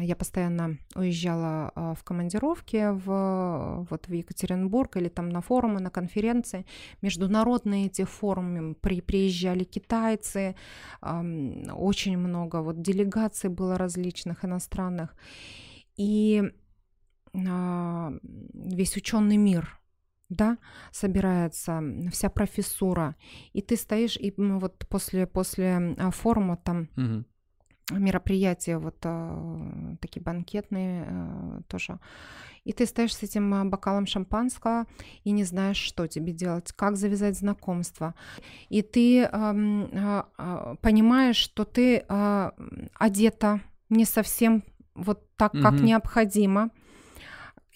я 0.00 0.16
постоянно 0.16 0.78
уезжала 0.94 1.72
а, 1.74 1.94
в 1.94 2.04
командировки 2.04 2.90
в, 2.92 3.86
вот 3.90 4.08
в 4.08 4.12
Екатеринбург 4.12 4.96
или 4.96 5.08
там 5.08 5.28
на 5.28 5.40
форумы, 5.40 5.80
на 5.80 5.90
конференции. 5.90 6.66
Международные 7.02 7.86
эти 7.86 8.04
форумы 8.04 8.74
при, 8.74 9.00
приезжали 9.00 9.64
китайцы, 9.64 10.56
очень 11.00 12.18
много 12.18 12.62
вот 12.62 12.82
делегаций 12.82 13.50
было 13.50 13.78
различных 13.78 14.44
иностранных. 14.44 15.14
И 15.96 16.42
весь 17.32 18.96
ученый 18.96 19.36
мир 19.36 19.78
да, 20.28 20.58
собирается 20.90 21.82
вся 22.10 22.28
профессура, 22.28 23.14
и 23.52 23.62
ты 23.62 23.76
стоишь, 23.76 24.16
и 24.16 24.34
вот 24.36 24.84
после, 24.88 25.26
после 25.26 25.94
а, 25.98 26.10
форума 26.10 26.56
там 26.56 26.88
угу 26.96 27.24
мероприятия, 27.92 28.78
вот 28.78 28.96
э, 29.04 29.96
такие 30.00 30.20
банкетные 30.20 31.06
э, 31.08 31.60
тоже. 31.68 32.00
И 32.64 32.72
ты 32.72 32.84
стоишь 32.84 33.14
с 33.14 33.22
этим 33.22 33.54
а, 33.54 33.64
бокалом 33.64 34.06
шампанского 34.06 34.86
и 35.22 35.30
не 35.30 35.44
знаешь, 35.44 35.76
что 35.76 36.08
тебе 36.08 36.32
делать, 36.32 36.72
как 36.72 36.96
завязать 36.96 37.38
знакомство. 37.38 38.16
И 38.70 38.82
ты 38.82 39.28
понимаешь, 40.82 41.36
что 41.36 41.64
ты 41.64 41.98
одета 42.98 43.60
не 43.88 44.04
совсем 44.04 44.64
вот 44.96 45.32
так, 45.36 45.52
как 45.52 45.74
угу. 45.74 45.84
необходимо. 45.84 46.70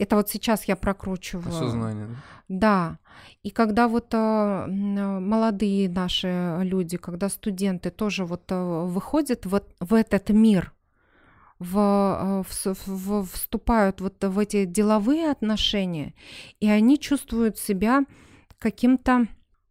Это 0.01 0.16
вот 0.16 0.30
сейчас 0.30 0.64
я 0.64 0.76
прокручиваю. 0.76 1.48
Осознание. 1.48 2.09
Да. 2.48 2.98
И 3.42 3.51
когда 3.51 3.86
вот 3.86 4.14
э, 4.14 4.66
молодые 4.66 5.90
наши 5.90 6.59
люди, 6.62 6.96
когда 6.96 7.28
студенты 7.28 7.90
тоже 7.90 8.24
вот 8.24 8.44
э, 8.48 8.84
выходят 8.86 9.44
вот 9.44 9.68
в 9.78 9.92
этот 9.92 10.30
мир, 10.30 10.72
в, 11.59 11.76
э, 11.76 12.42
в, 12.48 12.76
в, 12.86 13.26
вступают 13.26 14.01
вот 14.01 14.24
в 14.24 14.38
эти 14.38 14.64
деловые 14.64 15.30
отношения, 15.30 16.14
и 16.61 16.70
они 16.70 16.98
чувствуют 16.98 17.59
себя 17.59 18.07
каким-то, 18.59 19.26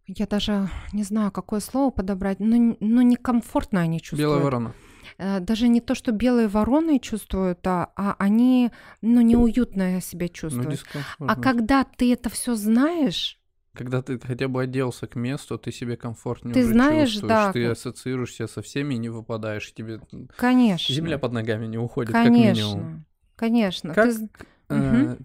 я 0.06 0.28
даже 0.28 0.70
не 0.94 1.02
знаю, 1.02 1.32
какое 1.32 1.60
слово 1.60 1.90
подобрать, 1.90 2.40
но, 2.40 2.78
но 2.80 3.02
некомфортно 3.02 3.82
они 3.82 4.00
чувствуют. 4.00 4.30
Белая 4.30 4.44
ворона. 4.44 4.74
Э, 5.20 5.42
даже 5.42 5.68
не 5.68 5.82
то, 5.82 5.96
что 5.96 6.14
белые 6.14 6.48
вороны 6.48 6.98
чувствуют, 6.98 7.60
а, 7.68 7.92
а 7.98 8.16
они, 8.20 8.72
ну, 9.02 9.20
неуютно 9.20 10.00
себя 10.00 10.28
ну, 10.28 10.34
чувствуют. 10.34 10.86
Ну, 11.20 11.28
а 11.28 11.36
когда 11.36 11.84
ты 11.84 12.14
это 12.14 12.30
все 12.30 12.56
знаешь, 12.56 13.38
когда 13.74 14.02
ты 14.02 14.18
хотя 14.20 14.48
бы 14.48 14.64
оделся 14.64 15.08
к 15.08 15.16
месту, 15.16 15.58
ты 15.58 15.72
себе 15.72 15.96
комфортнее 15.96 16.54
ты 16.54 16.62
уже 16.62 16.70
знаешь, 16.70 17.10
чувствуешь, 17.12 17.30
да. 17.30 17.52
ты 17.54 17.66
ассоциируешься 17.66 18.48
со 18.48 18.62
всеми 18.62 18.96
и 18.96 18.98
не 18.98 19.10
выпадаешь, 19.10 19.74
тебе 19.74 20.02
Конечно. 20.38 20.94
земля 20.94 21.18
под 21.18 21.34
ногами 21.34 21.68
не 21.68 21.78
уходит, 21.78 22.14
Конечно. 22.14 22.34
как 22.34 22.56
минимум. 22.56 23.06
Конечно. 23.36 23.94
Как, 23.94 24.14
ты... 24.14 24.30
э, 24.70 25.14
угу. 25.14 25.18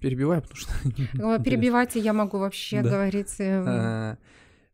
Перебивай, 0.00 0.42
потому 0.42 0.56
что... 0.56 0.72
Перебивать 1.42 1.96
я 1.96 2.12
могу 2.12 2.38
вообще 2.38 2.82
говорить... 2.82 3.36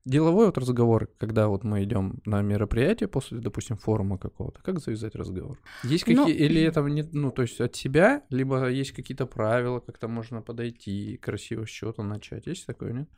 Деловой 0.09 0.47
вот 0.47 0.57
разговор, 0.57 1.11
когда 1.19 1.49
вот 1.49 1.65
мы 1.65 1.85
идем 1.85 2.21
на 2.25 2.41
мероприятие 2.41 3.09
после, 3.09 3.41
допустим, 3.41 3.77
форума 3.77 4.17
какого-то, 4.17 4.63
как 4.63 4.81
завязать 4.81 5.15
разговор? 5.15 5.59
Есть 5.85 6.05
какие 6.05 6.17
ну, 6.17 6.29
или 6.29 6.63
это 6.63 6.81
не, 6.81 7.03
ну 7.13 7.31
то 7.31 7.43
есть 7.43 7.61
от 7.61 7.77
себя, 7.77 8.23
либо 8.31 8.71
есть 8.71 8.93
какие-то 8.93 9.27
правила, 9.27 9.81
как-то 9.81 10.09
можно 10.09 10.41
подойти 10.41 11.19
красиво 11.19 11.67
с 11.67 11.69
чего-то 11.69 12.03
начать, 12.03 12.47
есть 12.47 12.65
такое, 12.65 12.93
нет? 12.93 13.09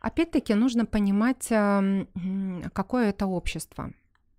Опять-таки 0.00 0.54
нужно 0.54 0.86
понимать, 0.86 1.48
какое 2.72 3.08
это 3.08 3.26
общество. 3.26 3.92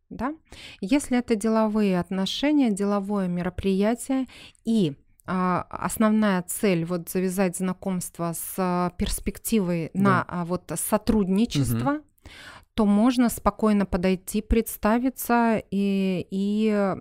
Да? 0.10 0.34
Если 0.80 1.18
это 1.18 1.36
деловые 1.36 1.99
отношения, 1.99 2.72
деловое 2.72 3.28
мероприятие 3.28 4.28
и 4.64 4.95
основная 5.28 6.42
цель 6.44 6.86
вот 6.86 7.10
завязать 7.10 7.58
знакомство 7.58 8.34
с 8.34 8.54
а, 8.58 8.92
перспективой 8.98 9.92
да. 9.94 10.02
на 10.02 10.26
а, 10.28 10.46
вот 10.46 10.72
сотрудничество, 10.76 11.96
угу. 11.96 12.02
то 12.74 12.86
можно 12.86 13.30
спокойно 13.30 13.86
подойти, 13.86 14.42
представиться 14.42 15.62
и, 15.70 16.28
и 16.32 16.94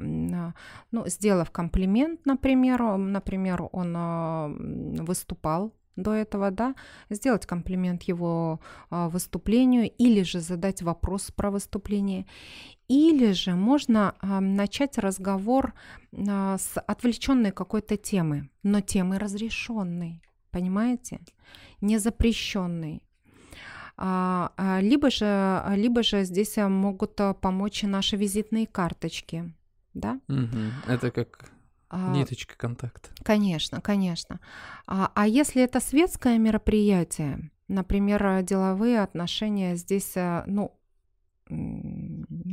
ну, 0.91 1.07
сделав 1.07 1.51
комплимент, 1.51 2.27
например, 2.27 2.97
например, 2.97 3.69
он 3.73 5.05
выступал 5.05 5.73
до 5.95 6.13
этого, 6.13 6.51
да, 6.51 6.75
сделать 7.09 7.47
комплимент 7.47 8.03
его 8.03 8.61
выступлению 8.91 9.91
или 9.91 10.23
же 10.23 10.41
задать 10.41 10.83
вопрос 10.83 11.31
про 11.31 11.51
выступление. 11.51 12.27
Или 12.89 13.33
же 13.33 13.55
можно 13.55 14.15
э, 14.21 14.41
начать 14.41 14.99
разговор 14.99 15.75
э, 16.13 16.57
с 16.59 16.79
отвлеченной 16.81 17.51
какой-то 17.51 17.97
темы, 17.97 18.49
но 18.63 18.81
темы 18.81 19.19
разрешенной, 19.19 20.23
понимаете? 20.51 21.21
Не 21.81 21.99
запрещенной. 21.99 23.03
А, 23.99 24.79
либо, 24.83 25.11
же, 25.11 25.65
либо 25.75 26.03
же 26.03 26.25
здесь 26.25 26.57
могут 26.59 27.19
помочь 27.41 27.83
наши 27.83 28.17
визитные 28.17 28.67
карточки. 28.67 29.55
Да? 29.95 30.21
Угу. 30.29 30.93
Это 30.93 31.11
как 31.11 31.51
ниточка 31.93 32.57
контакта. 32.59 33.09
Конечно, 33.25 33.81
конечно. 33.81 34.39
А, 34.87 35.11
а 35.15 35.27
если 35.27 35.63
это 35.63 35.81
светское 35.81 36.37
мероприятие, 36.37 37.51
например, 37.69 38.43
деловые 38.43 39.01
отношения 39.01 39.77
здесь, 39.77 40.15
ну, 40.47 40.79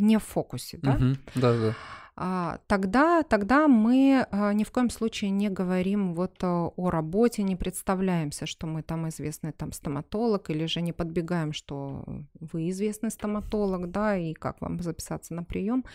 не 0.02 0.18
в 0.18 0.24
фокусе, 0.24 0.80
да? 0.82 0.94
Угу, 0.94 1.16
да, 1.36 1.58
да. 1.58 1.76
А, 2.16 2.60
тогда, 2.68 3.24
тогда 3.24 3.68
мы 3.68 4.28
а, 4.30 4.54
ни 4.54 4.64
в 4.64 4.72
коем 4.72 4.92
случае 4.92 5.32
не 5.32 5.50
говорим 5.50 6.14
вот 6.14 6.36
а, 6.44 6.68
о 6.68 6.90
работе, 6.92 7.42
не 7.42 7.56
представляемся, 7.56 8.46
что 8.46 8.68
мы 8.68 8.84
там 8.84 9.10
известный 9.10 9.52
там 9.52 9.72
стоматолог, 9.72 10.52
или 10.52 10.68
же 10.68 10.82
не 10.82 10.94
подбегаем, 10.94 11.54
что 11.54 12.06
вы 12.40 12.70
известный 12.70 13.10
стоматолог, 13.10 13.90
да, 13.90 14.16
и 14.16 14.34
как 14.34 14.62
вам 14.62 14.80
записаться 14.80 15.34
на 15.34 15.44
прием. 15.44 15.86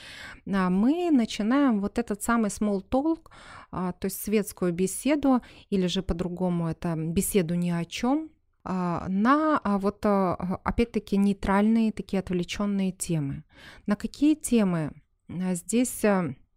Мы 0.44 1.10
начинаем 1.12 1.80
вот 1.80 1.98
этот 1.98 2.22
самый 2.22 2.50
small 2.50 2.84
talk, 2.88 3.30
то 3.70 4.04
есть 4.04 4.20
светскую 4.20 4.72
беседу, 4.72 5.40
или 5.70 5.86
же 5.86 6.02
по-другому 6.02 6.68
это 6.68 6.96
беседу 6.96 7.54
ни 7.54 7.70
о 7.70 7.84
чем, 7.84 8.30
на 8.68 9.60
а, 9.64 9.78
вот 9.78 10.04
а, 10.04 10.60
опять-таки 10.64 11.16
нейтральные 11.16 11.92
такие 11.92 12.20
отвлеченные 12.20 12.92
темы. 12.92 13.44
На 13.86 13.96
какие 13.96 14.34
темы 14.34 14.92
здесь 15.28 16.04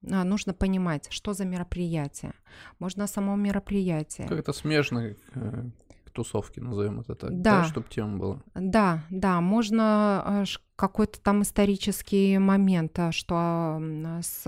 нужно 0.02 0.54
понимать, 0.54 1.08
что 1.12 1.34
за 1.34 1.46
мероприятие. 1.46 2.34
Можно 2.80 3.08
само 3.08 3.36
мероприятие. 3.36 4.28
Как 4.28 4.40
это 4.40 4.54
смежно 4.54 5.16
э, 5.36 5.64
тусовки, 6.12 6.60
назовем 6.60 7.00
это 7.00 7.16
так, 7.16 7.42
да, 7.42 7.62
да 7.62 7.64
чтобы 7.66 7.88
тема 7.90 8.18
была. 8.18 8.42
Да, 8.56 9.04
да, 9.10 9.42
можно 9.42 10.44
какой-то 10.76 11.22
там 11.22 11.44
исторический 11.44 12.38
момент, 12.38 13.00
что 13.12 13.82
с 14.22 14.44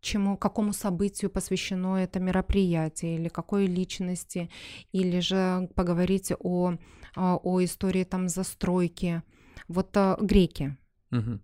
чему, 0.00 0.36
какому 0.36 0.72
событию 0.72 1.30
посвящено 1.30 1.96
это 1.96 2.20
мероприятие, 2.20 3.16
или 3.16 3.28
какой 3.28 3.66
личности, 3.66 4.50
или 4.92 5.20
же 5.20 5.68
поговорить 5.74 6.32
о, 6.38 6.74
а, 7.16 7.36
о 7.36 7.62
истории 7.62 8.04
там 8.04 8.28
застройки. 8.28 9.22
Вот 9.68 9.96
а, 9.96 10.16
греки. 10.20 10.76
Угу. 11.10 11.40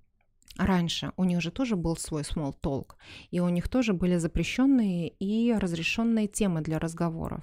Раньше 0.56 1.12
у 1.16 1.24
них 1.24 1.40
же 1.40 1.50
тоже 1.50 1.74
был 1.74 1.96
свой 1.96 2.22
small 2.22 2.54
talk, 2.62 2.92
и 3.32 3.40
у 3.40 3.48
них 3.48 3.68
тоже 3.68 3.92
были 3.92 4.18
запрещенные 4.18 5.08
и 5.08 5.52
разрешенные 5.52 6.28
темы 6.28 6.60
для 6.60 6.78
разговоров. 6.78 7.40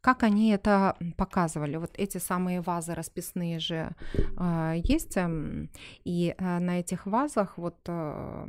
Как 0.00 0.22
они 0.22 0.50
это 0.50 0.96
показывали? 1.16 1.76
Вот 1.76 1.98
эти 1.98 2.18
самые 2.18 2.60
вазы 2.60 2.94
расписные 2.94 3.58
же 3.58 3.96
э, 4.38 4.74
есть, 4.84 5.16
э, 5.16 5.68
и 6.04 6.34
э, 6.38 6.58
на 6.60 6.78
этих 6.78 7.06
вазах 7.06 7.58
вот 7.58 7.80
э, 7.88 8.46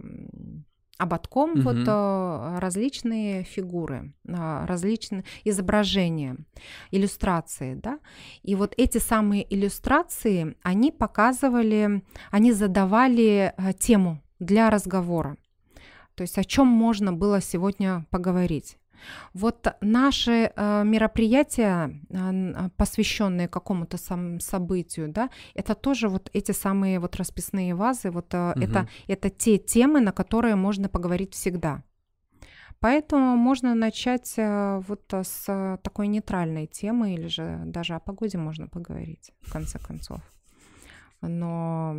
ободком 0.97 1.51
угу. 1.51 1.61
вот 1.61 1.87
э, 1.87 2.57
различные 2.59 3.43
фигуры, 3.43 4.13
а, 4.27 4.65
различные 4.67 5.23
изображения, 5.43 6.37
иллюстрации, 6.91 7.75
да. 7.75 7.99
И 8.43 8.55
вот 8.55 8.73
эти 8.77 8.99
самые 8.99 9.45
иллюстрации, 9.53 10.55
они 10.61 10.91
показывали, 10.91 12.03
они 12.31 12.51
задавали 12.51 13.53
э, 13.57 13.73
тему 13.73 14.21
для 14.39 14.69
разговора. 14.69 15.37
То 16.15 16.21
есть 16.21 16.37
о 16.37 16.43
чем 16.43 16.67
можно 16.67 17.11
было 17.11 17.41
сегодня 17.41 18.05
поговорить. 18.11 18.77
Вот 19.33 19.67
наши 19.81 20.51
э, 20.55 20.83
мероприятия, 20.83 21.99
э, 22.09 22.69
посвященные 22.77 23.47
какому-то 23.47 23.97
сам 23.97 24.39
событию, 24.39 25.09
да, 25.09 25.29
это 25.55 25.75
тоже 25.75 26.09
вот 26.09 26.29
эти 26.33 26.51
самые 26.51 26.99
вот 26.99 27.15
расписные 27.15 27.75
вазы, 27.75 28.11
вот 28.11 28.33
э, 28.33 28.51
угу. 28.51 28.61
это, 28.61 28.87
это 29.07 29.29
те 29.29 29.57
темы, 29.57 29.99
на 30.01 30.11
которые 30.11 30.55
можно 30.55 30.89
поговорить 30.89 31.33
всегда. 31.33 31.83
Поэтому 32.79 33.37
можно 33.37 33.75
начать 33.75 34.33
э, 34.37 34.81
вот 34.87 35.13
с 35.13 35.79
такой 35.83 36.07
нейтральной 36.07 36.67
темы, 36.67 37.13
или 37.13 37.27
же 37.27 37.61
даже 37.65 37.95
о 37.95 37.99
погоде 37.99 38.37
можно 38.37 38.67
поговорить, 38.67 39.31
в 39.41 39.51
конце 39.51 39.79
концов 39.79 40.21
но 41.27 41.95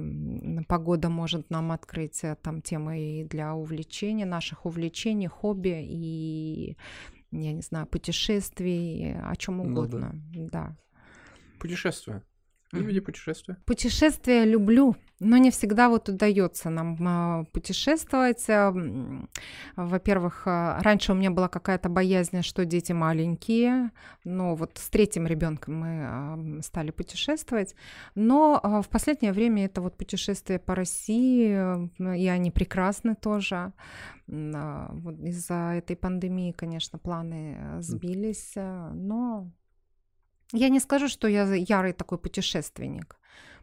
погода 0.69 1.09
может 1.09 1.51
нам 1.51 1.73
открыть 1.73 2.23
э, 2.25 2.37
там 2.43 2.61
темы 2.61 3.21
и 3.21 3.25
для 3.25 3.55
увлечения, 3.55 4.27
наших 4.27 4.67
увлечений, 4.67 5.29
хобби 5.29 5.83
и, 5.83 6.77
я 7.33 7.53
не 7.53 7.63
знаю, 7.63 7.87
путешествий, 7.87 9.17
о 9.19 9.35
чем 9.37 9.61
угодно. 9.61 10.13
Ну, 10.35 10.49
да. 10.51 10.67
да. 10.67 10.77
Путешествия. 11.59 12.23
Любите 12.81 13.01
путешествия? 13.01 13.57
Путешествия 13.65 14.45
люблю, 14.45 14.97
но 15.21 15.37
не 15.37 15.51
всегда 15.51 15.89
вот 15.89 16.09
удается 16.09 16.71
нам 16.71 16.97
а, 17.01 17.45
путешествовать. 17.53 18.47
Во-первых, 19.77 20.43
а, 20.47 20.81
раньше 20.83 21.13
у 21.13 21.15
меня 21.15 21.31
была 21.31 21.49
какая-то 21.49 21.89
боязнь, 21.89 22.43
что 22.43 22.65
дети 22.65 22.93
маленькие, 22.93 23.91
но 24.25 24.55
вот 24.55 24.73
с 24.77 24.89
третьим 24.91 25.27
ребенком 25.27 25.77
мы 25.77 26.63
стали 26.63 26.91
путешествовать. 26.91 27.75
Но 28.15 28.61
а, 28.63 28.83
в 28.83 28.89
последнее 28.89 29.33
время 29.33 29.67
это 29.67 29.81
вот 29.81 29.97
путешествия 29.97 30.59
по 30.59 30.75
России, 30.75 31.89
и 31.99 32.29
они 32.29 32.51
прекрасны 32.51 33.15
тоже. 33.15 33.73
Вот 34.27 35.21
из-за 35.21 35.75
этой 35.77 35.97
пандемии, 35.97 36.53
конечно, 36.53 36.99
планы 36.99 37.81
сбились, 37.81 38.55
но 38.57 39.51
я 40.55 40.69
не 40.69 40.81
скажу, 40.81 41.09
что 41.09 41.29
я 41.29 41.53
ярый 41.55 41.93
такой 41.93 42.19
путешественник. 42.19 43.17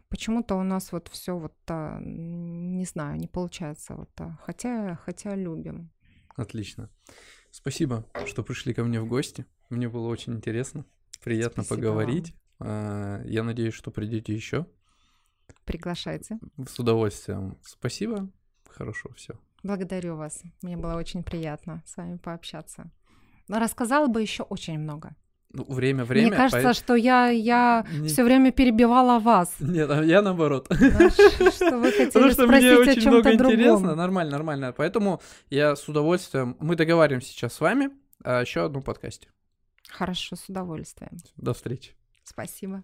Почему-то 0.08 0.56
у 0.56 0.62
нас 0.62 0.92
вот 0.92 1.08
все 1.08 1.36
вот, 1.36 1.54
а, 1.68 1.98
не 2.00 2.84
знаю, 2.84 3.16
не 3.16 3.28
получается 3.28 3.94
вот, 3.94 4.10
а, 4.20 4.38
хотя, 4.42 4.96
хотя 5.04 5.34
любим. 5.34 5.90
Отлично. 6.36 6.90
Спасибо, 7.50 8.06
что 8.26 8.42
пришли 8.42 8.74
ко 8.74 8.84
мне 8.84 9.00
в 9.00 9.06
гости. 9.06 9.46
Мне 9.70 9.88
было 9.88 10.08
очень 10.08 10.34
интересно, 10.34 10.84
приятно 11.22 11.62
Спасибо 11.62 11.86
поговорить. 11.86 12.34
Вам. 12.58 13.24
Я 13.24 13.42
надеюсь, 13.42 13.74
что 13.74 13.90
придете 13.90 14.34
еще. 14.34 14.66
Приглашайте. 15.64 16.38
С 16.68 16.78
удовольствием. 16.78 17.58
Спасибо. 17.62 18.30
Хорошо, 18.68 19.10
все. 19.16 19.34
Благодарю 19.62 20.16
вас. 20.16 20.42
Мне 20.62 20.76
было 20.76 20.94
очень 20.94 21.22
приятно 21.22 21.82
с 21.86 21.96
вами 21.96 22.18
пообщаться. 22.18 22.90
Но 23.48 23.58
рассказала 23.58 24.06
бы 24.08 24.20
еще 24.20 24.42
очень 24.42 24.78
много. 24.78 25.16
Ну, 25.52 25.64
время, 25.68 26.04
время. 26.04 26.28
Мне 26.28 26.36
кажется, 26.36 26.68
по... 26.68 26.74
что 26.74 26.94
я, 26.94 27.28
я 27.28 27.86
не... 27.92 28.08
все 28.08 28.24
время 28.24 28.52
перебивала 28.52 29.18
вас. 29.18 29.54
Нет, 29.60 29.90
а 29.90 30.02
я 30.02 30.22
наоборот. 30.22 30.66
Что 30.70 31.78
вы 31.78 31.90
хотели 31.90 32.10
Потому 32.10 32.30
что 32.30 32.46
мне 32.46 32.76
очень 32.76 33.08
много 33.08 33.32
интересно. 33.32 33.94
Нормально, 33.94 34.32
нормально. 34.32 34.74
Поэтому 34.76 35.20
я 35.50 35.76
с 35.76 35.86
удовольствием... 35.88 36.56
Мы 36.58 36.74
договариваемся 36.76 37.28
сейчас 37.28 37.52
с 37.54 37.60
вами 37.60 37.90
о 38.24 38.40
еще 38.40 38.64
одном 38.64 38.82
подкасте. 38.82 39.28
Хорошо, 39.88 40.36
с 40.36 40.48
удовольствием. 40.48 41.18
До 41.36 41.52
встречи. 41.52 41.92
Спасибо. 42.24 42.82